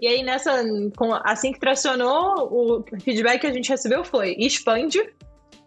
E 0.00 0.06
aí, 0.06 0.22
nessa, 0.22 0.64
assim 1.24 1.52
que 1.52 1.60
tracionou, 1.60 2.48
o 2.50 2.84
feedback 3.02 3.42
que 3.42 3.46
a 3.46 3.52
gente 3.52 3.68
recebeu 3.68 4.02
foi: 4.02 4.34
expande, 4.38 4.98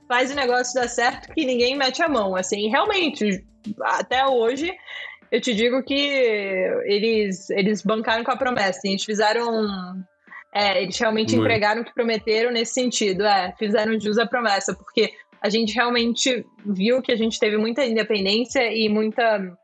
faz 0.08 0.32
o 0.32 0.36
negócio 0.36 0.74
dar 0.74 0.90
certo 0.90 1.32
que 1.32 1.46
ninguém 1.46 1.78
mete 1.78 2.02
a 2.02 2.10
mão. 2.10 2.36
Assim, 2.36 2.68
realmente, 2.68 3.46
até 3.82 4.26
hoje, 4.26 4.76
eu 5.34 5.42
te 5.42 5.52
digo 5.52 5.82
que 5.82 5.96
eles, 6.86 7.50
eles 7.50 7.82
bancaram 7.82 8.24
com 8.24 8.30
a 8.30 8.38
promessa. 8.38 8.82
Eles 8.84 9.04
fizeram. 9.04 9.66
É, 10.54 10.84
eles 10.84 10.96
realmente 11.00 11.36
Muito. 11.36 11.46
entregaram 11.48 11.82
o 11.82 11.86
que 11.86 11.92
prometeram 11.92 12.52
nesse 12.52 12.76
sentido. 12.76 13.26
É, 13.26 13.52
fizeram 13.58 14.00
jus 14.00 14.20
à 14.20 14.28
promessa, 14.28 14.76
porque 14.76 15.12
a 15.42 15.50
gente 15.50 15.74
realmente 15.74 16.46
viu 16.64 17.02
que 17.02 17.12
a 17.12 17.16
gente 17.16 17.40
teve 17.40 17.58
muita 17.58 17.84
independência 17.84 18.72
e 18.72 18.88
muita, 18.88 19.58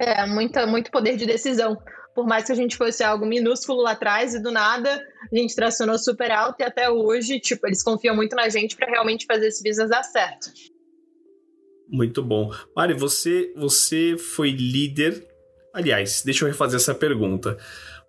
é, 0.00 0.26
muita, 0.26 0.66
muito 0.66 0.90
poder 0.90 1.16
de 1.16 1.26
decisão 1.26 1.78
por 2.14 2.26
mais 2.26 2.44
que 2.44 2.52
a 2.52 2.54
gente 2.54 2.76
fosse 2.76 3.02
algo 3.02 3.24
minúsculo 3.24 3.80
lá 3.80 3.92
atrás 3.92 4.34
e 4.34 4.42
do 4.42 4.50
nada 4.50 5.02
a 5.32 5.36
gente 5.36 5.54
tracionou 5.54 5.98
super 5.98 6.30
alto 6.30 6.60
e 6.60 6.62
até 6.62 6.90
hoje, 6.90 7.40
tipo, 7.40 7.66
eles 7.66 7.82
confiam 7.82 8.14
muito 8.14 8.36
na 8.36 8.50
gente 8.50 8.76
para 8.76 8.86
realmente 8.86 9.24
fazer 9.24 9.46
esse 9.46 9.62
business 9.66 9.88
dar 9.88 10.02
certo. 10.02 10.50
Muito 11.92 12.22
bom. 12.22 12.50
Mari, 12.74 12.94
você, 12.94 13.52
você 13.54 14.16
foi 14.16 14.50
líder. 14.50 15.28
Aliás, 15.74 16.22
deixa 16.24 16.42
eu 16.42 16.48
refazer 16.48 16.80
essa 16.80 16.94
pergunta. 16.94 17.58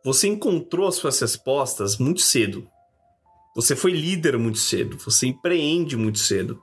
Você 0.05 0.25
encontrou 0.29 0.87
as 0.87 0.95
suas 0.95 1.19
respostas 1.19 1.97
muito 1.97 2.21
cedo. 2.21 2.65
Você 3.53 3.75
foi 3.75 3.91
líder 3.91 4.37
muito 4.37 4.57
cedo. 4.57 4.97
Você 4.99 5.27
empreende 5.27 5.97
muito 5.97 6.19
cedo. 6.19 6.61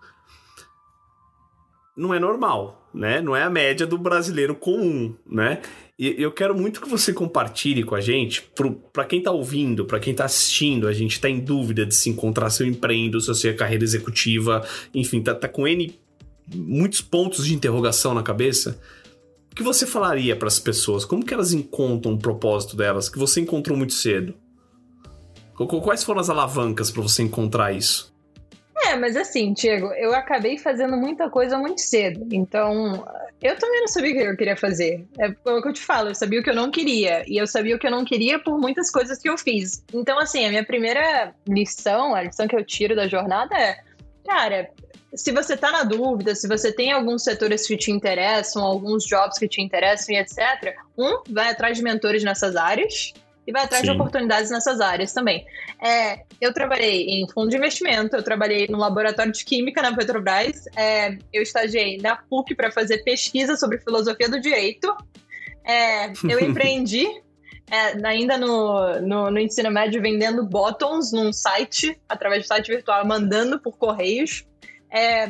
Não 1.94 2.14
é 2.14 2.18
normal, 2.18 2.88
né? 2.94 3.20
Não 3.20 3.36
é 3.36 3.42
a 3.42 3.50
média 3.50 3.86
do 3.86 3.98
brasileiro 3.98 4.54
comum, 4.54 5.14
né? 5.26 5.60
E 5.98 6.14
eu 6.22 6.32
quero 6.32 6.58
muito 6.58 6.80
que 6.80 6.88
você 6.88 7.12
compartilhe 7.12 7.82
com 7.82 7.94
a 7.94 8.00
gente, 8.00 8.50
para 8.90 9.04
quem 9.04 9.18
está 9.18 9.30
ouvindo, 9.30 9.84
para 9.84 10.00
quem 10.00 10.12
está 10.12 10.24
assistindo, 10.24 10.88
a 10.88 10.92
gente 10.94 11.12
está 11.12 11.28
em 11.28 11.38
dúvida 11.38 11.84
de 11.84 11.94
se 11.94 12.08
encontrar 12.08 12.48
se 12.48 12.62
eu 12.62 12.66
empreendo, 12.66 13.20
se 13.20 13.48
a 13.48 13.54
carreira 13.54 13.84
executiva, 13.84 14.66
enfim, 14.94 15.20
tá, 15.20 15.34
tá 15.34 15.46
com 15.46 15.68
N 15.68 15.94
muitos 16.54 17.00
pontos 17.00 17.46
de 17.46 17.54
interrogação 17.54 18.14
na 18.14 18.22
cabeça. 18.22 18.80
O 19.50 19.54
que 19.54 19.62
você 19.62 19.86
falaria 19.86 20.36
para 20.36 20.48
as 20.48 20.58
pessoas? 20.58 21.04
Como 21.04 21.24
que 21.24 21.34
elas 21.34 21.52
encontram 21.52 22.14
o 22.14 22.18
propósito 22.18 22.76
delas, 22.76 23.08
que 23.08 23.18
você 23.18 23.40
encontrou 23.40 23.76
muito 23.76 23.92
cedo? 23.92 24.34
Quais 25.82 26.02
foram 26.02 26.20
as 26.20 26.30
alavancas 26.30 26.90
para 26.90 27.02
você 27.02 27.22
encontrar 27.22 27.72
isso? 27.72 28.10
É, 28.86 28.96
mas 28.96 29.14
assim, 29.16 29.52
Diego, 29.52 29.92
eu 29.92 30.14
acabei 30.14 30.56
fazendo 30.56 30.96
muita 30.96 31.28
coisa 31.28 31.58
muito 31.58 31.80
cedo. 31.80 32.26
Então, 32.32 33.06
eu 33.42 33.58
também 33.58 33.80
não 33.80 33.88
sabia 33.88 34.10
o 34.10 34.14
que 34.14 34.22
eu 34.22 34.36
queria 34.36 34.56
fazer. 34.56 35.06
É 35.18 35.28
o 35.28 35.62
que 35.62 35.68
eu 35.68 35.72
te 35.72 35.82
falo, 35.82 36.08
eu 36.08 36.14
sabia 36.14 36.40
o 36.40 36.42
que 36.42 36.50
eu 36.50 36.54
não 36.54 36.70
queria. 36.70 37.22
E 37.26 37.36
eu 37.36 37.46
sabia 37.46 37.76
o 37.76 37.78
que 37.78 37.86
eu 37.86 37.90
não 37.90 38.04
queria 38.04 38.38
por 38.38 38.58
muitas 38.58 38.90
coisas 38.90 39.18
que 39.18 39.28
eu 39.28 39.36
fiz. 39.36 39.84
Então, 39.92 40.18
assim, 40.18 40.46
a 40.46 40.48
minha 40.48 40.64
primeira 40.64 41.34
lição, 41.46 42.14
a 42.14 42.22
lição 42.22 42.48
que 42.48 42.56
eu 42.56 42.64
tiro 42.64 42.96
da 42.96 43.06
jornada 43.06 43.54
é, 43.54 43.78
cara, 44.26 44.70
se 45.14 45.32
você 45.32 45.56
tá 45.56 45.70
na 45.70 45.82
dúvida, 45.82 46.34
se 46.34 46.46
você 46.46 46.72
tem 46.72 46.92
alguns 46.92 47.24
setores 47.24 47.66
que 47.66 47.76
te 47.76 47.90
interessam, 47.90 48.62
alguns 48.62 49.04
jobs 49.04 49.38
que 49.38 49.48
te 49.48 49.60
interessam 49.60 50.14
e 50.14 50.18
etc., 50.18 50.76
um, 50.96 51.22
vai 51.28 51.50
atrás 51.50 51.76
de 51.76 51.82
mentores 51.82 52.22
nessas 52.22 52.56
áreas 52.56 53.12
e 53.46 53.52
vai 53.52 53.64
atrás 53.64 53.84
Sim. 53.84 53.90
de 53.90 53.96
oportunidades 53.96 54.50
nessas 54.50 54.80
áreas 54.80 55.12
também. 55.12 55.44
É, 55.82 56.22
eu 56.40 56.52
trabalhei 56.54 57.06
em 57.06 57.28
fundo 57.28 57.50
de 57.50 57.56
investimento, 57.56 58.14
eu 58.14 58.22
trabalhei 58.22 58.68
no 58.68 58.78
laboratório 58.78 59.32
de 59.32 59.44
química 59.44 59.82
na 59.82 59.94
Petrobras, 59.94 60.66
é, 60.76 61.18
eu 61.32 61.42
estagiei 61.42 61.98
na 61.98 62.16
PUC 62.16 62.54
para 62.54 62.70
fazer 62.70 62.98
pesquisa 62.98 63.56
sobre 63.56 63.78
filosofia 63.78 64.28
do 64.28 64.40
direito, 64.40 64.94
é, 65.64 66.12
eu 66.28 66.38
empreendi 66.44 67.06
é, 67.70 68.06
ainda 68.06 68.36
no, 68.36 69.00
no, 69.00 69.30
no, 69.30 69.38
ensino 69.38 69.70
médio 69.70 70.02
vendendo 70.02 70.44
bottoms 70.44 71.12
num 71.12 71.32
site, 71.32 72.00
através 72.08 72.42
do 72.42 72.48
site 72.48 72.68
virtual, 72.68 73.06
mandando 73.06 73.60
por 73.60 73.78
correios. 73.78 74.44
É, 74.90 75.28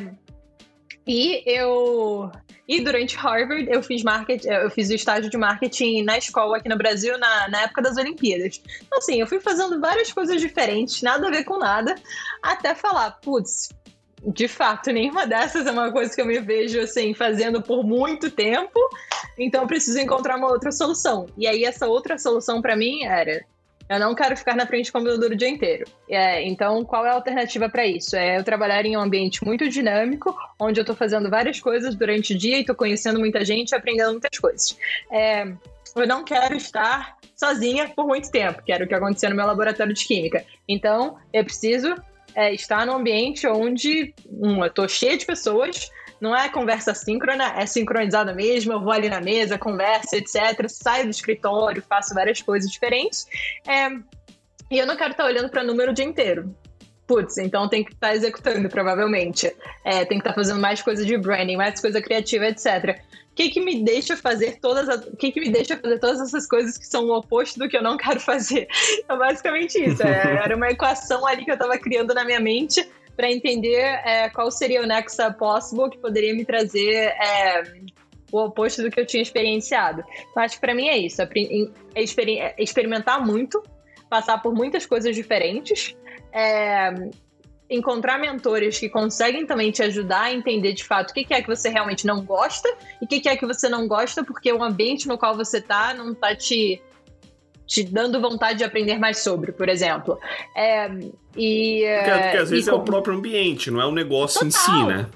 e 1.05 1.43
eu 1.45 2.31
e 2.67 2.81
durante 2.81 3.17
Harvard 3.17 3.67
eu 3.69 3.83
fiz 3.83 4.03
marketing, 4.03 4.47
eu 4.47 4.69
fiz 4.69 4.89
o 4.89 4.93
estágio 4.93 5.29
de 5.29 5.37
marketing 5.37 6.03
na 6.03 6.17
escola 6.17 6.57
aqui 6.57 6.69
no 6.69 6.77
Brasil 6.77 7.17
na, 7.17 7.49
na 7.49 7.63
época 7.63 7.81
das 7.81 7.97
Olimpíadas. 7.97 8.61
Então, 8.81 8.97
assim, 8.99 9.19
eu 9.19 9.27
fui 9.27 9.39
fazendo 9.39 9.79
várias 9.79 10.11
coisas 10.11 10.39
diferentes, 10.39 11.01
nada 11.01 11.27
a 11.27 11.31
ver 11.31 11.43
com 11.43 11.57
nada, 11.57 11.95
até 12.41 12.73
falar, 12.73 13.11
putz, 13.21 13.69
de 14.23 14.47
fato, 14.47 14.91
nenhuma 14.91 15.25
dessas 15.25 15.65
é 15.65 15.71
uma 15.71 15.91
coisa 15.91 16.13
que 16.13 16.21
eu 16.21 16.25
me 16.25 16.39
vejo 16.39 16.79
assim 16.79 17.13
fazendo 17.13 17.61
por 17.61 17.83
muito 17.83 18.29
tempo, 18.29 18.79
então 19.37 19.65
preciso 19.65 19.99
encontrar 19.99 20.37
uma 20.37 20.47
outra 20.47 20.71
solução. 20.71 21.25
E 21.37 21.47
aí 21.47 21.65
essa 21.65 21.87
outra 21.87 22.17
solução 22.17 22.61
para 22.61 22.75
mim 22.75 23.03
era 23.03 23.43
eu 23.91 23.99
não 23.99 24.15
quero 24.15 24.37
ficar 24.37 24.55
na 24.55 24.65
frente 24.65 24.87
do 24.87 24.93
computador 24.93 25.31
o 25.31 25.35
dia 25.35 25.49
inteiro. 25.49 25.85
É, 26.09 26.41
então, 26.43 26.83
qual 26.85 27.05
é 27.05 27.09
a 27.09 27.13
alternativa 27.13 27.67
para 27.67 27.85
isso? 27.85 28.15
É 28.15 28.37
eu 28.37 28.43
trabalhar 28.43 28.85
em 28.85 28.95
um 28.95 29.01
ambiente 29.01 29.43
muito 29.43 29.67
dinâmico, 29.67 30.33
onde 30.59 30.79
eu 30.79 30.83
estou 30.83 30.95
fazendo 30.95 31.29
várias 31.29 31.59
coisas 31.59 31.93
durante 31.93 32.33
o 32.33 32.37
dia 32.37 32.57
e 32.57 32.61
estou 32.61 32.75
conhecendo 32.75 33.19
muita 33.19 33.43
gente 33.43 33.71
e 33.71 33.75
aprendendo 33.75 34.11
muitas 34.11 34.39
coisas. 34.39 34.77
É, 35.11 35.43
eu 35.95 36.07
não 36.07 36.23
quero 36.23 36.55
estar 36.55 37.17
sozinha 37.35 37.89
por 37.89 38.07
muito 38.07 38.31
tempo, 38.31 38.63
que 38.63 38.71
era 38.71 38.85
o 38.85 38.87
que 38.87 38.93
acontecia 38.93 39.29
no 39.29 39.35
meu 39.35 39.45
laboratório 39.45 39.93
de 39.93 40.05
química. 40.05 40.45
Então, 40.67 41.17
eu 41.33 41.43
preciso 41.43 41.93
é, 42.33 42.53
estar 42.53 42.85
num 42.85 42.93
ambiente 42.93 43.45
onde 43.47 44.13
eu 44.41 44.65
estou 44.65 44.87
cheia 44.87 45.17
de 45.17 45.25
pessoas, 45.25 45.91
não 46.21 46.35
é 46.35 46.47
conversa 46.47 46.93
síncrona, 46.93 47.59
é 47.59 47.65
sincronizada 47.65 48.31
mesmo. 48.31 48.71
Eu 48.71 48.79
vou 48.79 48.93
ali 48.93 49.09
na 49.09 49.19
mesa, 49.19 49.57
converso, 49.57 50.15
etc. 50.15 50.69
Saio 50.69 51.05
do 51.05 51.09
escritório, 51.09 51.81
faço 51.81 52.13
várias 52.13 52.39
coisas 52.41 52.69
diferentes. 52.69 53.25
É, 53.67 53.89
e 54.69 54.77
eu 54.77 54.85
não 54.85 54.95
quero 54.95 55.11
estar 55.11 55.25
olhando 55.25 55.49
para 55.49 55.63
número 55.63 55.91
o 55.91 55.93
dia 55.93 56.05
inteiro. 56.05 56.55
Putz, 57.07 57.39
então 57.39 57.67
tem 57.67 57.83
que 57.83 57.91
estar 57.91 58.15
executando, 58.15 58.69
provavelmente. 58.69 59.53
É, 59.83 60.05
tem 60.05 60.19
que 60.19 60.27
estar 60.27 60.33
fazendo 60.33 60.61
mais 60.61 60.81
coisa 60.81 61.03
de 61.03 61.17
branding, 61.17 61.57
mais 61.57 61.81
coisa 61.81 61.99
criativa, 61.99 62.45
etc. 62.45 63.01
O 63.31 63.35
que, 63.35 63.49
que 63.49 63.59
me 63.59 63.83
deixa 63.83 64.15
fazer 64.15 64.59
todas 64.61 64.87
as, 64.87 65.03
que, 65.17 65.31
que 65.31 65.41
me 65.41 65.49
deixa 65.49 65.75
fazer 65.75 65.99
todas 65.99 66.21
essas 66.21 66.47
coisas 66.47 66.77
que 66.77 66.85
são 66.85 67.05
o 67.05 67.17
oposto 67.17 67.57
do 67.57 67.67
que 67.67 67.75
eu 67.75 67.81
não 67.81 67.97
quero 67.97 68.19
fazer? 68.21 68.67
É 69.09 69.17
basicamente 69.17 69.83
isso. 69.83 70.03
É, 70.03 70.43
era 70.43 70.55
uma 70.55 70.69
equação 70.69 71.25
ali 71.25 71.43
que 71.43 71.51
eu 71.51 71.55
estava 71.55 71.77
criando 71.79 72.13
na 72.13 72.23
minha 72.23 72.39
mente 72.39 72.87
para 73.15 73.31
entender 73.31 73.79
é, 74.05 74.29
qual 74.29 74.49
seria 74.51 74.81
o 74.81 74.85
next 74.85 75.17
possible 75.37 75.89
que 75.89 75.97
poderia 75.97 76.33
me 76.33 76.45
trazer 76.45 77.07
é, 77.07 77.63
o 78.31 78.45
oposto 78.45 78.81
do 78.81 78.89
que 78.89 78.99
eu 78.99 79.05
tinha 79.05 79.21
experienciado. 79.21 80.03
Então, 80.29 80.43
acho 80.43 80.55
que 80.55 80.61
para 80.61 80.73
mim 80.73 80.87
é 80.87 80.97
isso: 80.97 81.21
é, 81.21 81.29
é, 81.95 82.55
é 82.57 82.63
experimentar 82.63 83.25
muito, 83.25 83.61
passar 84.09 84.41
por 84.41 84.53
muitas 84.53 84.85
coisas 84.85 85.15
diferentes. 85.15 85.95
É, 86.33 86.93
encontrar 87.69 88.17
mentores 88.19 88.77
que 88.77 88.89
conseguem 88.89 89.45
também 89.45 89.71
te 89.71 89.81
ajudar 89.81 90.23
a 90.23 90.33
entender 90.33 90.73
de 90.73 90.83
fato 90.83 91.11
o 91.11 91.13
que 91.13 91.33
é 91.33 91.41
que 91.41 91.47
você 91.47 91.69
realmente 91.69 92.05
não 92.05 92.21
gosta 92.21 92.67
e 93.01 93.05
o 93.05 93.07
que 93.07 93.29
é 93.29 93.37
que 93.37 93.45
você 93.45 93.69
não 93.69 93.87
gosta 93.87 94.25
porque 94.25 94.51
o 94.51 94.61
ambiente 94.61 95.07
no 95.07 95.17
qual 95.17 95.37
você 95.37 95.61
tá 95.61 95.93
não 95.93 96.13
tá 96.13 96.35
te 96.35 96.81
te 97.71 97.85
dando 97.85 98.19
vontade 98.19 98.57
de 98.57 98.65
aprender 98.65 98.99
mais 98.99 99.19
sobre, 99.19 99.53
por 99.53 99.69
exemplo. 99.69 100.19
É, 100.53 100.91
e, 101.37 101.85
porque, 102.03 102.21
porque 102.21 102.37
às 102.37 102.49
vezes 102.49 102.67
é 102.67 102.73
o 102.73 102.81
próprio 102.81 103.15
ambiente, 103.15 103.71
não 103.71 103.79
é 103.79 103.85
o 103.85 103.93
negócio 103.93 104.41
Total. 104.41 104.49
em 104.49 104.51
si, 104.51 104.85
né? 104.85 105.09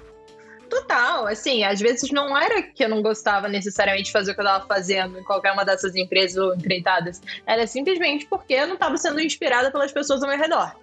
total. 0.69 1.27
Assim, 1.27 1.65
às 1.65 1.81
vezes 1.81 2.09
não 2.11 2.37
era 2.37 2.61
que 2.61 2.83
eu 2.83 2.89
não 2.89 3.01
gostava 3.01 3.49
necessariamente 3.49 4.05
de 4.05 4.11
fazer 4.13 4.31
o 4.31 4.33
que 4.33 4.39
eu 4.39 4.45
estava 4.45 4.65
fazendo 4.65 5.19
em 5.19 5.23
qualquer 5.23 5.51
uma 5.51 5.65
dessas 5.65 5.95
empresas 5.95 6.37
ou 6.37 6.55
empreitadas. 6.55 7.21
Era 7.45 7.67
simplesmente 7.67 8.25
porque 8.25 8.53
eu 8.53 8.67
não 8.67 8.75
estava 8.75 8.95
sendo 8.97 9.19
inspirada 9.19 9.69
pelas 9.69 9.91
pessoas 9.91 10.23
ao 10.23 10.29
meu 10.29 10.37
redor. 10.37 10.73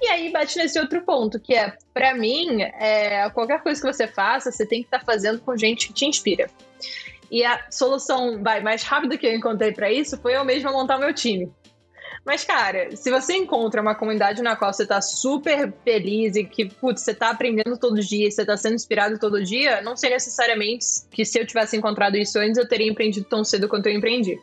E 0.00 0.08
aí 0.08 0.30
bate 0.30 0.56
nesse 0.56 0.78
outro 0.78 1.02
ponto, 1.02 1.38
que 1.40 1.54
é, 1.54 1.76
para 1.92 2.14
mim, 2.14 2.62
é, 2.62 3.28
qualquer 3.30 3.60
coisa 3.60 3.80
que 3.80 3.92
você 3.92 4.06
faça, 4.06 4.52
você 4.52 4.64
tem 4.64 4.82
que 4.82 4.86
estar 4.86 5.00
tá 5.00 5.04
fazendo 5.04 5.40
com 5.40 5.56
gente 5.56 5.88
que 5.88 5.92
te 5.92 6.06
inspira. 6.06 6.48
E 7.30 7.44
a 7.44 7.66
solução 7.70 8.42
vai, 8.42 8.60
mais 8.62 8.82
rápida 8.82 9.18
que 9.18 9.26
eu 9.26 9.34
encontrei 9.34 9.72
para 9.72 9.92
isso 9.92 10.16
foi 10.18 10.36
eu 10.36 10.44
mesma 10.44 10.72
montar 10.72 10.96
o 10.96 11.00
meu 11.00 11.12
time. 11.12 11.52
Mas, 12.24 12.44
cara, 12.44 12.94
se 12.94 13.10
você 13.10 13.34
encontra 13.36 13.80
uma 13.80 13.94
comunidade 13.94 14.42
na 14.42 14.54
qual 14.54 14.70
você 14.72 14.86
tá 14.86 15.00
super 15.00 15.72
feliz 15.82 16.36
e 16.36 16.44
que, 16.44 16.66
putz, 16.66 17.00
você 17.00 17.14
tá 17.14 17.30
aprendendo 17.30 17.78
todo 17.78 18.00
dia, 18.00 18.30
você 18.30 18.44
tá 18.44 18.56
sendo 18.56 18.74
inspirado 18.74 19.18
todo 19.18 19.42
dia, 19.42 19.80
não 19.80 19.96
sei 19.96 20.10
necessariamente 20.10 20.84
que 21.10 21.24
se 21.24 21.38
eu 21.38 21.46
tivesse 21.46 21.76
encontrado 21.76 22.16
isso 22.16 22.38
antes, 22.38 22.58
eu 22.58 22.68
teria 22.68 22.90
empreendido 22.90 23.26
tão 23.26 23.42
cedo 23.44 23.66
quanto 23.66 23.86
eu 23.86 23.94
empreendi. 23.94 24.38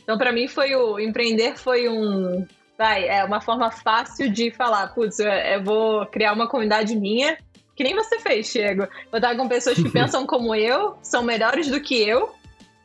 Então, 0.00 0.16
para 0.16 0.32
mim, 0.32 0.46
foi 0.46 0.76
o. 0.76 1.00
Empreender 1.00 1.56
foi 1.56 1.88
um. 1.88 2.46
Vai, 2.78 3.08
é 3.08 3.24
uma 3.24 3.40
forma 3.40 3.70
fácil 3.70 4.30
de 4.30 4.50
falar, 4.50 4.94
putz, 4.94 5.18
eu, 5.18 5.28
eu 5.28 5.64
vou 5.64 6.06
criar 6.06 6.32
uma 6.32 6.48
comunidade 6.48 6.94
minha 6.94 7.36
que 7.74 7.84
nem 7.84 7.94
você 7.94 8.18
fez, 8.20 8.52
Diego. 8.52 8.86
Eu 9.12 9.20
tava 9.20 9.36
com 9.36 9.48
pessoas 9.48 9.76
que 9.76 9.88
pensam 9.90 10.26
como 10.26 10.54
eu, 10.54 10.96
são 11.02 11.22
melhores 11.22 11.68
do 11.68 11.80
que 11.80 12.00
eu, 12.02 12.32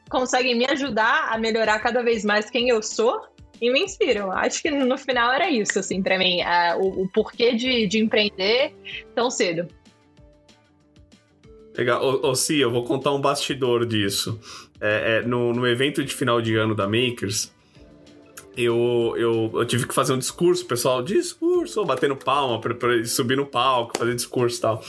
conseguem 0.10 0.58
me 0.58 0.66
ajudar 0.66 1.30
a 1.32 1.38
melhorar 1.38 1.80
cada 1.80 2.02
vez 2.02 2.26
mais 2.26 2.50
quem 2.50 2.70
eu 2.70 2.82
sou 2.82 3.22
e 3.62 3.72
me 3.72 3.82
inspiram. 3.82 4.32
Acho 4.32 4.62
que 4.62 4.72
no 4.72 4.98
final 4.98 5.32
era 5.32 5.50
isso, 5.50 5.80
assim, 5.80 6.02
para 6.02 6.18
mim, 6.18 6.40
o, 6.80 7.04
o, 7.04 7.10
porquê 7.10 7.54
de, 7.54 7.88
de 7.88 8.00
empreender 8.00 8.74
tão 9.14 9.30
cedo. 9.30 9.68
Legal. 11.78 12.04
Ô, 12.04 12.30
ô 12.30 12.36
Si, 12.36 12.60
eu 12.60 12.72
vou 12.72 12.84
contar 12.84 13.14
um 13.14 13.22
bastidor 13.22 13.86
disso. 13.86 14.40
É, 14.82 15.18
é, 15.18 15.22
no, 15.22 15.54
no 15.54 15.68
evento 15.68 16.04
de 16.04 16.14
final 16.14 16.42
de 16.42 16.56
ano 16.56 16.74
da 16.74 16.88
Makers, 16.88 17.54
eu, 18.64 19.16
eu, 19.18 19.52
eu, 19.54 19.66
tive 19.66 19.88
que 19.88 19.94
fazer 19.94 20.14
um 20.14 20.18
discurso, 20.18 20.66
pessoal, 20.66 21.02
discurso, 21.02 21.86
batendo 21.86 22.16
palma 22.16 22.60
pra, 22.60 22.74
pra 22.74 23.04
subir 23.06 23.38
no 23.38 23.46
palco, 23.46 23.98
fazer 23.98 24.16
discurso 24.16 24.58
e 24.58 24.62
tal. 24.62 24.84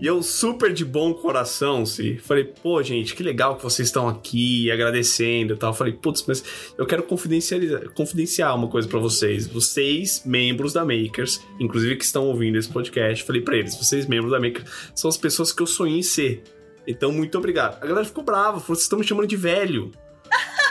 E 0.00 0.06
eu, 0.06 0.22
super 0.22 0.72
de 0.72 0.84
bom 0.84 1.14
coração, 1.14 1.86
se 1.86 2.18
falei, 2.18 2.44
pô, 2.44 2.82
gente, 2.82 3.14
que 3.14 3.22
legal 3.22 3.56
que 3.56 3.62
vocês 3.62 3.88
estão 3.88 4.08
aqui 4.08 4.70
agradecendo 4.70 5.54
e 5.54 5.56
tal. 5.56 5.72
Falei, 5.72 5.92
putz, 5.92 6.24
mas 6.26 6.42
eu 6.76 6.86
quero 6.86 7.02
confidenciar, 7.02 7.60
confidenciar 7.94 8.54
uma 8.56 8.68
coisa 8.68 8.88
para 8.88 8.98
vocês. 8.98 9.46
Vocês, 9.46 10.22
membros 10.24 10.72
da 10.72 10.84
Makers, 10.84 11.40
inclusive 11.60 11.96
que 11.96 12.04
estão 12.04 12.26
ouvindo 12.26 12.58
esse 12.58 12.68
podcast, 12.68 13.24
falei 13.24 13.42
para 13.42 13.56
eles, 13.56 13.76
vocês, 13.76 14.06
membros 14.06 14.32
da 14.32 14.40
Makers, 14.40 14.68
são 14.94 15.08
as 15.08 15.16
pessoas 15.16 15.52
que 15.52 15.62
eu 15.62 15.66
sonhei 15.66 15.98
em 15.98 16.02
ser. 16.02 16.42
Então, 16.86 17.12
muito 17.12 17.36
obrigado. 17.36 17.82
A 17.82 17.86
galera 17.86 18.06
ficou 18.06 18.24
brava, 18.24 18.60
falou, 18.60 18.74
vocês 18.74 18.82
estão 18.82 18.98
me 18.98 19.04
chamando 19.04 19.26
de 19.26 19.36
velho. 19.36 19.92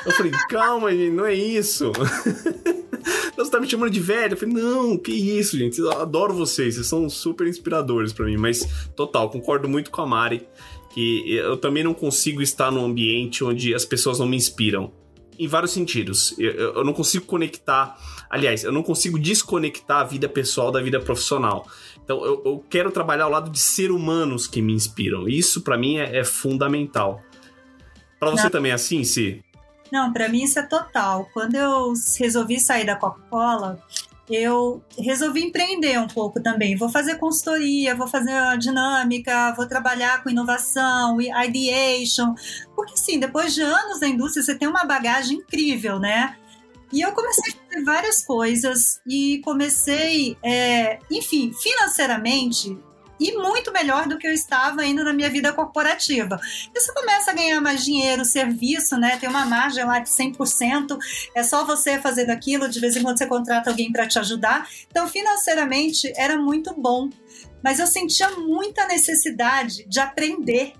Eu 0.08 0.14
falei, 0.14 0.32
calma, 0.49 0.89
gente, 0.91 1.12
não 1.12 1.26
é 1.26 1.34
isso. 1.34 1.91
Você 3.36 3.51
tá 3.51 3.60
me 3.60 3.70
chamando 3.70 3.91
de 3.91 3.99
velho? 3.99 4.34
Eu 4.34 4.38
falei, 4.38 4.55
não, 4.55 4.97
que 4.97 5.12
isso, 5.12 5.58
gente. 5.58 5.80
Eu 5.80 5.91
adoro 5.91 6.34
vocês, 6.34 6.76
vocês 6.76 6.88
são 6.88 7.10
super 7.10 7.45
inspiradores 7.45 8.14
para 8.14 8.26
mim. 8.26 8.38
Mas, 8.38 8.66
total, 8.95 9.30
concordo 9.30 9.68
muito 9.68 9.91
com 9.91 10.01
a 10.01 10.08
Mari 10.08 10.47
que 10.97 11.32
eu 11.36 11.58
também 11.58 11.84
não 11.84 11.93
consigo 11.93 12.41
estar 12.41 12.72
num 12.72 12.84
ambiente 12.84 13.43
onde 13.43 13.76
as 13.76 13.86
pessoas 13.86 14.18
não 14.18 14.26
me 14.26 14.36
inspiram. 14.36 14.91
Em 15.38 15.47
vários 15.47 15.72
sentidos. 15.72 16.34
Eu, 16.39 16.51
eu 16.51 16.84
não 16.84 16.93
consigo 16.93 17.26
conectar. 17.26 17.95
Aliás, 18.28 18.64
eu 18.64 18.72
não 18.72 18.82
consigo 18.82 19.20
desconectar 19.20 19.99
a 19.99 20.03
vida 20.03 20.28
pessoal 20.28 20.72
da 20.72 20.82
vida 20.82 20.99
profissional. 20.99 21.68
Então, 22.03 22.26
eu, 22.26 22.41
eu 22.43 22.66
quero 22.68 22.89
trabalhar 22.89 23.26
ao 23.26 23.30
lado 23.30 23.51
de 23.51 23.60
ser 23.60 23.91
humanos 23.91 24.47
que 24.47 24.62
me 24.62 24.74
inspiram. 24.74 25.28
Isso, 25.28 25.62
para 25.62 25.78
mim, 25.78 25.97
é, 25.97 26.18
é 26.18 26.24
fundamental. 26.24 27.22
Para 28.20 28.32
você 28.32 28.45
não. 28.45 28.49
também 28.49 28.72
é 28.72 28.76
assim, 28.76 29.03
Si? 29.03 29.43
Não, 29.92 30.12
para 30.12 30.30
mim 30.30 30.44
isso 30.44 30.60
é 30.60 30.64
total. 30.64 31.30
Quando 31.34 31.56
eu 31.56 31.94
resolvi 32.20 32.60
sair 32.60 32.86
da 32.86 32.96
Coca-Cola, 32.96 33.82
eu 34.30 34.84
resolvi 34.98 35.44
empreender 35.44 35.98
um 36.00 36.08
pouco 36.08 36.42
também. 36.42 36.76
Vou 36.76 36.90
fazer 36.90 37.16
consultoria, 37.16 37.96
vou 37.96 38.08
fazer 38.08 38.58
dinâmica, 38.58 39.54
vou 39.56 39.66
trabalhar 39.66 40.22
com 40.22 40.30
inovação, 40.30 41.22
ideation. 41.22 42.36
Porque, 42.76 42.94
assim, 42.94 43.20
depois 43.20 43.54
de 43.54 43.62
anos 43.62 44.02
na 44.02 44.08
indústria, 44.08 44.44
você 44.44 44.56
tem 44.56 44.68
uma 44.68 44.84
bagagem 44.84 45.38
incrível, 45.38 45.98
né? 46.00 46.36
E 46.92 47.02
eu 47.02 47.12
comecei 47.12 47.54
a 47.54 47.56
fazer 47.70 47.84
várias 47.84 48.26
coisas 48.26 49.02
e 49.06 49.40
comecei, 49.44 50.38
é, 50.44 51.00
enfim, 51.12 51.52
financeiramente, 51.54 52.78
e 53.20 53.34
muito 53.38 53.72
melhor 53.72 54.07
do 54.07 54.18
que 54.18 54.28
eu 54.28 54.34
estava 54.34 54.82
ainda 54.82 55.03
na 55.03 55.13
minha 55.13 55.30
vida 55.30 55.51
corporativa. 55.53 56.39
E 56.74 56.80
você 56.80 56.93
começa 56.93 57.32
a 57.32 57.34
ganhar 57.34 57.61
mais 57.61 57.84
dinheiro, 57.84 58.26
serviço, 58.26 58.97
né? 58.97 59.18
Tem 59.18 59.30
uma 59.30 59.45
margem 59.45 59.84
lá 59.86 59.99
de 59.99 60.09
100%, 60.09 60.97
é 61.36 61.43
só 61.43 61.65
você 61.65 61.99
fazendo 61.99 62.30
aquilo, 62.30 62.70
de 62.70 62.80
vez 62.80 62.95
em 62.95 63.01
quando 63.01 63.18
você 63.18 63.26
contrata 63.26 63.70
alguém 63.70 63.91
para 63.91 64.07
te 64.07 64.20
ajudar. 64.20 64.68
Então, 64.89 65.07
financeiramente, 65.07 66.11
era 66.15 66.38
muito 66.38 66.74
bom. 66.74 67.09
Mas 67.63 67.80
eu 67.80 67.88
sentia 67.88 68.30
muita 68.32 68.86
necessidade 68.88 69.86
de 69.88 69.99
aprender 69.99 70.74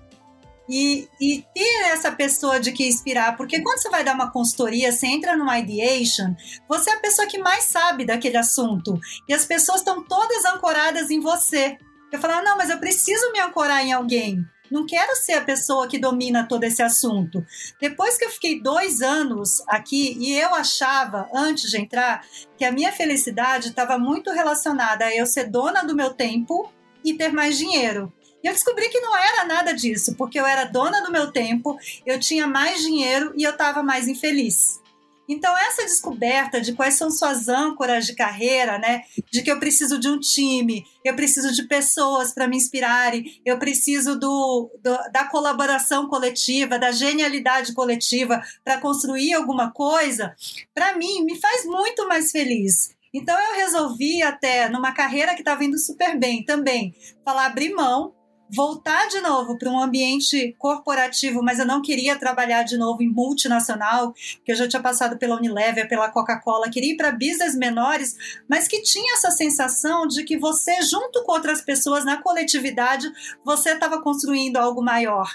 e, 0.68 1.08
e, 1.18 1.44
ter 1.54 1.90
essa 1.92 2.12
pessoa 2.12 2.60
de 2.60 2.72
que 2.72 2.86
inspirar, 2.86 3.36
porque 3.36 3.60
quando 3.62 3.80
você 3.80 3.88
vai 3.88 4.04
dar 4.04 4.14
uma 4.14 4.30
consultoria, 4.30 4.92
você 4.92 5.06
entra 5.06 5.34
no 5.34 5.50
ideation, 5.50 6.34
você 6.68 6.90
é 6.90 6.94
a 6.94 7.00
pessoa 7.00 7.26
que 7.26 7.38
mais 7.38 7.64
sabe 7.64 8.04
daquele 8.04 8.36
assunto 8.36 9.00
e 9.26 9.32
as 9.32 9.46
pessoas 9.46 9.78
estão 9.78 10.04
todas 10.04 10.44
ancoradas 10.44 11.10
em 11.10 11.20
você. 11.20 11.78
Eu 12.10 12.18
falava, 12.18 12.42
não, 12.42 12.56
mas 12.56 12.70
eu 12.70 12.78
preciso 12.78 13.30
me 13.32 13.40
ancorar 13.40 13.84
em 13.84 13.92
alguém. 13.92 14.44
Não 14.70 14.86
quero 14.86 15.16
ser 15.16 15.32
a 15.32 15.44
pessoa 15.44 15.88
que 15.88 15.98
domina 15.98 16.46
todo 16.46 16.64
esse 16.64 16.82
assunto. 16.82 17.44
Depois 17.80 18.18
que 18.18 18.24
eu 18.24 18.30
fiquei 18.30 18.60
dois 18.60 19.00
anos 19.00 19.62
aqui 19.66 20.16
e 20.18 20.38
eu 20.38 20.54
achava, 20.54 21.28
antes 21.34 21.70
de 21.70 21.78
entrar, 21.78 22.22
que 22.56 22.64
a 22.64 22.72
minha 22.72 22.92
felicidade 22.92 23.68
estava 23.68 23.98
muito 23.98 24.30
relacionada 24.30 25.06
a 25.06 25.14
eu 25.14 25.26
ser 25.26 25.44
dona 25.44 25.82
do 25.82 25.96
meu 25.96 26.12
tempo 26.12 26.70
e 27.04 27.14
ter 27.14 27.32
mais 27.32 27.56
dinheiro. 27.56 28.12
E 28.42 28.46
eu 28.46 28.52
descobri 28.52 28.88
que 28.88 29.00
não 29.00 29.16
era 29.16 29.44
nada 29.44 29.72
disso, 29.72 30.14
porque 30.16 30.38
eu 30.38 30.46
era 30.46 30.64
dona 30.64 31.02
do 31.02 31.10
meu 31.10 31.32
tempo, 31.32 31.76
eu 32.06 32.20
tinha 32.20 32.46
mais 32.46 32.80
dinheiro 32.82 33.32
e 33.36 33.42
eu 33.42 33.50
estava 33.50 33.82
mais 33.82 34.06
infeliz. 34.06 34.80
Então, 35.28 35.54
essa 35.58 35.82
descoberta 35.82 36.58
de 36.58 36.72
quais 36.72 36.94
são 36.94 37.10
suas 37.10 37.48
âncoras 37.48 38.06
de 38.06 38.14
carreira, 38.14 38.78
né? 38.78 39.02
De 39.30 39.42
que 39.42 39.50
eu 39.50 39.60
preciso 39.60 39.98
de 39.98 40.08
um 40.08 40.18
time, 40.18 40.86
eu 41.04 41.14
preciso 41.14 41.52
de 41.52 41.64
pessoas 41.64 42.32
para 42.32 42.48
me 42.48 42.56
inspirarem, 42.56 43.40
eu 43.44 43.58
preciso 43.58 44.18
do, 44.18 44.70
do, 44.82 44.96
da 45.12 45.24
colaboração 45.24 46.08
coletiva, 46.08 46.78
da 46.78 46.90
genialidade 46.90 47.74
coletiva 47.74 48.42
para 48.64 48.78
construir 48.78 49.34
alguma 49.34 49.70
coisa, 49.70 50.34
para 50.74 50.96
mim, 50.96 51.24
me 51.24 51.38
faz 51.38 51.66
muito 51.66 52.08
mais 52.08 52.30
feliz. 52.30 52.96
Então, 53.12 53.38
eu 53.38 53.56
resolvi, 53.56 54.22
até 54.22 54.68
numa 54.68 54.92
carreira 54.92 55.34
que 55.34 55.40
estava 55.40 55.64
indo 55.64 55.78
super 55.78 56.18
bem 56.18 56.44
também, 56.44 56.94
falar 57.24 57.46
abrir 57.46 57.74
mão 57.74 58.14
voltar 58.50 59.08
de 59.08 59.20
novo 59.20 59.58
para 59.58 59.70
um 59.70 59.80
ambiente 59.80 60.54
corporativo, 60.58 61.42
mas 61.42 61.58
eu 61.58 61.66
não 61.66 61.82
queria 61.82 62.18
trabalhar 62.18 62.62
de 62.62 62.76
novo 62.76 63.02
em 63.02 63.08
multinacional, 63.08 64.12
que 64.44 64.52
eu 64.52 64.56
já 64.56 64.68
tinha 64.68 64.82
passado 64.82 65.18
pela 65.18 65.36
Unilever, 65.36 65.88
pela 65.88 66.10
Coca-Cola, 66.10 66.70
queria 66.70 66.92
ir 66.92 66.96
para 66.96 67.12
business 67.12 67.54
menores, 67.54 68.42
mas 68.48 68.66
que 68.66 68.82
tinha 68.82 69.14
essa 69.14 69.30
sensação 69.30 70.06
de 70.06 70.24
que 70.24 70.38
você, 70.38 70.80
junto 70.82 71.22
com 71.24 71.32
outras 71.32 71.60
pessoas 71.60 72.04
na 72.04 72.22
coletividade, 72.22 73.10
você 73.44 73.70
estava 73.70 74.00
construindo 74.02 74.56
algo 74.56 74.82
maior. 74.82 75.30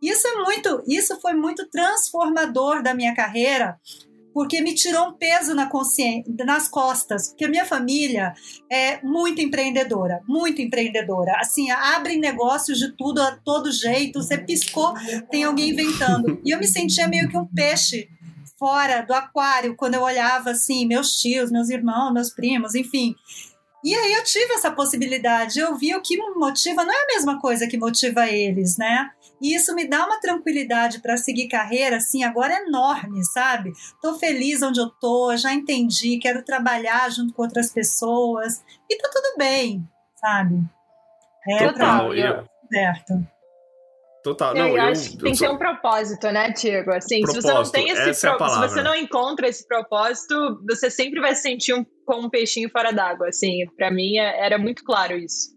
Isso 0.00 0.26
é 0.28 0.34
muito, 0.36 0.82
isso 0.86 1.20
foi 1.20 1.34
muito 1.34 1.68
transformador 1.68 2.82
da 2.82 2.94
minha 2.94 3.14
carreira, 3.14 3.80
porque 4.32 4.60
me 4.60 4.74
tirou 4.74 5.08
um 5.08 5.12
peso 5.14 5.54
na 5.54 5.66
consciência, 5.66 6.32
nas 6.44 6.68
costas, 6.68 7.28
porque 7.28 7.44
a 7.44 7.48
minha 7.48 7.64
família 7.64 8.32
é 8.70 9.00
muito 9.02 9.40
empreendedora, 9.40 10.20
muito 10.28 10.62
empreendedora. 10.62 11.32
Assim, 11.38 11.70
abre 11.70 12.16
negócios 12.16 12.78
de 12.78 12.96
tudo 12.96 13.20
a 13.20 13.36
todo 13.36 13.72
jeito, 13.72 14.22
você 14.22 14.38
piscou, 14.38 14.94
tem 15.30 15.44
alguém 15.44 15.70
inventando. 15.70 16.40
E 16.44 16.50
eu 16.50 16.58
me 16.58 16.66
sentia 16.66 17.08
meio 17.08 17.28
que 17.28 17.36
um 17.36 17.46
peixe 17.46 18.08
fora 18.58 19.02
do 19.02 19.14
aquário 19.14 19.76
quando 19.76 19.94
eu 19.94 20.02
olhava 20.02 20.50
assim, 20.50 20.86
meus 20.86 21.20
tios, 21.20 21.50
meus 21.50 21.70
irmãos, 21.70 22.12
meus 22.12 22.30
primos, 22.30 22.74
enfim. 22.74 23.14
E 23.84 23.94
aí 23.94 24.12
eu 24.14 24.24
tive 24.24 24.54
essa 24.54 24.72
possibilidade, 24.72 25.60
eu 25.60 25.76
vi 25.76 25.94
o 25.94 26.02
que 26.02 26.16
motiva, 26.34 26.84
não 26.84 26.92
é 26.92 27.04
a 27.04 27.06
mesma 27.06 27.40
coisa 27.40 27.68
que 27.68 27.78
motiva 27.78 28.26
eles, 28.26 28.76
né? 28.76 29.08
E 29.40 29.54
isso 29.54 29.74
me 29.74 29.88
dá 29.88 30.04
uma 30.04 30.20
tranquilidade 30.20 31.00
para 31.00 31.16
seguir 31.16 31.48
carreira, 31.48 31.96
assim, 31.96 32.24
agora 32.24 32.62
enorme, 32.66 33.24
sabe? 33.24 33.72
Tô 34.02 34.14
feliz 34.14 34.62
onde 34.62 34.80
eu 34.80 34.90
tô, 34.90 35.36
já 35.36 35.52
entendi, 35.52 36.18
quero 36.18 36.44
trabalhar 36.44 37.10
junto 37.10 37.32
com 37.32 37.42
outras 37.42 37.72
pessoas 37.72 38.62
e 38.90 38.96
tá 38.96 39.08
tudo 39.12 39.36
bem, 39.38 39.88
sabe? 40.16 40.56
É, 41.48 41.66
Total. 41.68 42.14
Eu... 42.14 42.44
Certo. 42.70 43.26
Total. 44.22 44.54
Não, 44.54 44.68
eu, 44.68 44.76
eu 44.76 44.82
acho 44.82 45.10
que 45.10 45.18
tem 45.18 45.32
que 45.32 45.38
ter 45.38 45.48
um 45.48 45.56
propósito, 45.56 46.30
né, 46.30 46.52
Tiago? 46.52 46.90
Assim, 46.90 47.22
propósito, 47.22 47.42
se 47.42 47.48
você 47.48 47.54
não 47.54 47.70
tem 47.70 47.88
esse 47.90 48.26
pro... 48.26 48.44
é 48.44 48.48
se 48.48 48.58
você 48.58 48.82
não 48.82 48.94
encontra 48.94 49.48
esse 49.48 49.66
propósito, 49.66 50.60
você 50.68 50.90
sempre 50.90 51.20
vai 51.20 51.34
se 51.34 51.42
sentir 51.42 51.72
um, 51.72 51.86
como 52.04 52.26
um 52.26 52.30
peixinho 52.30 52.68
fora 52.70 52.92
d'água. 52.92 53.28
Assim, 53.28 53.64
para 53.76 53.90
mim 53.90 54.18
é, 54.18 54.44
era 54.44 54.58
muito 54.58 54.84
claro 54.84 55.16
isso. 55.16 55.56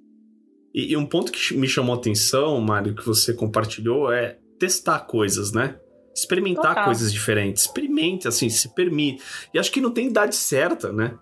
E, 0.74 0.94
e 0.94 0.98
um 0.98 1.06
ponto 1.06 1.32
que 1.32 1.54
me 1.56 1.68
chamou 1.68 1.96
a 1.96 1.98
atenção, 1.98 2.60
Mário, 2.62 2.96
que 2.96 3.06
você 3.06 3.34
compartilhou, 3.34 4.12
é 4.12 4.38
testar 4.60 5.00
coisas, 5.02 5.52
né? 5.52 5.78
Experimentar 6.16 6.70
Total. 6.70 6.86
coisas 6.86 7.12
diferentes. 7.12 7.64
Experimente, 7.64 8.28
assim, 8.28 8.50
se 8.50 8.74
permite. 8.74 9.24
E 9.54 9.60
acho 9.60 9.72
que 9.72 9.82
não 9.82 9.92
tem 9.92 10.08
idade 10.08 10.36
certa, 10.36 10.92
né? 10.92 11.18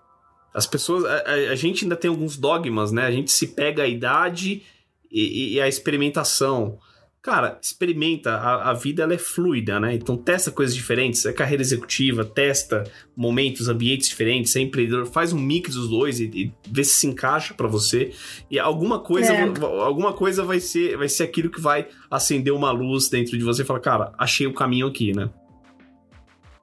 As 0.54 0.66
pessoas. 0.66 1.04
A, 1.04 1.32
a, 1.52 1.54
gente 1.54 1.84
ainda 1.84 1.96
tem 1.96 2.08
alguns 2.08 2.36
dogmas, 2.36 2.90
né? 2.92 3.06
A 3.06 3.10
gente 3.10 3.30
se 3.30 3.48
pega 3.48 3.84
a 3.84 3.88
idade 3.88 4.62
e, 5.10 5.54
e 5.54 5.60
a 5.60 5.68
experimentação. 5.68 6.78
Cara, 7.22 7.58
experimenta, 7.60 8.30
a, 8.32 8.70
a, 8.70 8.72
vida 8.72 9.02
ela 9.02 9.12
é 9.12 9.18
fluida, 9.18 9.78
né? 9.78 9.94
Então 9.94 10.16
testa 10.16 10.50
coisas 10.50 10.74
diferentes, 10.74 11.26
é 11.26 11.32
carreira 11.34 11.62
executiva, 11.62 12.24
testa 12.24 12.82
momentos, 13.14 13.68
ambientes 13.68 14.08
diferentes, 14.08 14.56
é 14.56 14.60
empreendedor, 14.60 15.04
faz 15.04 15.30
um 15.30 15.38
mix 15.38 15.74
dos 15.74 15.90
dois 15.90 16.18
e, 16.18 16.30
e 16.32 16.52
vê 16.66 16.82
se 16.82 16.94
se 16.94 17.06
encaixa 17.06 17.52
para 17.52 17.68
você. 17.68 18.14
E 18.50 18.58
alguma 18.58 19.00
coisa, 19.00 19.34
é. 19.34 19.42
alguma 19.82 20.14
coisa 20.14 20.42
vai 20.44 20.60
ser, 20.60 20.96
vai 20.96 21.10
ser 21.10 21.24
aquilo 21.24 21.50
que 21.50 21.60
vai 21.60 21.88
acender 22.10 22.54
uma 22.54 22.70
luz 22.70 23.10
dentro 23.10 23.36
de 23.36 23.44
você 23.44 23.62
e 23.62 23.66
falar, 23.66 23.80
cara, 23.80 24.12
achei 24.18 24.46
o 24.46 24.54
caminho 24.54 24.86
aqui, 24.86 25.14
né? 25.14 25.28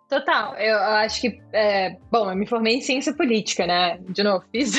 Total, 0.10 0.56
eu 0.56 0.78
acho 0.80 1.22
que, 1.22 1.40
é, 1.54 1.98
bom, 2.10 2.32
eu 2.32 2.36
me 2.36 2.48
formei 2.48 2.76
em 2.76 2.82
ciência 2.82 3.14
política, 3.14 3.68
né? 3.68 4.00
De 4.10 4.24
novo, 4.24 4.44
fiz 4.52 4.74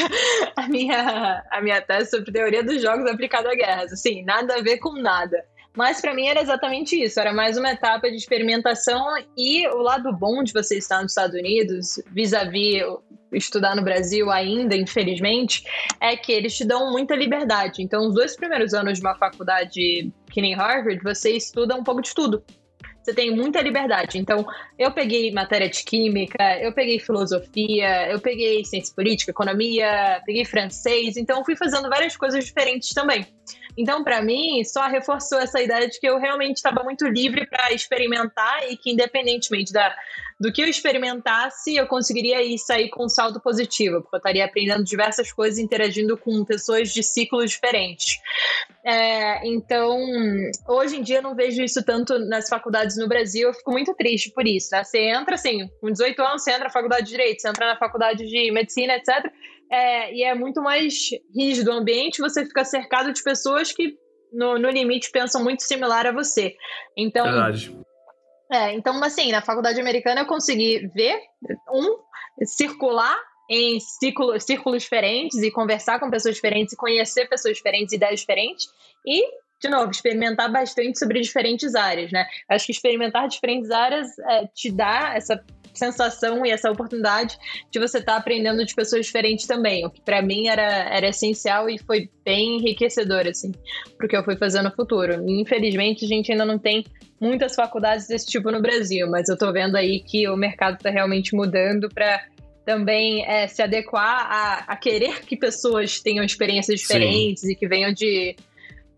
a 0.56 0.66
minha, 0.66 1.44
a 1.52 1.60
minha 1.62 1.80
tese 1.80 2.10
sobre 2.10 2.32
teoria 2.32 2.64
dos 2.64 2.82
jogos 2.82 3.08
aplicado 3.08 3.46
a 3.46 3.54
guerras, 3.54 3.92
assim, 3.92 4.24
nada 4.24 4.56
a 4.56 4.62
ver 4.62 4.78
com 4.78 4.94
nada. 5.00 5.36
Mas 5.78 6.00
para 6.00 6.12
mim 6.12 6.26
era 6.26 6.42
exatamente 6.42 7.00
isso, 7.00 7.20
era 7.20 7.32
mais 7.32 7.56
uma 7.56 7.70
etapa 7.70 8.10
de 8.10 8.16
experimentação 8.16 9.00
e 9.36 9.64
o 9.68 9.76
lado 9.76 10.12
bom 10.12 10.42
de 10.42 10.52
você 10.52 10.76
estar 10.76 11.00
nos 11.02 11.12
Estados 11.12 11.38
Unidos, 11.38 12.02
vis-à-vis 12.10 12.82
-vis 12.82 12.98
estudar 13.32 13.76
no 13.76 13.82
Brasil 13.82 14.28
ainda, 14.28 14.74
infelizmente, 14.74 15.62
é 16.00 16.16
que 16.16 16.32
eles 16.32 16.56
te 16.56 16.64
dão 16.64 16.90
muita 16.90 17.14
liberdade. 17.14 17.80
Então, 17.80 18.08
os 18.08 18.14
dois 18.14 18.34
primeiros 18.34 18.74
anos 18.74 18.98
de 18.98 19.04
uma 19.06 19.14
faculdade 19.14 20.12
que 20.32 20.40
nem 20.42 20.52
Harvard, 20.52 21.00
você 21.00 21.36
estuda 21.36 21.76
um 21.76 21.84
pouco 21.84 22.02
de 22.02 22.12
tudo 22.12 22.42
você 23.08 23.14
tem 23.14 23.34
muita 23.34 23.62
liberdade. 23.62 24.18
Então, 24.18 24.46
eu 24.78 24.92
peguei 24.92 25.32
matéria 25.32 25.68
de 25.68 25.82
química, 25.82 26.58
eu 26.60 26.72
peguei 26.72 26.98
filosofia, 26.98 28.10
eu 28.10 28.20
peguei 28.20 28.62
ciência 28.64 28.94
política, 28.94 29.30
economia, 29.30 30.20
peguei 30.26 30.44
francês, 30.44 31.16
então 31.16 31.42
fui 31.44 31.56
fazendo 31.56 31.88
várias 31.88 32.16
coisas 32.16 32.44
diferentes 32.44 32.90
também. 32.90 33.26
Então, 33.78 34.02
para 34.02 34.20
mim, 34.20 34.64
só 34.64 34.88
reforçou 34.88 35.38
essa 35.38 35.62
ideia 35.62 35.88
de 35.88 36.00
que 36.00 36.08
eu 36.08 36.18
realmente 36.18 36.56
estava 36.56 36.82
muito 36.82 37.06
livre 37.06 37.46
para 37.46 37.72
experimentar 37.72 38.68
e 38.68 38.76
que, 38.76 38.90
independentemente 38.90 39.72
da, 39.72 39.94
do 40.40 40.52
que 40.52 40.60
eu 40.60 40.66
experimentasse, 40.66 41.76
eu 41.76 41.86
conseguiria 41.86 42.42
ir 42.42 42.58
sair 42.58 42.88
com 42.88 43.04
um 43.04 43.08
saldo 43.08 43.40
positivo, 43.40 44.02
porque 44.02 44.16
eu 44.16 44.18
estaria 44.18 44.44
aprendendo 44.44 44.82
diversas 44.82 45.30
coisas, 45.30 45.60
interagindo 45.60 46.18
com 46.18 46.44
pessoas 46.44 46.92
de 46.92 47.04
ciclos 47.04 47.52
diferentes. 47.52 48.18
É, 48.84 49.46
então, 49.46 49.96
hoje 50.66 50.96
em 50.96 51.02
dia, 51.02 51.18
eu 51.18 51.22
não 51.22 51.36
vejo 51.36 51.62
isso 51.62 51.80
tanto 51.84 52.18
nas 52.18 52.48
faculdades 52.48 52.96
no 52.96 53.06
Brasil, 53.06 53.46
eu 53.46 53.54
fico 53.54 53.70
muito 53.70 53.94
triste 53.94 54.32
por 54.32 54.44
isso. 54.44 54.70
Né? 54.72 54.82
Você 54.82 54.98
entra, 54.98 55.36
assim, 55.36 55.68
com 55.80 55.88
18 55.88 56.20
anos, 56.20 56.42
você 56.42 56.50
entra 56.50 56.64
na 56.64 56.70
faculdade 56.70 57.04
de 57.04 57.10
Direito, 57.10 57.40
você 57.40 57.48
entra 57.48 57.66
na 57.68 57.76
faculdade 57.76 58.26
de 58.26 58.50
Medicina, 58.50 58.96
etc 58.96 59.32
é, 59.70 60.14
e 60.14 60.22
é 60.24 60.34
muito 60.34 60.62
mais 60.62 61.10
rígido 61.34 61.70
o 61.70 61.74
ambiente, 61.74 62.20
você 62.20 62.44
fica 62.44 62.64
cercado 62.64 63.12
de 63.12 63.22
pessoas 63.22 63.72
que, 63.72 63.96
no, 64.32 64.58
no 64.58 64.70
limite, 64.70 65.10
pensam 65.10 65.42
muito 65.42 65.62
similar 65.62 66.06
a 66.06 66.12
você. 66.12 66.56
Então. 66.96 67.24
Verdade. 67.24 67.76
É, 68.50 68.72
então, 68.72 69.02
assim, 69.04 69.30
na 69.30 69.42
faculdade 69.42 69.78
americana 69.78 70.22
eu 70.22 70.26
consegui 70.26 70.88
ver, 70.94 71.20
um, 71.70 71.98
circular 72.46 73.18
em 73.50 73.78
círculos, 73.80 74.44
círculos 74.44 74.82
diferentes 74.82 75.42
e 75.42 75.50
conversar 75.50 76.00
com 76.00 76.10
pessoas 76.10 76.34
diferentes 76.34 76.72
e 76.72 76.76
conhecer 76.76 77.28
pessoas 77.28 77.56
diferentes, 77.56 77.92
ideias 77.92 78.20
diferentes, 78.20 78.66
e 79.06 79.22
de 79.60 79.68
novo, 79.68 79.90
experimentar 79.90 80.50
bastante 80.50 80.98
sobre 80.98 81.20
diferentes 81.20 81.74
áreas, 81.74 82.12
né? 82.12 82.26
Acho 82.48 82.66
que 82.66 82.72
experimentar 82.72 83.28
diferentes 83.28 83.70
áreas 83.70 84.18
é, 84.18 84.46
te 84.54 84.70
dá 84.70 85.14
essa 85.16 85.42
sensação 85.74 86.44
e 86.44 86.50
essa 86.50 86.70
oportunidade 86.70 87.38
de 87.70 87.78
você 87.78 87.98
estar 87.98 88.12
tá 88.12 88.18
aprendendo 88.18 88.64
de 88.64 88.74
pessoas 88.74 89.06
diferentes 89.06 89.46
também, 89.46 89.86
o 89.86 89.90
que 89.90 90.00
para 90.00 90.20
mim 90.20 90.48
era, 90.48 90.62
era 90.62 91.08
essencial 91.08 91.68
e 91.70 91.78
foi 91.78 92.10
bem 92.24 92.58
enriquecedor, 92.58 93.26
assim, 93.26 93.52
porque 93.96 94.16
eu 94.16 94.24
fui 94.24 94.36
fazer 94.36 94.62
no 94.62 94.70
futuro. 94.72 95.22
Infelizmente, 95.28 96.04
a 96.04 96.08
gente 96.08 96.32
ainda 96.32 96.44
não 96.44 96.58
tem 96.58 96.84
muitas 97.20 97.54
faculdades 97.54 98.08
desse 98.08 98.26
tipo 98.26 98.50
no 98.50 98.60
Brasil, 98.60 99.08
mas 99.08 99.28
eu 99.28 99.36
tô 99.36 99.52
vendo 99.52 99.76
aí 99.76 100.00
que 100.00 100.28
o 100.28 100.36
mercado 100.36 100.76
está 100.76 100.90
realmente 100.90 101.34
mudando 101.34 101.88
para 101.88 102.24
também 102.64 103.24
é, 103.24 103.48
se 103.48 103.62
adequar 103.62 104.26
a, 104.30 104.54
a, 104.72 104.76
querer 104.76 105.22
que 105.22 105.34
pessoas 105.34 106.00
tenham 106.02 106.22
experiências 106.22 106.78
diferentes 106.78 107.40
Sim. 107.40 107.52
e 107.52 107.56
que 107.56 107.66
venham 107.66 107.94
de, 107.94 108.36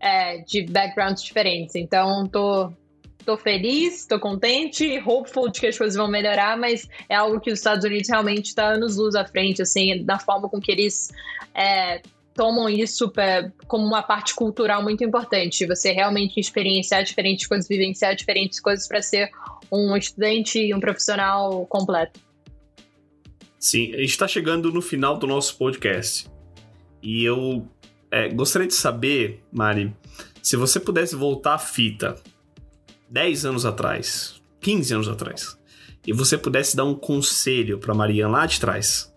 é, 0.01 0.39
de 0.39 0.63
backgrounds 0.63 1.23
diferentes. 1.23 1.75
Então, 1.75 2.27
tô, 2.27 2.73
tô 3.23 3.37
feliz, 3.37 4.05
tô 4.05 4.19
contente, 4.19 5.01
hopeful 5.05 5.49
de 5.49 5.59
que 5.59 5.67
as 5.67 5.77
coisas 5.77 5.95
vão 5.95 6.09
melhorar, 6.09 6.57
mas 6.57 6.89
é 7.07 7.15
algo 7.15 7.39
que 7.39 7.51
os 7.51 7.59
Estados 7.59 7.85
Unidos 7.85 8.09
realmente 8.09 8.47
está 8.47 8.65
anos 8.65 8.97
luz 8.97 9.15
à 9.15 9.23
frente, 9.23 9.61
assim, 9.61 10.03
da 10.03 10.17
forma 10.17 10.49
com 10.49 10.59
que 10.59 10.71
eles 10.71 11.11
é, 11.53 12.01
tomam 12.33 12.67
isso 12.67 13.09
pra, 13.09 13.51
como 13.67 13.85
uma 13.85 14.01
parte 14.01 14.33
cultural 14.33 14.81
muito 14.81 15.03
importante. 15.03 15.67
Você 15.67 15.91
realmente 15.91 16.39
experienciar 16.39 17.03
diferentes 17.03 17.45
coisas, 17.45 17.67
vivenciar 17.67 18.15
diferentes 18.15 18.59
coisas 18.59 18.87
para 18.87 19.01
ser 19.01 19.29
um 19.71 19.95
estudante 19.95 20.59
e 20.59 20.73
um 20.73 20.79
profissional 20.79 21.65
completo. 21.67 22.19
Sim, 23.59 23.93
a 23.93 23.97
gente 23.97 24.09
está 24.09 24.27
chegando 24.27 24.71
no 24.71 24.81
final 24.81 25.17
do 25.17 25.27
nosso 25.27 25.55
podcast. 25.55 26.27
E 27.03 27.23
eu 27.23 27.67
é, 28.11 28.27
gostaria 28.29 28.67
de 28.67 28.73
saber, 28.73 29.41
Mari, 29.51 29.95
se 30.43 30.57
você 30.57 30.79
pudesse 30.79 31.15
voltar 31.15 31.53
a 31.53 31.59
fita 31.59 32.15
10 33.09 33.45
anos 33.45 33.65
atrás, 33.65 34.41
15 34.59 34.93
anos 34.93 35.07
atrás, 35.07 35.57
e 36.05 36.11
você 36.11 36.37
pudesse 36.37 36.75
dar 36.75 36.83
um 36.83 36.95
conselho 36.95 37.79
para 37.79 37.93
Mariana 37.93 38.39
lá 38.39 38.45
de 38.45 38.59
trás, 38.59 39.13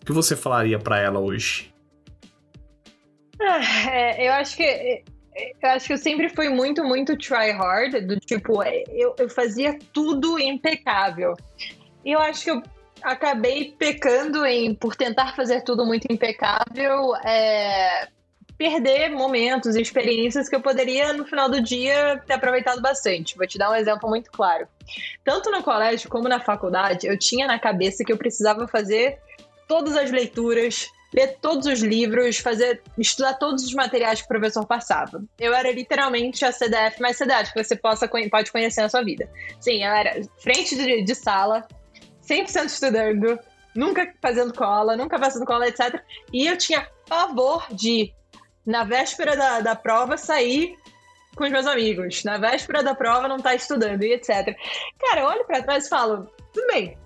o 0.00 0.06
que 0.06 0.12
você 0.12 0.36
falaria 0.36 0.78
para 0.78 1.00
ela 1.00 1.18
hoje? 1.18 1.74
Ah, 3.40 3.90
é, 3.90 4.28
eu 4.28 4.32
acho 4.32 4.56
que 4.56 5.02
eu 5.62 5.70
acho 5.70 5.86
que 5.86 5.92
eu 5.92 5.98
sempre 5.98 6.28
fui 6.28 6.48
muito, 6.48 6.82
muito 6.84 7.16
try 7.16 7.52
hard, 7.52 8.06
do 8.06 8.18
tipo, 8.18 8.62
é, 8.62 8.82
eu, 8.90 9.14
eu 9.18 9.28
fazia 9.28 9.78
tudo 9.92 10.38
impecável. 10.38 11.34
E 12.04 12.12
eu 12.12 12.18
acho 12.18 12.44
que 12.44 12.50
eu 12.50 12.62
acabei 13.02 13.74
pecando 13.78 14.44
em, 14.44 14.74
por 14.74 14.96
tentar 14.96 15.34
fazer 15.34 15.62
tudo 15.62 15.84
muito 15.84 16.06
impecável, 16.10 17.14
é, 17.24 18.08
perder 18.58 19.10
momentos 19.10 19.76
e 19.76 19.80
experiências 19.80 20.48
que 20.48 20.56
eu 20.56 20.60
poderia, 20.60 21.12
no 21.12 21.24
final 21.24 21.48
do 21.48 21.60
dia, 21.60 22.20
ter 22.26 22.34
aproveitado 22.34 22.82
bastante. 22.82 23.36
Vou 23.36 23.46
te 23.46 23.56
dar 23.56 23.70
um 23.70 23.74
exemplo 23.74 24.08
muito 24.08 24.30
claro. 24.32 24.66
Tanto 25.24 25.50
no 25.50 25.62
colégio 25.62 26.10
como 26.10 26.28
na 26.28 26.40
faculdade, 26.40 27.06
eu 27.06 27.16
tinha 27.16 27.46
na 27.46 27.58
cabeça 27.58 28.02
que 28.04 28.12
eu 28.12 28.18
precisava 28.18 28.66
fazer 28.66 29.18
todas 29.68 29.96
as 29.96 30.10
leituras, 30.10 30.88
ler 31.14 31.38
todos 31.40 31.66
os 31.66 31.80
livros, 31.80 32.38
fazer, 32.38 32.82
estudar 32.98 33.34
todos 33.34 33.64
os 33.64 33.72
materiais 33.74 34.20
que 34.20 34.24
o 34.24 34.28
professor 34.28 34.66
passava. 34.66 35.22
Eu 35.38 35.54
era 35.54 35.70
literalmente 35.70 36.44
a 36.44 36.50
CDF 36.50 37.00
mais 37.00 37.16
CDF 37.16 37.52
que 37.52 37.62
você 37.62 37.76
possa, 37.76 38.08
pode 38.08 38.50
conhecer 38.50 38.82
na 38.82 38.88
sua 38.88 39.04
vida. 39.04 39.30
Sim, 39.60 39.84
eu 39.84 39.92
era 39.92 40.20
frente 40.38 40.74
de, 40.74 41.02
de 41.02 41.14
sala, 41.14 41.66
100% 42.28 42.66
estudando, 42.66 43.38
nunca 43.74 44.12
fazendo 44.20 44.52
cola, 44.52 44.96
nunca 44.96 45.18
fazendo 45.18 45.46
cola, 45.46 45.66
etc. 45.66 46.02
E 46.32 46.46
eu 46.46 46.56
tinha 46.56 46.86
pavor 47.08 47.66
de 47.70 48.12
na 48.66 48.84
véspera 48.84 49.34
da, 49.34 49.60
da 49.60 49.74
prova, 49.74 50.18
sair 50.18 50.76
com 51.34 51.44
os 51.44 51.50
meus 51.50 51.66
amigos. 51.66 52.22
Na 52.24 52.36
véspera 52.36 52.82
da 52.82 52.94
prova, 52.94 53.28
não 53.28 53.36
estar 53.36 53.50
tá 53.50 53.54
estudando 53.54 54.02
e 54.02 54.12
etc. 54.12 54.54
Cara, 55.00 55.22
eu 55.22 55.26
olho 55.26 55.46
para 55.46 55.62
trás 55.62 55.86
e 55.86 55.88
falo, 55.88 56.30
tudo 56.52 56.66
bem. 56.66 56.98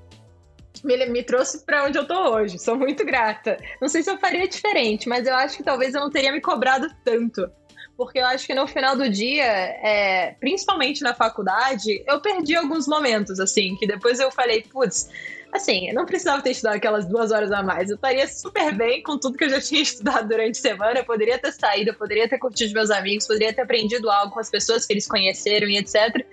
Me, 0.82 1.06
me 1.06 1.22
trouxe 1.22 1.64
para 1.64 1.84
onde 1.84 1.96
eu 1.96 2.06
tô 2.06 2.34
hoje. 2.34 2.58
Sou 2.58 2.76
muito 2.76 3.04
grata. 3.04 3.56
Não 3.80 3.88
sei 3.88 4.02
se 4.02 4.10
eu 4.10 4.18
faria 4.18 4.48
diferente, 4.48 5.08
mas 5.08 5.26
eu 5.26 5.34
acho 5.34 5.56
que 5.56 5.62
talvez 5.62 5.94
eu 5.94 6.00
não 6.00 6.10
teria 6.10 6.32
me 6.32 6.40
cobrado 6.40 6.88
tanto 7.04 7.48
porque 7.96 8.18
eu 8.18 8.26
acho 8.26 8.46
que 8.46 8.54
no 8.54 8.66
final 8.66 8.96
do 8.96 9.08
dia, 9.08 9.44
é, 9.44 10.34
principalmente 10.40 11.02
na 11.02 11.14
faculdade, 11.14 12.02
eu 12.06 12.20
perdi 12.20 12.56
alguns 12.56 12.86
momentos, 12.86 13.38
assim, 13.38 13.76
que 13.76 13.86
depois 13.86 14.18
eu 14.18 14.30
falei, 14.30 14.62
putz, 14.62 15.08
assim, 15.52 15.88
eu 15.88 15.94
não 15.94 16.06
precisava 16.06 16.42
ter 16.42 16.52
estudado 16.52 16.76
aquelas 16.76 17.06
duas 17.06 17.30
horas 17.30 17.52
a 17.52 17.62
mais. 17.62 17.90
Eu 17.90 17.96
estaria 17.96 18.26
super 18.26 18.74
bem 18.74 19.02
com 19.02 19.18
tudo 19.18 19.36
que 19.36 19.44
eu 19.44 19.50
já 19.50 19.60
tinha 19.62 19.82
estudado 19.82 20.26
durante 20.26 20.58
a 20.58 20.62
semana. 20.62 21.00
Eu 21.00 21.04
poderia 21.04 21.38
ter 21.38 21.52
saído, 21.52 21.90
eu 21.90 21.94
poderia 21.94 22.28
ter 22.28 22.38
curtido 22.38 22.72
meus 22.72 22.90
amigos, 22.90 23.26
poderia 23.26 23.52
ter 23.52 23.62
aprendido 23.62 24.10
algo 24.10 24.32
com 24.32 24.40
as 24.40 24.50
pessoas 24.50 24.86
que 24.86 24.92
eles 24.92 25.06
conheceram 25.06 25.68
e 25.68 25.76
etc. 25.76 26.26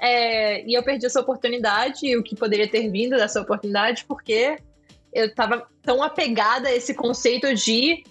É, 0.00 0.64
e 0.66 0.74
eu 0.74 0.82
perdi 0.82 1.06
essa 1.06 1.20
oportunidade, 1.20 2.06
e 2.06 2.16
o 2.16 2.24
que 2.24 2.34
poderia 2.34 2.66
ter 2.66 2.90
vindo 2.90 3.16
dessa 3.16 3.40
oportunidade, 3.40 4.04
porque 4.06 4.56
eu 5.12 5.26
estava 5.26 5.68
tão 5.82 6.02
apegada 6.02 6.68
a 6.68 6.74
esse 6.74 6.94
conceito 6.94 7.54
de 7.54 8.02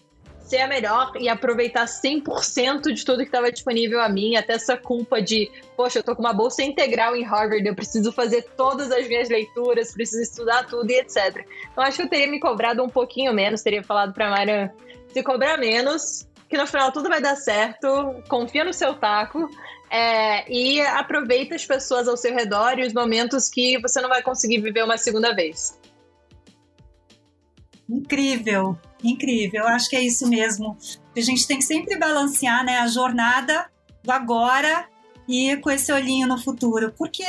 ser 0.52 0.60
a 0.60 0.68
melhor 0.68 1.14
e 1.18 1.30
aproveitar 1.30 1.86
100% 1.86 2.92
de 2.92 3.06
tudo 3.06 3.20
que 3.20 3.24
estava 3.24 3.50
disponível 3.50 4.02
a 4.02 4.10
mim, 4.10 4.36
até 4.36 4.54
essa 4.54 4.76
culpa 4.76 5.22
de, 5.22 5.50
poxa, 5.78 6.00
eu 6.00 6.04
tô 6.04 6.14
com 6.14 6.22
uma 6.22 6.34
bolsa 6.34 6.62
integral 6.62 7.16
em 7.16 7.24
Harvard, 7.24 7.66
eu 7.66 7.74
preciso 7.74 8.12
fazer 8.12 8.42
todas 8.58 8.92
as 8.92 9.08
minhas 9.08 9.30
leituras, 9.30 9.94
preciso 9.94 10.22
estudar 10.22 10.68
tudo 10.68 10.92
e 10.92 11.00
etc. 11.00 11.46
Então 11.72 11.82
acho 11.82 11.98
que 11.98 12.04
eu 12.04 12.10
teria 12.10 12.28
me 12.28 12.38
cobrado 12.38 12.84
um 12.84 12.90
pouquinho 12.90 13.34
menos, 13.34 13.62
teria 13.62 13.82
falado 13.82 14.14
pra 14.14 14.30
Mayra 14.30 14.74
se 15.08 15.24
cobrar 15.24 15.58
menos, 15.58 16.28
que 16.50 16.58
no 16.58 16.68
final 16.68 16.92
tudo 16.92 17.08
vai 17.08 17.22
dar 17.22 17.38
certo, 17.38 18.22
confia 18.28 18.66
no 18.66 18.74
seu 18.74 18.94
taco 18.94 19.50
é, 19.90 20.52
e 20.52 20.82
aproveita 20.82 21.56
as 21.56 21.66
pessoas 21.66 22.10
ao 22.10 22.18
seu 22.18 22.34
redor 22.34 22.78
e 22.78 22.86
os 22.86 22.94
momentos 22.94 23.48
que 23.48 23.80
você 23.80 24.02
não 24.02 24.10
vai 24.10 24.22
conseguir 24.22 24.60
viver 24.60 24.84
uma 24.84 24.98
segunda 24.98 25.34
vez. 25.34 25.80
Incrível, 27.92 28.80
incrível. 29.04 29.64
Eu 29.64 29.68
acho 29.68 29.90
que 29.90 29.98
é 29.98 30.02
isso 30.02 30.28
mesmo. 30.28 30.78
A 31.16 31.20
gente 31.20 31.46
tem 31.46 31.58
que 31.58 31.66
sempre 31.66 31.98
balancear 31.98 32.64
né, 32.64 32.78
a 32.78 32.88
jornada 32.88 33.70
do 34.02 34.12
agora 34.12 34.88
e 35.28 35.58
com 35.58 35.70
esse 35.70 35.92
olhinho 35.92 36.26
no 36.26 36.38
futuro. 36.38 36.94
Porque 36.98 37.26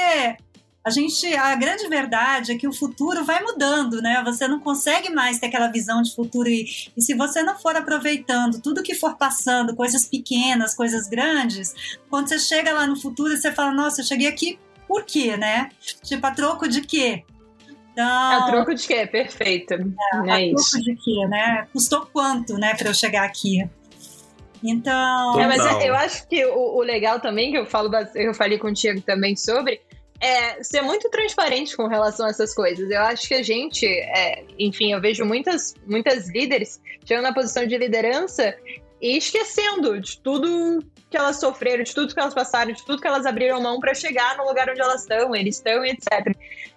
a 0.85 0.91
gente, 0.91 1.35
a 1.35 1.55
grande 1.57 1.89
verdade 1.89 2.53
é 2.53 2.57
que 2.57 2.69
o 2.69 2.73
futuro 2.73 3.25
vai 3.25 3.43
mudando, 3.43 4.01
né? 4.01 4.23
Você 4.25 4.47
não 4.47 4.61
consegue 4.61 5.11
mais 5.11 5.41
ter 5.41 5.47
aquela 5.47 5.67
visão 5.69 6.01
de 6.01 6.15
futuro 6.15 6.49
e, 6.49 6.65
e 6.97 7.03
se 7.03 7.15
você 7.15 7.43
não 7.43 7.59
for 7.59 7.75
aproveitando 7.75 8.61
tudo 8.61 8.83
que 8.83 8.95
for 8.95 9.17
passando, 9.17 9.75
coisas 9.75 10.05
pequenas, 10.05 10.75
coisas 10.75 11.09
grandes, 11.09 11.75
quando 12.09 12.29
você 12.29 12.39
chega 12.39 12.73
lá 12.73 12.87
no 12.87 13.01
futuro, 13.01 13.37
você 13.37 13.51
fala, 13.51 13.73
nossa, 13.73 14.01
eu 14.01 14.05
cheguei 14.05 14.29
aqui 14.29 14.59
por 14.87 15.05
quê, 15.05 15.37
né? 15.37 15.71
Tipo, 16.03 16.27
a 16.27 16.31
troco 16.31 16.69
de 16.69 16.83
quê? 16.83 17.25
Então, 17.93 18.07
a 18.07 18.47
troco 18.47 18.75
de 18.75 18.87
quê? 18.87 19.07
Perfeito. 19.07 19.75
É, 19.75 20.29
é 20.29 20.33
a 20.33 20.43
isso. 20.43 20.73
troco 20.73 20.85
de 20.85 20.97
quê, 20.97 21.27
né? 21.29 21.69
Custou 21.73 22.07
quanto, 22.07 22.55
né, 22.55 22.75
para 22.75 22.89
eu 22.89 22.95
chegar 22.95 23.25
aqui? 23.25 23.69
Então. 24.65 25.41
É, 25.41 25.47
mas 25.47 25.85
eu 25.85 25.95
acho 25.95 26.27
que 26.29 26.45
o, 26.47 26.77
o, 26.77 26.83
legal 26.83 27.21
também, 27.21 27.51
que 27.51 27.59
eu 27.59 27.67
falo, 27.67 27.91
eu 28.15 28.33
falei 28.33 28.59
contigo 28.59 29.01
também 29.01 29.37
sobre, 29.37 29.81
é 30.21 30.63
ser 30.63 30.83
muito 30.83 31.11
transparente 31.11 31.77
com 31.77 31.89
relação 31.89 32.27
a 32.27 32.31
essas 32.31 32.55
coisas. 32.55 32.89
Eu 32.89 33.01
acho 33.03 33.27
que 33.27 33.35
a 33.35 33.43
gente, 33.43 33.87
é, 33.87 34.45
enfim, 34.59 34.93
eu 34.93 35.01
vejo 35.01 35.25
muitas, 35.25 35.75
muitas 35.85 36.29
líderes 36.31 36.81
chegando 37.05 37.25
na 37.25 37.35
posição 37.35 37.67
de 37.67 37.77
liderança 37.77 38.55
e 39.01 39.17
esquecendo 39.17 40.01
de 40.01 40.19
tudo 40.21 40.79
que 41.11 41.17
elas 41.17 41.41
sofreram, 41.41 41.83
de 41.83 41.93
tudo 41.93 42.15
que 42.15 42.21
elas 42.21 42.33
passaram, 42.33 42.73
de 42.73 42.85
tudo 42.87 43.03
que 43.03 43.07
elas 43.07 43.27
abriram 43.27 43.61
mão 43.61 43.81
para 43.81 43.95
chegar 43.95 44.37
no 44.37 44.45
lugar 44.45 44.71
onde 44.71 44.81
elas 44.81 45.03
estão, 45.03 45.35
eles 45.35 45.57
estão, 45.57 45.85
etc. 45.85 46.35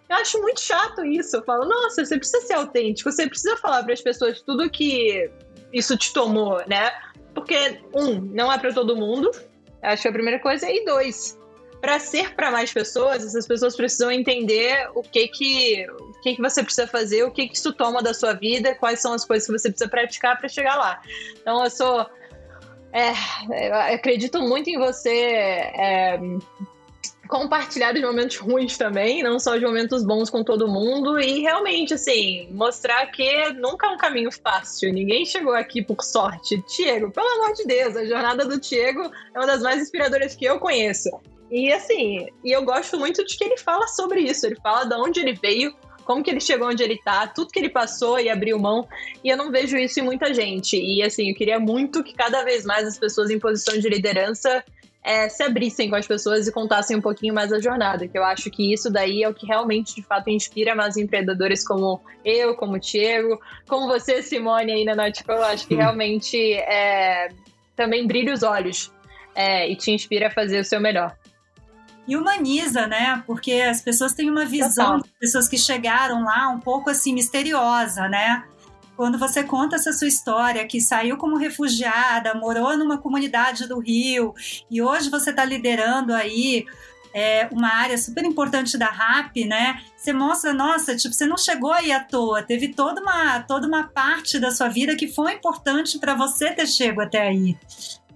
Eu 0.09 0.17
acho 0.17 0.41
muito 0.41 0.61
chato 0.61 1.03
isso. 1.03 1.37
Eu 1.37 1.43
falo, 1.43 1.65
nossa, 1.65 2.05
você 2.05 2.17
precisa 2.17 2.45
ser 2.45 2.53
autêntico, 2.53 3.11
você 3.11 3.27
precisa 3.27 3.57
falar 3.57 3.83
para 3.83 3.93
as 3.93 4.01
pessoas 4.01 4.41
tudo 4.41 4.69
que 4.69 5.29
isso 5.73 5.97
te 5.97 6.13
tomou, 6.13 6.61
né? 6.67 6.91
Porque, 7.33 7.81
um, 7.93 8.21
não 8.21 8.51
é 8.51 8.57
para 8.57 8.73
todo 8.73 8.95
mundo, 8.95 9.29
acho 9.81 10.01
que 10.01 10.07
é 10.07 10.11
a 10.11 10.13
primeira 10.13 10.39
coisa, 10.39 10.69
e 10.69 10.85
dois, 10.85 11.37
para 11.81 11.99
ser 11.99 12.33
para 12.33 12.49
mais 12.49 12.73
pessoas, 12.73 13.23
essas 13.23 13.45
pessoas 13.45 13.75
precisam 13.75 14.11
entender 14.11 14.89
o 14.95 15.03
que 15.03 15.27
que, 15.27 15.85
o 15.87 16.21
que 16.21 16.35
que 16.35 16.41
você 16.41 16.63
precisa 16.63 16.87
fazer, 16.87 17.23
o 17.23 17.31
que 17.31 17.47
que 17.47 17.55
isso 17.55 17.73
toma 17.73 18.01
da 18.01 18.13
sua 18.13 18.33
vida, 18.33 18.73
quais 18.75 18.99
são 18.99 19.13
as 19.13 19.25
coisas 19.25 19.45
que 19.45 19.53
você 19.53 19.69
precisa 19.69 19.89
praticar 19.89 20.37
para 20.37 20.49
chegar 20.49 20.75
lá. 20.77 21.01
Então, 21.39 21.63
eu 21.63 21.69
sou. 21.69 22.05
É, 22.91 23.11
eu 23.67 23.75
acredito 23.95 24.41
muito 24.41 24.69
em 24.69 24.79
você. 24.79 25.09
É, 25.09 26.19
compartilhar 27.27 27.93
os 27.93 28.01
momentos 28.01 28.37
ruins 28.37 28.77
também, 28.77 29.23
não 29.23 29.39
só 29.39 29.55
os 29.55 29.61
momentos 29.61 30.03
bons 30.03 30.29
com 30.29 30.43
todo 30.43 30.67
mundo 30.67 31.19
e 31.19 31.41
realmente 31.41 31.93
assim, 31.93 32.47
mostrar 32.51 33.07
que 33.07 33.51
nunca 33.53 33.87
é 33.87 33.89
um 33.89 33.97
caminho 33.97 34.31
fácil. 34.31 34.93
Ninguém 34.93 35.25
chegou 35.25 35.53
aqui 35.53 35.81
por 35.81 36.03
sorte. 36.03 36.63
Diego, 36.75 37.11
pelo 37.11 37.27
amor 37.27 37.53
de 37.53 37.65
Deus, 37.65 37.95
a 37.95 38.05
jornada 38.05 38.45
do 38.45 38.59
Diego 38.59 39.11
é 39.33 39.39
uma 39.39 39.47
das 39.47 39.61
mais 39.61 39.81
inspiradoras 39.81 40.35
que 40.35 40.45
eu 40.45 40.59
conheço. 40.59 41.09
E 41.51 41.71
assim, 41.71 42.27
e 42.43 42.51
eu 42.51 42.63
gosto 42.63 42.97
muito 42.97 43.23
de 43.23 43.37
que 43.37 43.43
ele 43.43 43.57
fala 43.57 43.87
sobre 43.87 44.21
isso, 44.21 44.45
ele 44.45 44.55
fala 44.55 44.85
de 44.85 44.95
onde 44.95 45.19
ele 45.19 45.33
veio, 45.33 45.73
como 46.03 46.23
que 46.23 46.29
ele 46.29 46.39
chegou 46.39 46.69
onde 46.69 46.83
ele 46.83 46.99
tá, 47.03 47.27
tudo 47.27 47.51
que 47.51 47.59
ele 47.59 47.69
passou 47.69 48.19
e 48.19 48.29
abriu 48.29 48.59
mão. 48.59 48.87
E 49.23 49.29
eu 49.29 49.35
não 49.37 49.51
vejo 49.51 49.75
isso 49.77 49.99
em 49.99 50.03
muita 50.03 50.33
gente. 50.33 50.77
E 50.77 51.01
assim, 51.01 51.29
eu 51.29 51.35
queria 51.35 51.59
muito 51.59 52.03
que 52.03 52.13
cada 52.13 52.43
vez 52.43 52.63
mais 52.63 52.87
as 52.87 52.97
pessoas 52.97 53.29
em 53.29 53.39
posição 53.39 53.77
de 53.77 53.89
liderança 53.89 54.63
é, 55.05 55.29
se 55.29 55.43
abrissem 55.43 55.87
com 55.87 55.95
as 55.95 56.07
pessoas 56.07 56.47
e 56.47 56.51
contassem 56.51 56.97
um 56.97 57.01
pouquinho 57.01 57.31
mais 57.31 57.53
a 57.53 57.59
jornada, 57.59 58.07
que 58.07 58.17
eu 58.17 58.23
acho 58.23 58.49
que 58.49 58.73
isso 58.73 58.89
daí 58.89 59.21
é 59.21 59.29
o 59.29 59.35
que 59.35 59.45
realmente, 59.45 59.93
de 59.93 60.01
fato, 60.01 60.31
inspira 60.31 60.73
mais 60.73 60.97
empreendedores 60.97 61.65
como 61.65 62.01
eu, 62.25 62.55
como 62.55 62.73
o 62.73 62.79
Diego, 62.79 63.39
como 63.67 63.87
você, 63.87 64.23
Simone, 64.23 64.71
aí 64.71 64.83
na 64.83 64.95
Nautico, 64.95 65.31
eu 65.31 65.43
acho 65.43 65.67
que 65.67 65.75
realmente 65.75 66.35
é, 66.53 67.29
também 67.75 68.07
brilha 68.07 68.33
os 68.33 68.41
olhos 68.41 68.91
é, 69.35 69.69
e 69.69 69.75
te 69.75 69.91
inspira 69.91 70.27
a 70.27 70.31
fazer 70.31 70.59
o 70.59 70.65
seu 70.65 70.81
melhor. 70.81 71.15
E 72.07 72.17
humaniza, 72.17 72.87
né? 72.87 73.23
Porque 73.27 73.53
as 73.53 73.81
pessoas 73.81 74.13
têm 74.13 74.27
uma 74.27 74.45
visão 74.45 74.97
das 74.97 75.11
pessoas 75.19 75.47
que 75.47 75.57
chegaram 75.57 76.23
lá 76.23 76.49
um 76.49 76.59
pouco 76.59 76.89
assim 76.89 77.13
misteriosa, 77.13 78.07
né? 78.07 78.43
Quando 78.95 79.17
você 79.17 79.43
conta 79.43 79.75
essa 79.75 79.91
sua 79.91 80.07
história, 80.07 80.65
que 80.67 80.79
saiu 80.79 81.17
como 81.17 81.37
refugiada, 81.37 82.33
morou 82.33 82.77
numa 82.77 82.97
comunidade 82.97 83.67
do 83.67 83.79
Rio 83.79 84.33
e 84.69 84.81
hoje 84.81 85.09
você 85.09 85.29
está 85.29 85.43
liderando 85.43 86.13
aí 86.13 86.65
é, 87.15 87.47
uma 87.49 87.69
área 87.69 87.97
super 87.97 88.25
importante 88.25 88.77
da 88.77 88.87
RAP, 88.87 89.37
né? 89.47 89.81
Você 89.95 90.11
mostra, 90.11 90.53
nossa, 90.53 90.97
tipo, 90.97 91.13
você 91.13 91.25
não 91.25 91.37
chegou 91.37 91.71
aí 91.71 91.89
à 91.93 92.01
toa, 92.01 92.43
teve 92.43 92.73
toda 92.73 93.01
uma, 93.01 93.39
toda 93.39 93.65
uma 93.65 93.87
parte 93.87 94.37
da 94.37 94.51
sua 94.51 94.67
vida 94.67 94.97
que 94.97 95.07
foi 95.07 95.31
importante 95.35 95.97
para 95.97 96.13
você 96.13 96.51
ter 96.51 96.67
chego 96.67 96.99
até 96.99 97.21
aí. 97.21 97.57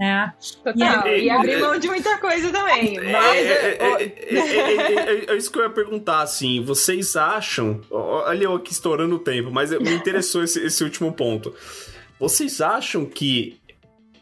É. 0.02 0.30
Total. 0.64 1.08
E, 1.08 1.24
e 1.24 1.30
abrir 1.30 1.62
mão 1.62 1.80
de 1.80 1.88
muita 1.88 2.18
coisa 2.18 2.52
também. 2.52 2.98
É, 3.00 4.18
isso 5.36 5.50
que 5.50 5.60
eu 5.60 5.64
ia 5.64 5.70
perguntar, 5.70 6.22
assim. 6.22 6.62
Vocês 6.64 7.16
acham. 7.16 7.80
Olha 7.90 8.44
eu 8.44 8.56
aqui 8.56 8.74
estourando 8.74 9.16
o 9.16 9.20
tempo, 9.20 9.50
mas 9.50 9.72
me 9.72 9.94
interessou 9.94 10.44
esse, 10.44 10.60
esse 10.60 10.84
último 10.84 11.14
ponto. 11.14 11.56
Vocês 12.20 12.60
acham 12.60 13.06
que 13.06 13.62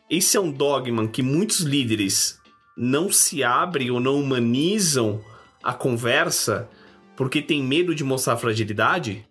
esse 0.08 0.38
é 0.38 0.40
um 0.40 0.52
dogma 0.52 1.08
que 1.08 1.24
muitos 1.24 1.62
líderes 1.62 2.40
não 2.78 3.12
se 3.12 3.44
abrem 3.44 3.90
ou 3.90 4.00
não 4.00 4.20
humanizam 4.20 5.24
a 5.64 5.74
conversa 5.74 6.70
porque 7.16 7.42
tem 7.42 7.64
medo 7.64 7.96
de 7.96 8.04
mostrar 8.04 8.38
fragilidade? 8.38 9.28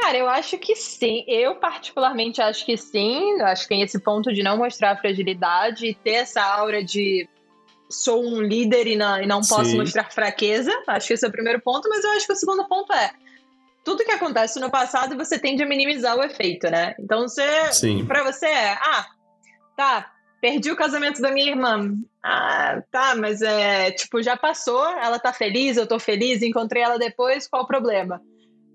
Cara, 0.00 0.16
eu 0.16 0.28
acho 0.28 0.56
que 0.56 0.76
sim. 0.76 1.24
Eu, 1.26 1.56
particularmente, 1.56 2.40
acho 2.40 2.64
que 2.64 2.76
sim. 2.76 3.40
Eu 3.40 3.46
acho 3.46 3.62
que 3.64 3.68
tem 3.68 3.82
esse 3.82 3.98
ponto 3.98 4.32
de 4.32 4.42
não 4.42 4.56
mostrar 4.56 4.96
fragilidade 4.96 5.86
e 5.86 5.94
ter 5.94 6.12
essa 6.12 6.40
aura 6.40 6.82
de 6.84 7.28
sou 7.90 8.24
um 8.24 8.40
líder 8.40 8.86
e 8.86 8.96
não, 8.96 9.20
e 9.20 9.26
não 9.26 9.40
posso 9.40 9.70
sim. 9.70 9.76
mostrar 9.76 10.10
fraqueza. 10.12 10.70
Acho 10.86 11.08
que 11.08 11.14
esse 11.14 11.26
é 11.26 11.28
o 11.28 11.32
primeiro 11.32 11.60
ponto, 11.60 11.88
mas 11.88 12.04
eu 12.04 12.10
acho 12.12 12.26
que 12.26 12.32
o 12.32 12.36
segundo 12.36 12.66
ponto 12.68 12.92
é 12.92 13.10
tudo 13.84 14.04
que 14.04 14.10
acontece 14.10 14.60
no 14.60 14.70
passado 14.70 15.16
você 15.16 15.38
tende 15.38 15.62
a 15.62 15.66
minimizar 15.66 16.16
o 16.16 16.22
efeito, 16.22 16.70
né? 16.70 16.94
Então 17.00 17.22
você, 17.22 17.42
para 18.06 18.22
você 18.22 18.46
é, 18.46 18.72
ah, 18.74 19.06
tá, 19.74 20.12
perdi 20.40 20.70
o 20.70 20.76
casamento 20.76 21.20
da 21.20 21.30
minha 21.30 21.50
irmã. 21.50 21.94
Ah, 22.22 22.82
tá, 22.90 23.14
mas 23.16 23.42
é, 23.42 23.90
tipo, 23.90 24.22
já 24.22 24.36
passou, 24.36 24.84
ela 24.86 25.18
tá 25.18 25.32
feliz, 25.32 25.76
eu 25.76 25.86
tô 25.86 25.98
feliz, 25.98 26.42
encontrei 26.42 26.82
ela 26.82 26.98
depois, 26.98 27.48
qual 27.48 27.62
o 27.62 27.66
problema? 27.66 28.20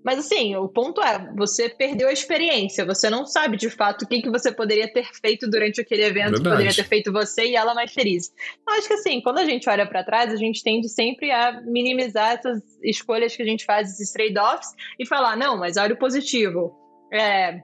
Mas 0.04 0.18
assim, 0.18 0.54
o 0.54 0.68
ponto 0.68 1.00
é, 1.00 1.32
você 1.34 1.66
perdeu 1.70 2.08
a 2.08 2.12
experiência, 2.12 2.84
você 2.84 3.08
não 3.08 3.24
sabe 3.24 3.56
de 3.56 3.70
fato 3.70 4.02
o 4.02 4.06
que, 4.06 4.20
que 4.20 4.28
você 4.28 4.52
poderia 4.52 4.92
ter 4.92 5.08
feito 5.14 5.48
durante 5.48 5.80
aquele 5.80 6.02
evento 6.02 6.32
Verdade. 6.32 6.42
que 6.42 6.50
poderia 6.50 6.74
ter 6.74 6.84
feito 6.84 7.10
você 7.10 7.46
e 7.46 7.56
ela 7.56 7.74
mais 7.74 7.90
feliz. 7.90 8.30
Eu 8.68 8.74
acho 8.74 8.86
que 8.86 8.92
assim, 8.92 9.22
quando 9.22 9.38
a 9.38 9.46
gente 9.46 9.66
olha 9.66 9.88
para 9.88 10.04
trás, 10.04 10.30
a 10.30 10.36
gente 10.36 10.62
tende 10.62 10.90
sempre 10.90 11.30
a 11.30 11.58
minimizar 11.62 12.32
essas 12.32 12.60
escolhas 12.82 13.34
que 13.34 13.42
a 13.42 13.46
gente 13.46 13.64
faz, 13.64 13.92
esses 13.92 14.12
trade-offs, 14.12 14.68
e 14.98 15.06
falar, 15.06 15.38
não, 15.38 15.56
mas 15.56 15.78
olha 15.78 15.94
o 15.94 15.98
positivo. 15.98 16.76
É, 17.10 17.62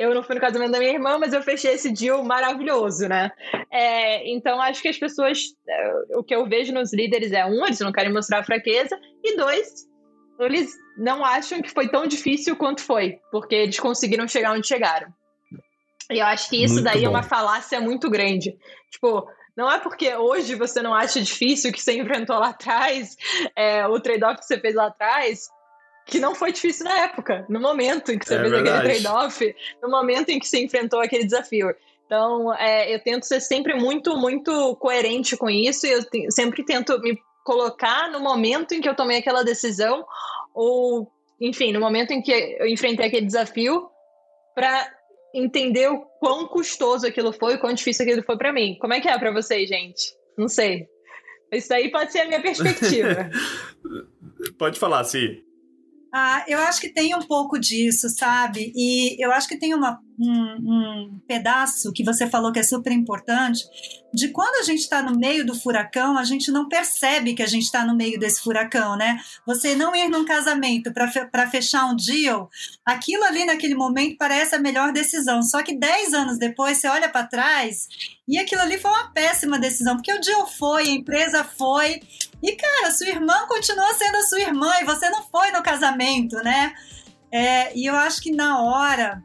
eu 0.00 0.14
não 0.14 0.22
fui 0.22 0.34
no 0.34 0.40
casamento 0.40 0.72
da 0.72 0.78
minha 0.78 0.92
irmã, 0.92 1.18
mas 1.18 1.34
eu 1.34 1.42
fechei 1.42 1.74
esse 1.74 1.92
deal 1.92 2.24
maravilhoso, 2.24 3.06
né? 3.06 3.30
É, 3.70 4.26
então, 4.32 4.58
acho 4.58 4.80
que 4.80 4.88
as 4.88 4.96
pessoas, 4.96 5.42
é, 5.68 6.16
o 6.16 6.24
que 6.24 6.34
eu 6.34 6.48
vejo 6.48 6.72
nos 6.72 6.94
líderes 6.94 7.32
é, 7.32 7.44
um, 7.44 7.66
eles 7.66 7.80
não 7.80 7.92
querem 7.92 8.10
mostrar 8.10 8.42
fraqueza, 8.42 8.98
e 9.22 9.36
dois, 9.36 9.86
eles 10.38 10.72
não 10.96 11.22
acham 11.22 11.60
que 11.60 11.70
foi 11.70 11.86
tão 11.88 12.06
difícil 12.06 12.56
quanto 12.56 12.80
foi, 12.80 13.18
porque 13.30 13.54
eles 13.54 13.78
conseguiram 13.78 14.26
chegar 14.26 14.52
onde 14.52 14.66
chegaram. 14.66 15.12
E 16.10 16.18
eu 16.18 16.26
acho 16.26 16.48
que 16.48 16.64
isso 16.64 16.74
muito 16.74 16.86
daí 16.86 17.00
é 17.00 17.02
bom. 17.02 17.06
é 17.08 17.10
uma 17.10 17.22
falácia 17.22 17.78
muito 17.78 18.08
grande. 18.08 18.56
Tipo, 18.90 19.28
não 19.54 19.70
é 19.70 19.78
porque 19.78 20.14
hoje 20.16 20.54
você 20.54 20.80
não 20.80 20.94
acha 20.94 21.20
difícil 21.20 21.70
que 21.72 21.82
você 21.82 21.92
enfrentou 22.00 22.38
lá 22.38 22.48
atrás, 22.48 23.16
é, 23.54 23.86
o 23.86 24.00
trade-off 24.00 24.40
que 24.40 24.46
você 24.46 24.58
fez 24.58 24.74
lá 24.74 24.86
atrás, 24.86 25.50
que 26.10 26.18
não 26.18 26.34
foi 26.34 26.52
difícil 26.52 26.84
na 26.84 27.04
época, 27.04 27.46
no 27.48 27.60
momento 27.60 28.10
em 28.10 28.18
que 28.18 28.26
você 28.26 28.34
é 28.34 28.40
fez 28.40 28.50
verdade. 28.50 28.78
aquele 28.78 29.00
trade-off, 29.00 29.56
no 29.80 29.88
momento 29.88 30.28
em 30.30 30.38
que 30.38 30.46
você 30.46 30.62
enfrentou 30.62 31.00
aquele 31.00 31.24
desafio. 31.24 31.74
Então, 32.04 32.52
é, 32.56 32.92
eu 32.92 33.00
tento 33.00 33.22
ser 33.22 33.40
sempre 33.40 33.74
muito, 33.74 34.16
muito 34.16 34.74
coerente 34.76 35.36
com 35.36 35.48
isso 35.48 35.86
e 35.86 35.92
eu 35.92 36.00
sempre 36.30 36.64
tento 36.64 36.98
me 37.00 37.16
colocar 37.44 38.10
no 38.10 38.18
momento 38.18 38.74
em 38.74 38.80
que 38.80 38.88
eu 38.88 38.96
tomei 38.96 39.18
aquela 39.18 39.44
decisão, 39.44 40.04
ou, 40.52 41.08
enfim, 41.40 41.72
no 41.72 41.78
momento 41.78 42.10
em 42.10 42.20
que 42.20 42.32
eu 42.32 42.66
enfrentei 42.66 43.06
aquele 43.06 43.26
desafio, 43.26 43.88
para 44.54 44.90
entender 45.32 45.88
o 45.88 46.00
quão 46.18 46.48
custoso 46.48 47.06
aquilo 47.06 47.32
foi, 47.32 47.54
o 47.54 47.60
quão 47.60 47.72
difícil 47.72 48.04
aquilo 48.04 48.24
foi 48.24 48.36
para 48.36 48.52
mim. 48.52 48.76
Como 48.80 48.92
é 48.92 49.00
que 49.00 49.08
é 49.08 49.16
para 49.16 49.32
vocês, 49.32 49.68
gente? 49.68 50.12
Não 50.36 50.48
sei. 50.48 50.88
Isso 51.52 51.72
aí 51.72 51.90
pode 51.90 52.10
ser 52.10 52.20
a 52.20 52.26
minha 52.26 52.42
perspectiva. 52.42 53.30
pode 54.58 54.78
falar, 54.78 55.04
sim. 55.04 55.40
Ah, 56.12 56.44
eu 56.48 56.58
acho 56.60 56.80
que 56.80 56.88
tem 56.88 57.14
um 57.14 57.22
pouco 57.22 57.58
disso, 57.58 58.08
sabe? 58.08 58.72
E 58.74 59.16
eu 59.24 59.30
acho 59.32 59.46
que 59.48 59.56
tem 59.56 59.74
uma, 59.74 60.00
um, 60.18 60.56
um 60.58 61.20
pedaço 61.26 61.92
que 61.92 62.04
você 62.04 62.28
falou 62.28 62.52
que 62.52 62.58
é 62.58 62.64
super 62.64 62.92
importante, 62.92 63.64
de 64.12 64.28
quando 64.28 64.60
a 64.60 64.64
gente 64.64 64.80
está 64.80 65.02
no 65.02 65.16
meio 65.16 65.46
do 65.46 65.54
furacão, 65.54 66.18
a 66.18 66.24
gente 66.24 66.50
não 66.50 66.68
percebe 66.68 67.34
que 67.34 67.42
a 67.42 67.46
gente 67.46 67.64
está 67.64 67.84
no 67.84 67.94
meio 67.94 68.18
desse 68.18 68.42
furacão, 68.42 68.96
né? 68.96 69.20
Você 69.46 69.74
não 69.74 69.94
ir 69.94 70.08
num 70.08 70.24
casamento 70.24 70.92
para 70.92 71.50
fechar 71.50 71.86
um 71.86 71.96
deal, 71.96 72.50
aquilo 72.84 73.24
ali 73.24 73.44
naquele 73.44 73.74
momento 73.74 74.16
parece 74.18 74.54
a 74.54 74.58
melhor 74.58 74.92
decisão. 74.92 75.42
Só 75.42 75.62
que 75.62 75.78
10 75.78 76.14
anos 76.14 76.38
depois 76.38 76.78
você 76.78 76.88
olha 76.88 77.08
para 77.08 77.26
trás 77.26 77.86
e 78.26 78.38
aquilo 78.38 78.62
ali 78.62 78.78
foi 78.78 78.90
uma 78.90 79.12
péssima 79.12 79.58
decisão, 79.58 79.96
porque 79.96 80.12
o 80.12 80.20
deal 80.20 80.46
foi, 80.46 80.84
a 80.84 80.90
empresa 80.90 81.44
foi, 81.44 82.00
e, 82.42 82.56
cara, 82.56 82.90
sua 82.90 83.08
irmã 83.08 83.46
continua 83.46 83.92
sendo 83.94 84.16
a 84.16 84.22
sua 84.22 84.40
irmã 84.40 84.72
e 84.80 84.84
você 84.84 85.10
não 85.10 85.22
foi 85.22 85.50
no 85.50 85.62
casamento, 85.62 86.36
né? 86.36 86.72
É, 87.32 87.76
e 87.76 87.86
eu 87.86 87.94
acho 87.94 88.20
que 88.20 88.32
na 88.32 88.60
hora 88.62 89.22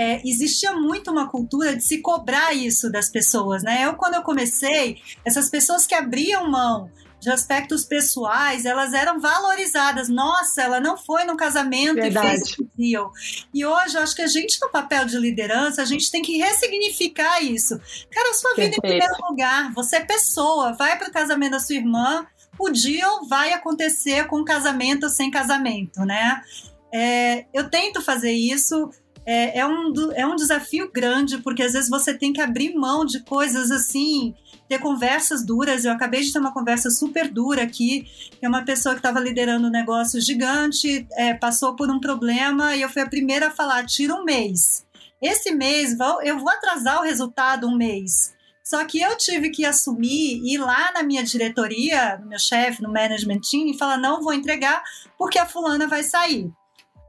é, 0.00 0.22
existia 0.24 0.72
muito 0.72 1.10
uma 1.10 1.28
cultura 1.28 1.76
de 1.76 1.84
se 1.84 1.98
cobrar 1.98 2.54
isso 2.54 2.90
das 2.90 3.10
pessoas, 3.10 3.62
né? 3.62 3.84
Eu, 3.84 3.92
quando 3.96 4.14
eu 4.14 4.22
comecei, 4.22 4.96
essas 5.26 5.50
pessoas 5.50 5.86
que 5.86 5.94
abriam 5.94 6.50
mão 6.50 6.90
de 7.20 7.28
aspectos 7.28 7.84
pessoais, 7.84 8.64
elas 8.64 8.94
eram 8.94 9.20
valorizadas. 9.20 10.08
Nossa, 10.08 10.62
ela 10.62 10.80
não 10.80 10.96
foi 10.96 11.24
no 11.24 11.36
casamento 11.36 11.96
Verdade. 11.96 12.26
e 12.26 12.30
fez 12.30 12.58
o 12.58 12.70
deal. 12.74 13.12
E 13.52 13.66
hoje, 13.66 13.98
eu 13.98 14.00
acho 14.00 14.16
que 14.16 14.22
a 14.22 14.26
gente, 14.26 14.58
no 14.62 14.70
papel 14.70 15.04
de 15.04 15.18
liderança, 15.18 15.82
a 15.82 15.84
gente 15.84 16.10
tem 16.10 16.22
que 16.22 16.38
ressignificar 16.38 17.42
isso. 17.42 17.78
Cara, 18.10 18.30
a 18.30 18.34
sua 18.34 18.54
vida 18.54 18.76
em 18.76 18.80
primeiro 18.80 19.14
lugar. 19.28 19.70
Você 19.74 19.96
é 19.96 20.00
pessoa. 20.00 20.72
Vai 20.72 20.96
para 20.96 21.10
o 21.10 21.12
casamento 21.12 21.52
da 21.52 21.60
sua 21.60 21.76
irmã, 21.76 22.26
o 22.58 22.70
deal 22.70 23.28
vai 23.28 23.52
acontecer 23.52 24.26
com 24.28 24.42
casamento 24.42 25.04
ou 25.04 25.10
sem 25.10 25.30
casamento, 25.30 26.00
né? 26.06 26.40
É, 26.90 27.44
eu 27.52 27.68
tento 27.68 28.00
fazer 28.00 28.32
isso. 28.32 28.90
É, 29.26 29.58
é, 29.58 29.66
um, 29.66 29.92
é 30.14 30.26
um 30.26 30.34
desafio 30.34 30.90
grande, 30.92 31.38
porque 31.38 31.62
às 31.62 31.72
vezes 31.72 31.90
você 31.90 32.12
tem 32.12 32.32
que 32.32 32.40
abrir 32.40 32.74
mão 32.74 33.04
de 33.04 33.20
coisas 33.20 33.70
assim, 33.70 34.34
ter 34.68 34.78
conversas 34.78 35.44
duras. 35.44 35.84
Eu 35.84 35.92
acabei 35.92 36.22
de 36.22 36.32
ter 36.32 36.38
uma 36.38 36.52
conversa 36.52 36.90
super 36.90 37.28
dura 37.28 37.62
aqui, 37.62 38.02
que 38.38 38.44
é 38.44 38.48
uma 38.48 38.64
pessoa 38.64 38.94
que 38.94 39.00
estava 39.00 39.20
liderando 39.20 39.68
um 39.68 39.70
negócio 39.70 40.20
gigante, 40.20 41.06
é, 41.12 41.34
passou 41.34 41.76
por 41.76 41.90
um 41.90 42.00
problema 42.00 42.74
e 42.74 42.82
eu 42.82 42.88
fui 42.88 43.02
a 43.02 43.08
primeira 43.08 43.48
a 43.48 43.50
falar: 43.50 43.84
tira 43.86 44.14
um 44.14 44.24
mês. 44.24 44.84
Esse 45.20 45.52
mês 45.52 45.96
eu 46.24 46.38
vou 46.38 46.48
atrasar 46.48 47.00
o 47.00 47.04
resultado 47.04 47.66
um 47.66 47.76
mês. 47.76 48.32
Só 48.64 48.84
que 48.84 49.00
eu 49.00 49.16
tive 49.16 49.50
que 49.50 49.64
assumir, 49.64 50.40
ir 50.44 50.58
lá 50.58 50.92
na 50.92 51.02
minha 51.02 51.24
diretoria, 51.24 52.16
no 52.18 52.28
meu 52.28 52.38
chefe, 52.38 52.82
no 52.82 52.92
management 52.92 53.40
team, 53.50 53.66
e 53.66 53.76
falar: 53.76 53.98
não 53.98 54.22
vou 54.22 54.32
entregar 54.32 54.82
porque 55.18 55.38
a 55.38 55.46
fulana 55.46 55.86
vai 55.86 56.02
sair. 56.04 56.50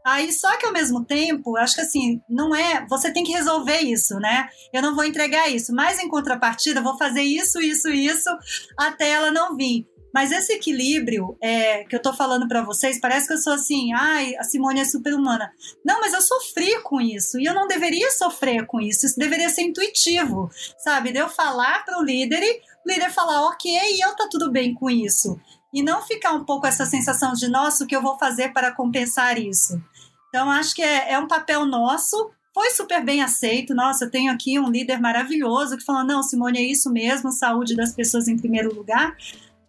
Aí, 0.06 0.32
só 0.32 0.58
que 0.58 0.66
ao 0.66 0.74
mesmo 0.74 1.06
tempo, 1.06 1.58
acho 1.58 1.76
que 1.76 1.82
assim, 1.82 2.22
não 2.30 2.56
é. 2.56 2.86
Você 2.88 3.12
tem 3.12 3.24
que 3.24 3.32
resolver 3.32 3.80
isso, 3.80 4.16
né? 4.20 4.48
Eu 4.74 4.82
não 4.82 4.96
vou 4.96 5.06
entregar 5.06 5.50
isso, 5.50 5.74
mas 5.74 6.00
em 6.00 6.10
contrapartida, 6.10 6.82
vou 6.82 6.98
fazer 6.98 7.22
isso, 7.22 7.62
isso, 7.62 7.90
isso, 7.90 8.30
até 8.78 9.10
ela 9.10 9.32
não 9.32 9.56
vir. 9.56 9.86
Mas 10.14 10.32
esse 10.32 10.54
equilíbrio 10.54 11.38
é, 11.42 11.84
que 11.86 11.96
eu 11.96 12.02
tô 12.02 12.14
falando 12.14 12.48
para 12.48 12.62
vocês, 12.62 13.00
parece 13.00 13.28
que 13.28 13.34
eu 13.34 13.38
sou 13.38 13.54
assim, 13.54 13.94
ai, 13.94 14.36
a 14.36 14.44
Simone 14.44 14.82
é 14.82 14.86
super 14.86 15.14
humana. 15.14 15.52
Não, 15.86 16.02
mas 16.02 16.14
eu 16.14 16.22
sofri 16.22 16.82
com 16.82 17.00
isso 17.00 17.40
e 17.40 17.46
eu 17.46 17.54
não 17.54 17.68
deveria 17.68 18.12
sofrer 18.12 18.66
com 18.66 18.82
isso. 18.82 19.06
Isso 19.06 19.18
deveria 19.18 19.50
ser 19.50 19.62
intuitivo, 19.62 20.50
sabe? 20.78 21.12
De 21.12 21.20
eu 21.20 21.30
falar 21.30 21.86
para 21.86 21.98
o 21.98 22.04
líder 22.04 22.44
e 22.44 22.62
o 22.86 22.92
líder 22.92 23.10
falar, 23.10 23.48
ok, 23.48 23.72
e 23.72 24.02
eu 24.02 24.16
tá 24.16 24.28
tudo 24.30 24.52
bem 24.52 24.74
com 24.74 24.90
isso. 24.90 25.40
E 25.74 25.82
não 25.82 26.02
ficar 26.02 26.34
um 26.34 26.44
pouco 26.44 26.68
essa 26.68 26.86
sensação 26.86 27.34
de, 27.34 27.48
nossa, 27.48 27.84
o 27.84 27.88
que 27.88 27.96
eu 27.96 28.02
vou 28.02 28.18
fazer 28.18 28.52
para 28.54 28.72
compensar 28.72 29.38
isso? 29.38 29.82
Então, 30.30 30.50
acho 30.50 30.76
que 30.76 30.82
é, 30.82 31.14
é 31.14 31.20
um 31.20 31.28
papel 31.28 31.66
nosso, 31.66 32.32
foi 32.54 32.70
super 32.72 33.04
bem 33.04 33.22
aceito. 33.22 33.74
Nossa, 33.74 34.06
eu 34.06 34.12
tenho 34.12 34.32
aqui 34.32 34.60
um 34.60 34.70
líder 34.70 35.00
maravilhoso 35.00 35.78
que 35.78 35.84
fala: 35.84 36.04
não, 36.04 36.22
Simone, 36.24 36.60
é 36.60 36.64
isso 36.64 36.92
mesmo, 36.92 37.32
saúde 37.32 37.76
das 37.76 37.94
pessoas 37.94 38.28
em 38.28 38.38
primeiro 38.38 38.74
lugar. 38.74 39.16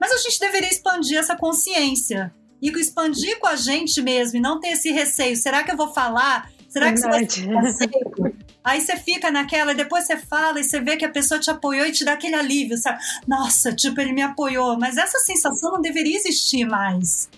Mas 0.01 0.13
a 0.13 0.17
gente 0.17 0.41
deveria 0.41 0.69
expandir 0.69 1.19
essa 1.19 1.37
consciência 1.37 2.35
e 2.61 2.71
expandir 2.71 3.39
com 3.39 3.47
a 3.47 3.57
gente 3.57 4.01
mesmo 4.01 4.39
e 4.39 4.41
não 4.41 4.61
ter 4.61 4.69
esse 4.69 4.91
receio. 4.91 5.37
Será 5.37 5.63
que 5.63 5.71
eu 5.71 5.77
vou 5.77 5.93
falar? 5.93 6.51
Será 6.73 6.91
que 6.91 7.01
Verdade. 7.01 7.43
você 7.43 7.87
vai 7.87 8.33
Aí 8.65 8.81
você 8.81 8.97
fica 8.97 9.31
naquela, 9.31 9.73
e 9.73 9.75
depois 9.75 10.07
você 10.07 10.17
fala 10.17 10.59
e 10.59 10.65
você 10.65 10.81
vê 10.81 10.97
que 10.97 11.05
a 11.05 11.11
pessoa 11.11 11.39
te 11.39 11.51
apoiou 11.51 11.85
e 11.85 11.93
te 11.93 12.03
dá 12.03 12.13
aquele 12.13 12.35
alívio, 12.35 12.79
sabe? 12.79 12.99
Nossa, 13.29 13.75
tipo, 13.75 14.01
ele 14.01 14.13
me 14.13 14.23
apoiou. 14.23 14.79
Mas 14.79 14.97
essa 14.97 15.19
sensação 15.19 15.73
não 15.73 15.83
deveria 15.83 16.17
existir 16.17 16.65
mais. 16.65 17.29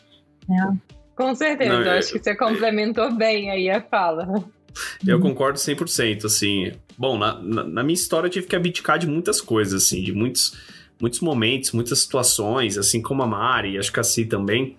Né? 0.49 0.77
Com 1.17 1.35
certeza, 1.35 1.73
não, 1.73 1.83
eu 1.83 1.93
acho 1.93 2.13
que 2.13 2.23
você 2.23 2.37
complementou 2.37 3.13
bem 3.13 3.51
aí 3.51 3.69
a 3.69 3.81
fala. 3.81 4.45
Eu 5.05 5.19
concordo 5.19 5.59
100%, 5.59 6.27
assim. 6.27 6.73
Bom, 6.97 7.19
na, 7.19 7.41
na, 7.41 7.65
na 7.65 7.83
minha 7.83 7.95
história 7.95 8.27
eu 8.27 8.31
tive 8.31 8.47
que 8.47 8.55
abdicar 8.55 8.99
de 8.99 9.07
muitas 9.07 9.41
coisas, 9.41 9.83
assim, 9.83 10.03
de 10.03 10.13
muitos 10.13 10.57
muitos 11.01 11.21
momentos, 11.21 11.73
muitas 11.73 11.99
situações, 12.01 12.79
assim 12.79 13.03
como 13.03 13.23
a 13.23 13.27
Mari, 13.27 13.79
acho 13.79 13.93
que 13.93 13.99
a 13.99 14.05
Si 14.05 14.25
também. 14.25 14.77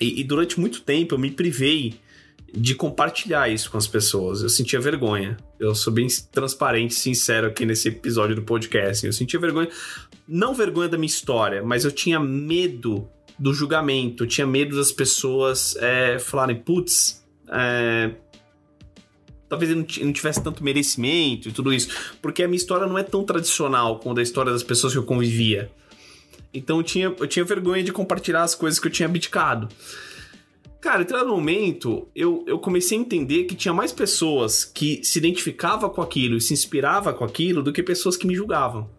E, 0.00 0.20
e, 0.20 0.24
durante 0.24 0.58
muito 0.58 0.80
tempo 0.82 1.14
eu 1.14 1.18
me 1.18 1.30
privei 1.30 1.94
de 2.52 2.74
compartilhar 2.74 3.48
isso 3.48 3.70
com 3.70 3.78
as 3.78 3.86
pessoas. 3.86 4.42
Eu 4.42 4.48
sentia 4.48 4.78
vergonha. 4.78 5.36
Eu 5.58 5.74
sou 5.74 5.92
bem 5.92 6.06
transparente, 6.30 6.94
sincero 6.94 7.46
aqui 7.46 7.64
nesse 7.64 7.88
episódio 7.88 8.36
do 8.36 8.42
podcast. 8.42 9.06
Eu 9.06 9.12
sentia 9.12 9.40
vergonha, 9.40 9.68
não 10.28 10.54
vergonha 10.54 10.88
da 10.88 10.98
minha 10.98 11.06
história, 11.06 11.62
mas 11.62 11.84
eu 11.84 11.90
tinha 11.90 12.20
medo 12.20 13.08
do 13.38 13.54
julgamento, 13.54 14.24
eu 14.24 14.28
tinha 14.28 14.46
medo 14.46 14.76
das 14.76 14.92
pessoas 14.92 15.74
é, 15.76 16.18
falarem, 16.18 16.56
putz, 16.56 17.24
é, 17.48 18.10
talvez 19.48 19.70
ele 19.70 19.86
não 20.02 20.12
tivesse 20.12 20.42
tanto 20.42 20.62
merecimento 20.62 21.48
e 21.48 21.52
tudo 21.52 21.72
isso, 21.72 21.88
porque 22.20 22.42
a 22.42 22.48
minha 22.48 22.56
história 22.56 22.86
não 22.86 22.98
é 22.98 23.02
tão 23.02 23.24
tradicional 23.24 23.98
quanto 23.98 24.20
a 24.20 24.22
história 24.22 24.52
das 24.52 24.62
pessoas 24.62 24.92
que 24.92 24.98
eu 24.98 25.04
convivia. 25.04 25.70
Então 26.54 26.78
eu 26.78 26.82
tinha, 26.82 27.06
eu 27.06 27.26
tinha 27.26 27.44
vergonha 27.44 27.82
de 27.82 27.92
compartilhar 27.92 28.42
as 28.42 28.54
coisas 28.54 28.78
que 28.78 28.86
eu 28.86 28.92
tinha 28.92 29.08
abdicado. 29.08 29.68
Cara, 30.82 31.02
em 31.02 31.24
no 31.24 31.36
momento, 31.36 32.08
eu, 32.12 32.44
eu 32.44 32.58
comecei 32.58 32.98
a 32.98 33.00
entender 33.00 33.44
que 33.44 33.54
tinha 33.54 33.72
mais 33.72 33.92
pessoas 33.92 34.64
que 34.64 35.00
se 35.04 35.16
identificavam 35.16 35.88
com 35.88 36.02
aquilo 36.02 36.36
e 36.36 36.40
se 36.40 36.52
inspiravam 36.52 37.14
com 37.14 37.24
aquilo 37.24 37.62
do 37.62 37.72
que 37.72 37.84
pessoas 37.84 38.16
que 38.16 38.26
me 38.26 38.34
julgavam. 38.34 38.90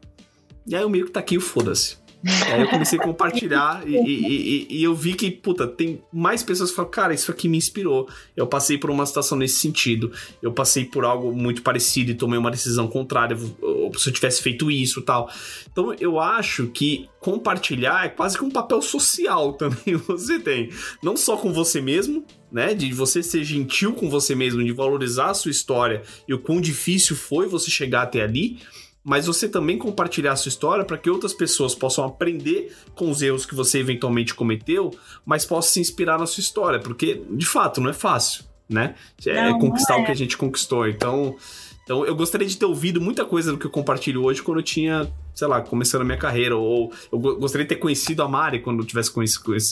E 0.65 0.73
aí 0.77 0.81
eu 0.81 0.89
meio 0.89 1.03
que 1.03 1.09
aqui 1.19 1.37
o 1.37 1.41
foda-se. 1.41 1.97
Aí 2.25 2.61
eu 2.61 2.69
comecei 2.69 2.97
a 2.97 3.01
compartilhar 3.01 3.83
e, 3.85 3.95
e, 3.95 4.07
e, 4.07 4.67
e, 4.77 4.83
eu 4.83 4.95
vi 4.95 5.13
que, 5.13 5.29
puta, 5.29 5.67
tem 5.67 6.01
mais 6.11 6.41
pessoas 6.41 6.69
que 6.69 6.75
falam, 6.75 6.89
cara, 6.89 7.13
isso 7.13 7.29
aqui 7.29 7.49
me 7.49 7.57
inspirou. 7.57 8.07
Eu 8.35 8.47
passei 8.47 8.77
por 8.77 8.89
uma 8.89 9.05
situação 9.05 9.37
nesse 9.37 9.55
sentido. 9.55 10.11
Eu 10.41 10.53
passei 10.53 10.85
por 10.85 11.03
algo 11.03 11.33
muito 11.33 11.61
parecido 11.61 12.11
e 12.11 12.15
tomei 12.15 12.39
uma 12.39 12.49
decisão 12.49 12.87
contrária. 12.87 13.37
Se 13.37 14.09
eu 14.09 14.13
tivesse 14.13 14.41
feito 14.41 14.71
isso 14.71 15.01
tal. 15.01 15.29
Então 15.69 15.93
eu 15.99 16.19
acho 16.19 16.67
que 16.67 17.09
compartilhar 17.19 18.05
é 18.05 18.09
quase 18.09 18.37
que 18.37 18.43
um 18.43 18.51
papel 18.51 18.81
social 18.81 19.53
também 19.59 19.95
você 20.07 20.39
tem. 20.39 20.69
Não 21.01 21.17
só 21.17 21.35
com 21.35 21.51
você 21.51 21.81
mesmo, 21.81 22.25
né? 22.49 22.73
De 22.73 22.93
você 22.93 23.21
ser 23.21 23.43
gentil 23.43 23.93
com 23.93 24.09
você 24.09 24.33
mesmo, 24.33 24.63
de 24.63 24.71
valorizar 24.71 25.31
a 25.31 25.33
sua 25.33 25.51
história 25.51 26.03
e 26.27 26.33
o 26.33 26.39
quão 26.39 26.61
difícil 26.61 27.17
foi 27.17 27.47
você 27.47 27.69
chegar 27.69 28.03
até 28.03 28.21
ali 28.21 28.59
mas 29.03 29.25
você 29.25 29.49
também 29.49 29.77
compartilhar 29.77 30.31
a 30.31 30.35
sua 30.35 30.49
história 30.49 30.85
para 30.85 30.97
que 30.97 31.09
outras 31.09 31.33
pessoas 31.33 31.75
possam 31.75 32.05
aprender 32.05 32.73
com 32.95 33.09
os 33.09 33.21
erros 33.21 33.45
que 33.45 33.53
você 33.53 33.79
eventualmente 33.79 34.33
cometeu, 34.33 34.91
mas 35.25 35.45
possam 35.45 35.73
se 35.73 35.79
inspirar 35.81 36.17
na 36.17 36.25
sua 36.25 36.41
história, 36.41 36.79
porque 36.79 37.21
de 37.29 37.45
fato 37.45 37.81
não 37.81 37.89
é 37.89 37.93
fácil, 37.93 38.45
né? 38.69 38.95
É 39.25 39.49
não, 39.49 39.59
conquistar 39.59 39.95
não 39.95 39.99
é. 39.99 40.03
o 40.03 40.05
que 40.05 40.11
a 40.11 40.15
gente 40.15 40.37
conquistou. 40.37 40.87
Então, 40.87 41.35
então 41.83 42.05
eu 42.05 42.15
gostaria 42.15 42.47
de 42.47 42.55
ter 42.55 42.65
ouvido 42.65 43.01
muita 43.01 43.25
coisa 43.25 43.51
do 43.51 43.57
que 43.57 43.65
eu 43.65 43.71
compartilho 43.71 44.23
hoje 44.23 44.41
quando 44.41 44.59
eu 44.59 44.63
tinha, 44.63 45.11
sei 45.35 45.47
lá, 45.47 45.61
começando 45.61 46.01
a 46.01 46.05
minha 46.05 46.17
carreira, 46.17 46.55
ou 46.55 46.93
eu 47.11 47.19
gostaria 47.19 47.65
de 47.65 47.75
ter 47.75 47.81
conhecido 47.81 48.23
a 48.23 48.29
Mari 48.29 48.61
quando 48.61 48.79
eu 48.79 48.85
tivesse 48.85 49.11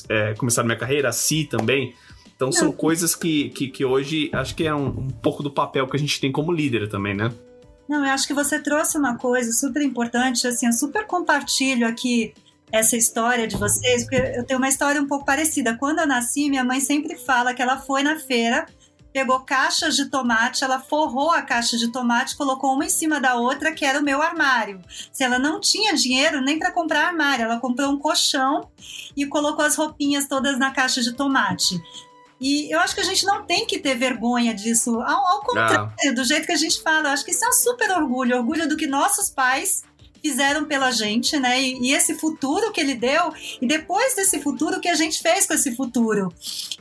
é, 0.10 0.34
começado 0.34 0.66
a 0.66 0.68
minha 0.68 0.78
carreira, 0.78 1.08
a 1.08 1.14
Si 1.14 1.46
também. 1.46 1.94
Então 2.36 2.52
são 2.52 2.72
coisas 2.72 3.16
que, 3.16 3.50
que, 3.52 3.68
que, 3.68 3.86
hoje 3.86 4.30
acho 4.34 4.56
que 4.56 4.66
é 4.66 4.74
um, 4.74 4.88
um 4.88 5.10
pouco 5.10 5.44
do 5.44 5.52
papel 5.52 5.88
que 5.88 5.96
a 5.96 6.00
gente 6.00 6.20
tem 6.20 6.32
como 6.32 6.52
líder 6.52 6.90
também, 6.90 7.14
né? 7.14 7.32
Não, 7.88 8.06
eu 8.06 8.12
acho 8.12 8.28
que 8.28 8.34
você 8.34 8.60
trouxe 8.60 8.98
uma 8.98 9.18
coisa 9.18 9.52
super 9.52 9.82
importante, 9.82 10.48
assim, 10.48 10.66
eu 10.66 10.74
super 10.74 11.06
compartilho 11.06 11.88
aqui 11.88 12.34
essa 12.72 12.96
história 12.96 13.48
de 13.48 13.58
vocês, 13.58 14.04
porque 14.04 14.16
eu 14.16 14.46
tenho 14.46 14.58
uma 14.58 14.70
história 14.70 15.02
um 15.02 15.08
pouco 15.08 15.26
parecida. 15.26 15.78
Quando 15.78 16.00
eu 16.00 16.08
nasci, 16.08 16.50
minha 16.50 16.64
mãe 16.64 16.80
sempre 16.80 17.18
fala 17.18 17.54
que 17.54 17.62
ela 17.62 17.78
foi 17.78 18.02
na 18.02 18.18
feira, 18.18 18.66
pegou 19.12 19.42
caixas 19.42 19.96
de 19.96 20.06
tomate, 20.06 20.64
ela 20.64 20.80
forrou 20.80 21.32
a 21.32 21.42
caixa 21.42 21.78
de 21.78 21.92
tomate, 21.92 22.38
colocou 22.38 22.74
uma 22.74 22.86
em 22.86 22.90
cima 22.90 23.20
da 23.20 23.36
outra, 23.36 23.74
que 23.74 23.86
era 23.86 24.00
o 24.00 24.04
meu 24.04 24.22
armário. 24.22 24.80
Se 25.12 25.24
ela 25.24 25.38
não 25.38 25.60
tinha 25.60 25.94
dinheiro 25.94 26.42
nem 26.42 26.58
para 26.58 26.72
comprar 26.72 27.08
armário, 27.08 27.44
ela 27.44 27.60
comprou 27.60 27.92
um 27.92 28.00
colchão 28.00 28.70
e 29.16 29.26
colocou 29.26 29.66
as 29.66 29.76
roupinhas 29.76 30.28
todas 30.28 30.58
na 30.58 30.72
caixa 30.72 31.02
de 31.02 31.14
tomate. 31.14 31.82
E 32.42 32.74
eu 32.74 32.80
acho 32.80 32.96
que 32.96 33.02
a 33.02 33.06
gente 33.06 33.24
não 33.24 33.46
tem 33.46 33.68
que 33.68 33.78
ter 33.78 33.96
vergonha 33.96 34.52
disso. 34.52 35.00
Ao, 35.00 35.28
ao 35.28 35.42
contrário, 35.42 36.16
do 36.16 36.24
jeito 36.24 36.48
que 36.48 36.52
a 36.52 36.58
gente 36.58 36.82
fala, 36.82 37.10
eu 37.10 37.12
acho 37.12 37.24
que 37.24 37.30
isso 37.30 37.46
é 37.46 37.48
um 37.48 37.54
super 37.54 37.92
orgulho 37.92 38.36
orgulho 38.36 38.68
do 38.68 38.76
que 38.76 38.88
nossos 38.88 39.30
pais 39.30 39.84
fizeram 40.24 40.66
pela 40.66 40.92
gente, 40.92 41.38
né? 41.40 41.62
E, 41.62 41.90
e, 41.90 41.94
esse 41.94 42.16
futuro 42.16 42.72
que 42.72 42.82
ele 42.82 42.96
deu, 42.96 43.34
e 43.62 43.68
depois 43.68 44.16
desse 44.16 44.40
futuro, 44.40 44.78
o 44.78 44.82
que 44.82 44.88
a 44.88 44.96
gente 44.96 45.22
fez 45.22 45.46
com 45.46 45.54
esse 45.54 45.76
futuro. 45.76 46.34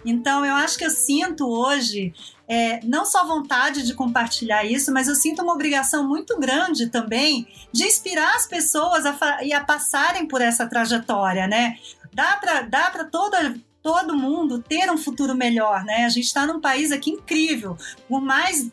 Então, 0.05 0.45
eu 0.45 0.55
acho 0.55 0.79
que 0.79 0.85
eu 0.85 0.91
sinto 0.91 1.47
hoje. 1.47 2.13
É, 2.53 2.81
não 2.85 3.05
só 3.05 3.25
vontade 3.25 3.87
de 3.87 3.95
compartilhar 3.95 4.65
isso, 4.65 4.93
mas 4.93 5.07
eu 5.07 5.15
sinto 5.15 5.41
uma 5.41 5.53
obrigação 5.53 6.09
muito 6.09 6.37
grande 6.37 6.89
também 6.89 7.47
de 7.73 7.85
inspirar 7.85 8.35
as 8.35 8.45
pessoas 8.45 9.07
a, 9.07 9.45
e 9.45 9.53
a 9.53 9.63
passarem 9.63 10.27
por 10.27 10.41
essa 10.41 10.67
trajetória, 10.67 11.47
né? 11.47 11.77
Dá 12.13 12.37
para 12.39 12.63
dá 12.63 12.91
toda 13.05 13.55
todo 13.83 14.17
mundo 14.17 14.63
ter 14.63 14.91
um 14.91 14.99
futuro 14.99 15.35
melhor, 15.35 15.85
né? 15.85 16.05
A 16.05 16.09
gente 16.09 16.27
está 16.27 16.47
num 16.47 16.61
país 16.61 16.93
aqui 16.93 17.11
incrível, 17.11 17.77
por 18.09 18.21
mais 18.21 18.71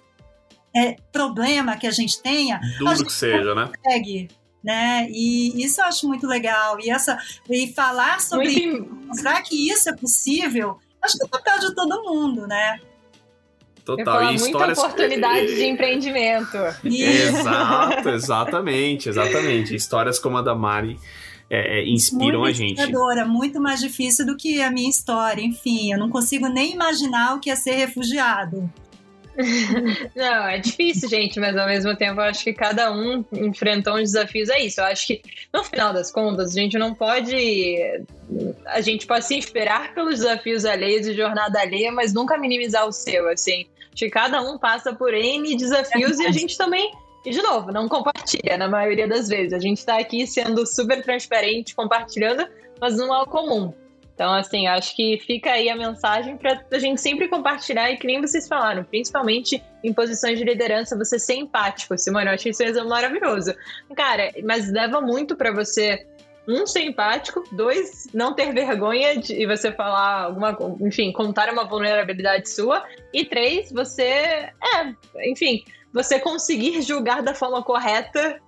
é, 0.76 0.96
problema 1.12 1.78
que 1.78 1.88
a 1.88 1.92
gente 1.92 2.22
tenha, 2.22 2.60
duro 2.78 2.92
a 2.92 2.96
gente 2.96 3.08
que 3.08 3.14
seja, 3.14 3.56
né? 3.56 3.72
consegue, 3.76 4.28
né? 4.64 5.08
E 5.10 5.64
isso 5.64 5.82
eu 5.82 5.86
acho 5.86 6.08
muito 6.08 6.28
legal. 6.28 6.80
E 6.80 6.90
essa 6.90 7.18
e 7.50 7.74
falar 7.74 8.22
sobre 8.22 8.80
mostrar 9.06 9.42
que 9.42 9.70
isso 9.70 9.90
é 9.90 9.96
possível, 9.96 10.78
acho 11.02 11.18
que 11.18 11.24
é 11.24 11.26
o 11.26 11.30
papel 11.30 11.60
de 11.60 11.76
todo 11.76 12.04
mundo, 12.04 12.46
né? 12.46 12.80
Total. 13.86 14.32
E 14.32 14.36
histórias... 14.36 14.78
muita 14.78 14.82
oportunidade 14.82 15.56
de 15.56 15.64
empreendimento. 15.66 16.58
Exato, 16.84 18.10
exatamente, 18.10 19.08
exatamente. 19.08 19.74
Histórias 19.74 20.20
como 20.20 20.38
a 20.38 20.42
da 20.42 20.54
Mari 20.54 21.00
é, 21.50 21.80
é 21.80 21.88
inspiram 21.88 22.40
muito 22.40 22.46
a 22.46 22.52
gente. 22.52 22.82
Muito 23.26 23.62
mais 23.62 23.80
difícil 23.80 24.26
do 24.26 24.36
que 24.36 24.62
a 24.62 24.72
minha 24.72 24.90
história. 24.90 25.42
Enfim, 25.42 25.92
eu 25.92 26.00
não 26.00 26.10
consigo 26.10 26.48
nem 26.48 26.74
imaginar 26.74 27.36
o 27.36 27.40
que 27.40 27.50
é 27.50 27.56
ser 27.56 27.76
refugiado. 27.76 28.70
Não, 30.16 30.48
é 30.48 30.58
difícil, 30.58 31.08
gente, 31.08 31.40
mas 31.40 31.56
ao 31.56 31.68
mesmo 31.68 31.96
tempo 31.96 32.20
eu 32.20 32.26
acho 32.26 32.44
que 32.44 32.54
cada 32.54 32.92
um 32.92 33.24
enfrentou 33.32 33.96
uns 33.96 34.12
desafios. 34.14 34.50
É 34.50 34.60
isso. 34.60 34.82
Eu 34.82 34.86
acho 34.86 35.08
que 35.08 35.22
no 35.54 35.64
final 35.64 35.94
das 35.94 36.12
contas, 36.12 36.52
a 36.52 36.60
gente 36.60 36.78
não 36.78 36.94
pode. 36.94 37.36
A 38.66 38.82
gente 38.82 39.06
pode 39.06 39.26
se 39.26 39.36
inspirar 39.36 39.94
pelos 39.94 40.20
desafios 40.20 40.66
alheios 40.66 41.08
e 41.08 41.14
jornada 41.14 41.60
alheia, 41.60 41.92
mas 41.92 42.14
nunca 42.14 42.38
minimizar 42.38 42.88
o 42.88 42.92
seu, 42.92 43.30
assim. 43.30 43.68
Acho 43.94 44.06
que 44.06 44.10
cada 44.10 44.42
um 44.42 44.58
passa 44.58 44.94
por 44.94 45.14
N 45.14 45.56
desafios 45.56 46.20
é 46.20 46.24
e 46.24 46.28
a 46.28 46.32
gente 46.32 46.58
também. 46.58 46.92
E, 47.26 47.30
de 47.30 47.42
novo, 47.42 47.72
não 47.72 47.88
compartilha 47.88 48.58
na 48.58 48.68
maioria 48.68 49.08
das 49.08 49.28
vezes. 49.28 49.54
A 49.54 49.60
gente 49.60 49.80
está 49.80 49.98
aqui 49.98 50.26
sendo 50.26 50.66
super 50.66 51.04
transparente, 51.04 51.76
compartilhando, 51.76 52.48
mas 52.80 52.96
não 52.96 53.14
é 53.14 53.22
o 53.22 53.26
comum. 53.26 53.74
Então, 54.18 54.34
assim, 54.34 54.66
acho 54.66 54.96
que 54.96 55.20
fica 55.20 55.52
aí 55.52 55.70
a 55.70 55.76
mensagem 55.76 56.38
para 56.38 56.60
a 56.72 56.80
gente 56.80 57.00
sempre 57.00 57.28
compartilhar 57.28 57.92
e 57.92 57.98
que 57.98 58.08
nem 58.08 58.20
vocês 58.20 58.48
falaram, 58.48 58.84
principalmente 58.84 59.64
em 59.84 59.94
posições 59.94 60.40
de 60.40 60.44
liderança, 60.44 60.98
você 60.98 61.20
ser 61.20 61.36
empático. 61.36 61.96
Simone, 61.96 62.26
eu 62.26 62.34
achei 62.34 62.50
isso 62.52 62.64
exemplo 62.64 62.90
maravilhoso. 62.90 63.54
Cara, 63.96 64.32
mas 64.44 64.72
leva 64.72 65.00
muito 65.02 65.36
para 65.36 65.52
você 65.52 66.04
um, 66.48 66.66
ser 66.66 66.82
empático, 66.82 67.44
dois, 67.52 68.08
não 68.12 68.34
ter 68.34 68.52
vergonha 68.54 69.18
de 69.20 69.46
você 69.46 69.72
falar 69.72 70.24
alguma, 70.24 70.58
enfim, 70.82 71.12
contar 71.12 71.52
uma 71.52 71.66
vulnerabilidade 71.66 72.50
sua, 72.50 72.84
e 73.14 73.26
três, 73.26 73.72
você, 73.72 74.04
é, 74.04 74.52
enfim, 75.30 75.64
você 75.94 76.20
conseguir 76.20 76.82
julgar 76.82 77.22
da 77.22 77.34
forma 77.34 77.64
correta 77.64 78.40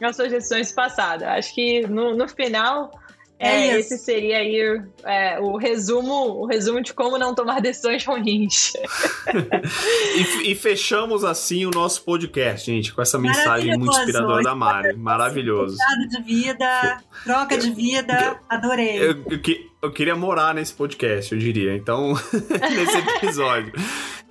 as 0.00 0.16
suas 0.16 0.30
decisões 0.30 0.72
passadas. 0.72 1.28
Acho 1.28 1.54
que 1.54 1.86
no, 1.86 2.16
no 2.16 2.28
final 2.28 2.90
é, 3.38 3.68
é 3.68 3.78
esse 3.78 3.96
seria 3.98 4.38
aí 4.38 4.82
é, 5.04 5.38
o 5.38 5.56
resumo, 5.56 6.40
o 6.40 6.46
resumo 6.46 6.82
de 6.82 6.92
como 6.92 7.16
não 7.16 7.34
tomar 7.34 7.60
decisões 7.60 8.04
ruins. 8.04 8.72
e, 10.42 10.50
e, 10.50 10.54
fechamos 10.56 11.22
assim 11.22 11.64
o 11.64 11.70
nosso 11.70 12.02
podcast, 12.02 12.66
gente, 12.66 12.92
com 12.92 13.00
essa 13.00 13.16
mensagem 13.16 13.78
muito 13.78 13.96
inspiradora 13.96 14.42
da 14.42 14.56
Mari. 14.56 14.96
Maravilhoso. 14.96 15.76
de 16.08 16.22
vida, 16.22 16.98
troca 17.24 17.56
de 17.56 17.70
vida, 17.70 18.40
adorei. 18.48 18.98
Eu, 18.98 19.24
eu, 19.30 19.40
eu, 19.82 19.92
queria 19.92 20.16
morar 20.16 20.52
nesse 20.52 20.74
podcast, 20.74 21.32
eu 21.32 21.38
diria. 21.38 21.76
Então, 21.76 22.14
nesse 22.74 22.98
episódio. 23.16 23.72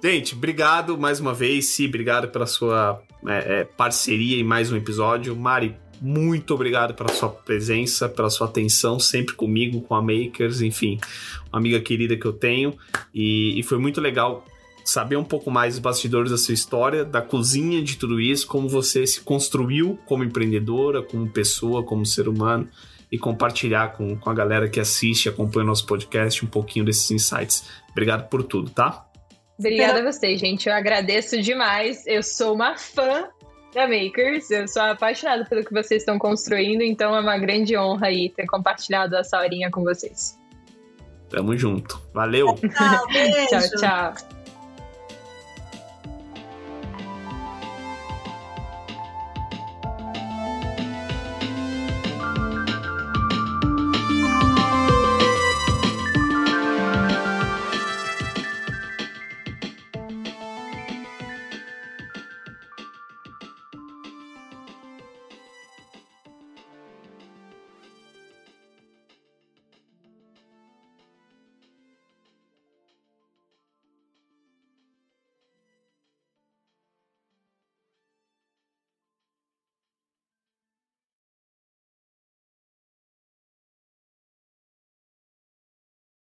Gente, 0.03 0.35
obrigado 0.35 0.97
mais 0.97 1.19
uma 1.19 1.33
vez, 1.33 1.65
Si, 1.67 1.85
obrigado 1.85 2.29
pela 2.29 2.45
sua 2.45 3.01
é, 3.27 3.61
é, 3.61 3.63
parceria 3.63 4.39
em 4.39 4.43
mais 4.43 4.71
um 4.71 4.77
episódio. 4.77 5.35
Mari, 5.35 5.75
muito 5.99 6.53
obrigado 6.53 6.93
pela 6.93 7.09
sua 7.09 7.29
presença, 7.29 8.07
pela 8.07 8.29
sua 8.29 8.47
atenção 8.47 8.99
sempre 8.99 9.33
comigo, 9.33 9.81
com 9.81 9.95
a 9.95 10.01
Makers, 10.01 10.61
enfim, 10.61 10.99
uma 11.51 11.59
amiga 11.59 11.79
querida 11.79 12.15
que 12.15 12.25
eu 12.25 12.33
tenho. 12.33 12.73
E, 13.13 13.59
e 13.59 13.63
foi 13.63 13.77
muito 13.77 13.99
legal 13.99 14.45
saber 14.85 15.17
um 15.17 15.23
pouco 15.23 15.51
mais 15.51 15.73
dos 15.73 15.81
bastidores 15.81 16.31
da 16.31 16.37
sua 16.37 16.53
história, 16.53 17.03
da 17.03 17.21
cozinha 17.21 17.81
de 17.81 17.97
tudo 17.97 18.21
isso, 18.21 18.47
como 18.47 18.69
você 18.69 19.05
se 19.05 19.21
construiu 19.21 19.99
como 20.05 20.23
empreendedora, 20.23 21.01
como 21.01 21.27
pessoa, 21.27 21.83
como 21.83 22.05
ser 22.05 22.27
humano, 22.29 22.69
e 23.11 23.17
compartilhar 23.17 23.93
com, 23.93 24.15
com 24.17 24.29
a 24.29 24.33
galera 24.33 24.69
que 24.69 24.79
assiste 24.79 25.29
acompanha 25.29 25.65
nosso 25.65 25.85
podcast 25.85 26.43
um 26.43 26.47
pouquinho 26.47 26.85
desses 26.85 27.09
insights. 27.09 27.65
Obrigado 27.91 28.29
por 28.29 28.43
tudo, 28.43 28.69
tá? 28.69 29.06
Obrigada 29.59 29.99
a 29.99 30.11
vocês, 30.11 30.39
gente. 30.39 30.69
Eu 30.69 30.75
agradeço 30.75 31.41
demais. 31.41 32.05
Eu 32.05 32.21
sou 32.21 32.53
uma 32.53 32.77
fã 32.77 33.27
da 33.73 33.87
Makers. 33.87 34.49
Eu 34.51 34.67
sou 34.67 34.81
apaixonada 34.81 35.45
pelo 35.45 35.63
que 35.63 35.73
vocês 35.73 36.01
estão 36.01 36.19
construindo, 36.19 36.81
então 36.81 37.15
é 37.15 37.19
uma 37.19 37.37
grande 37.37 37.77
honra 37.77 38.07
aí 38.07 38.29
ter 38.29 38.45
compartilhado 38.45 39.15
essa 39.15 39.39
horinha 39.39 39.71
com 39.71 39.83
vocês. 39.83 40.39
Tamo 41.29 41.57
junto. 41.57 42.01
Valeu. 42.13 42.53
Tchau, 42.55 43.07
tchau, 43.49 43.79
tchau. 43.79 44.36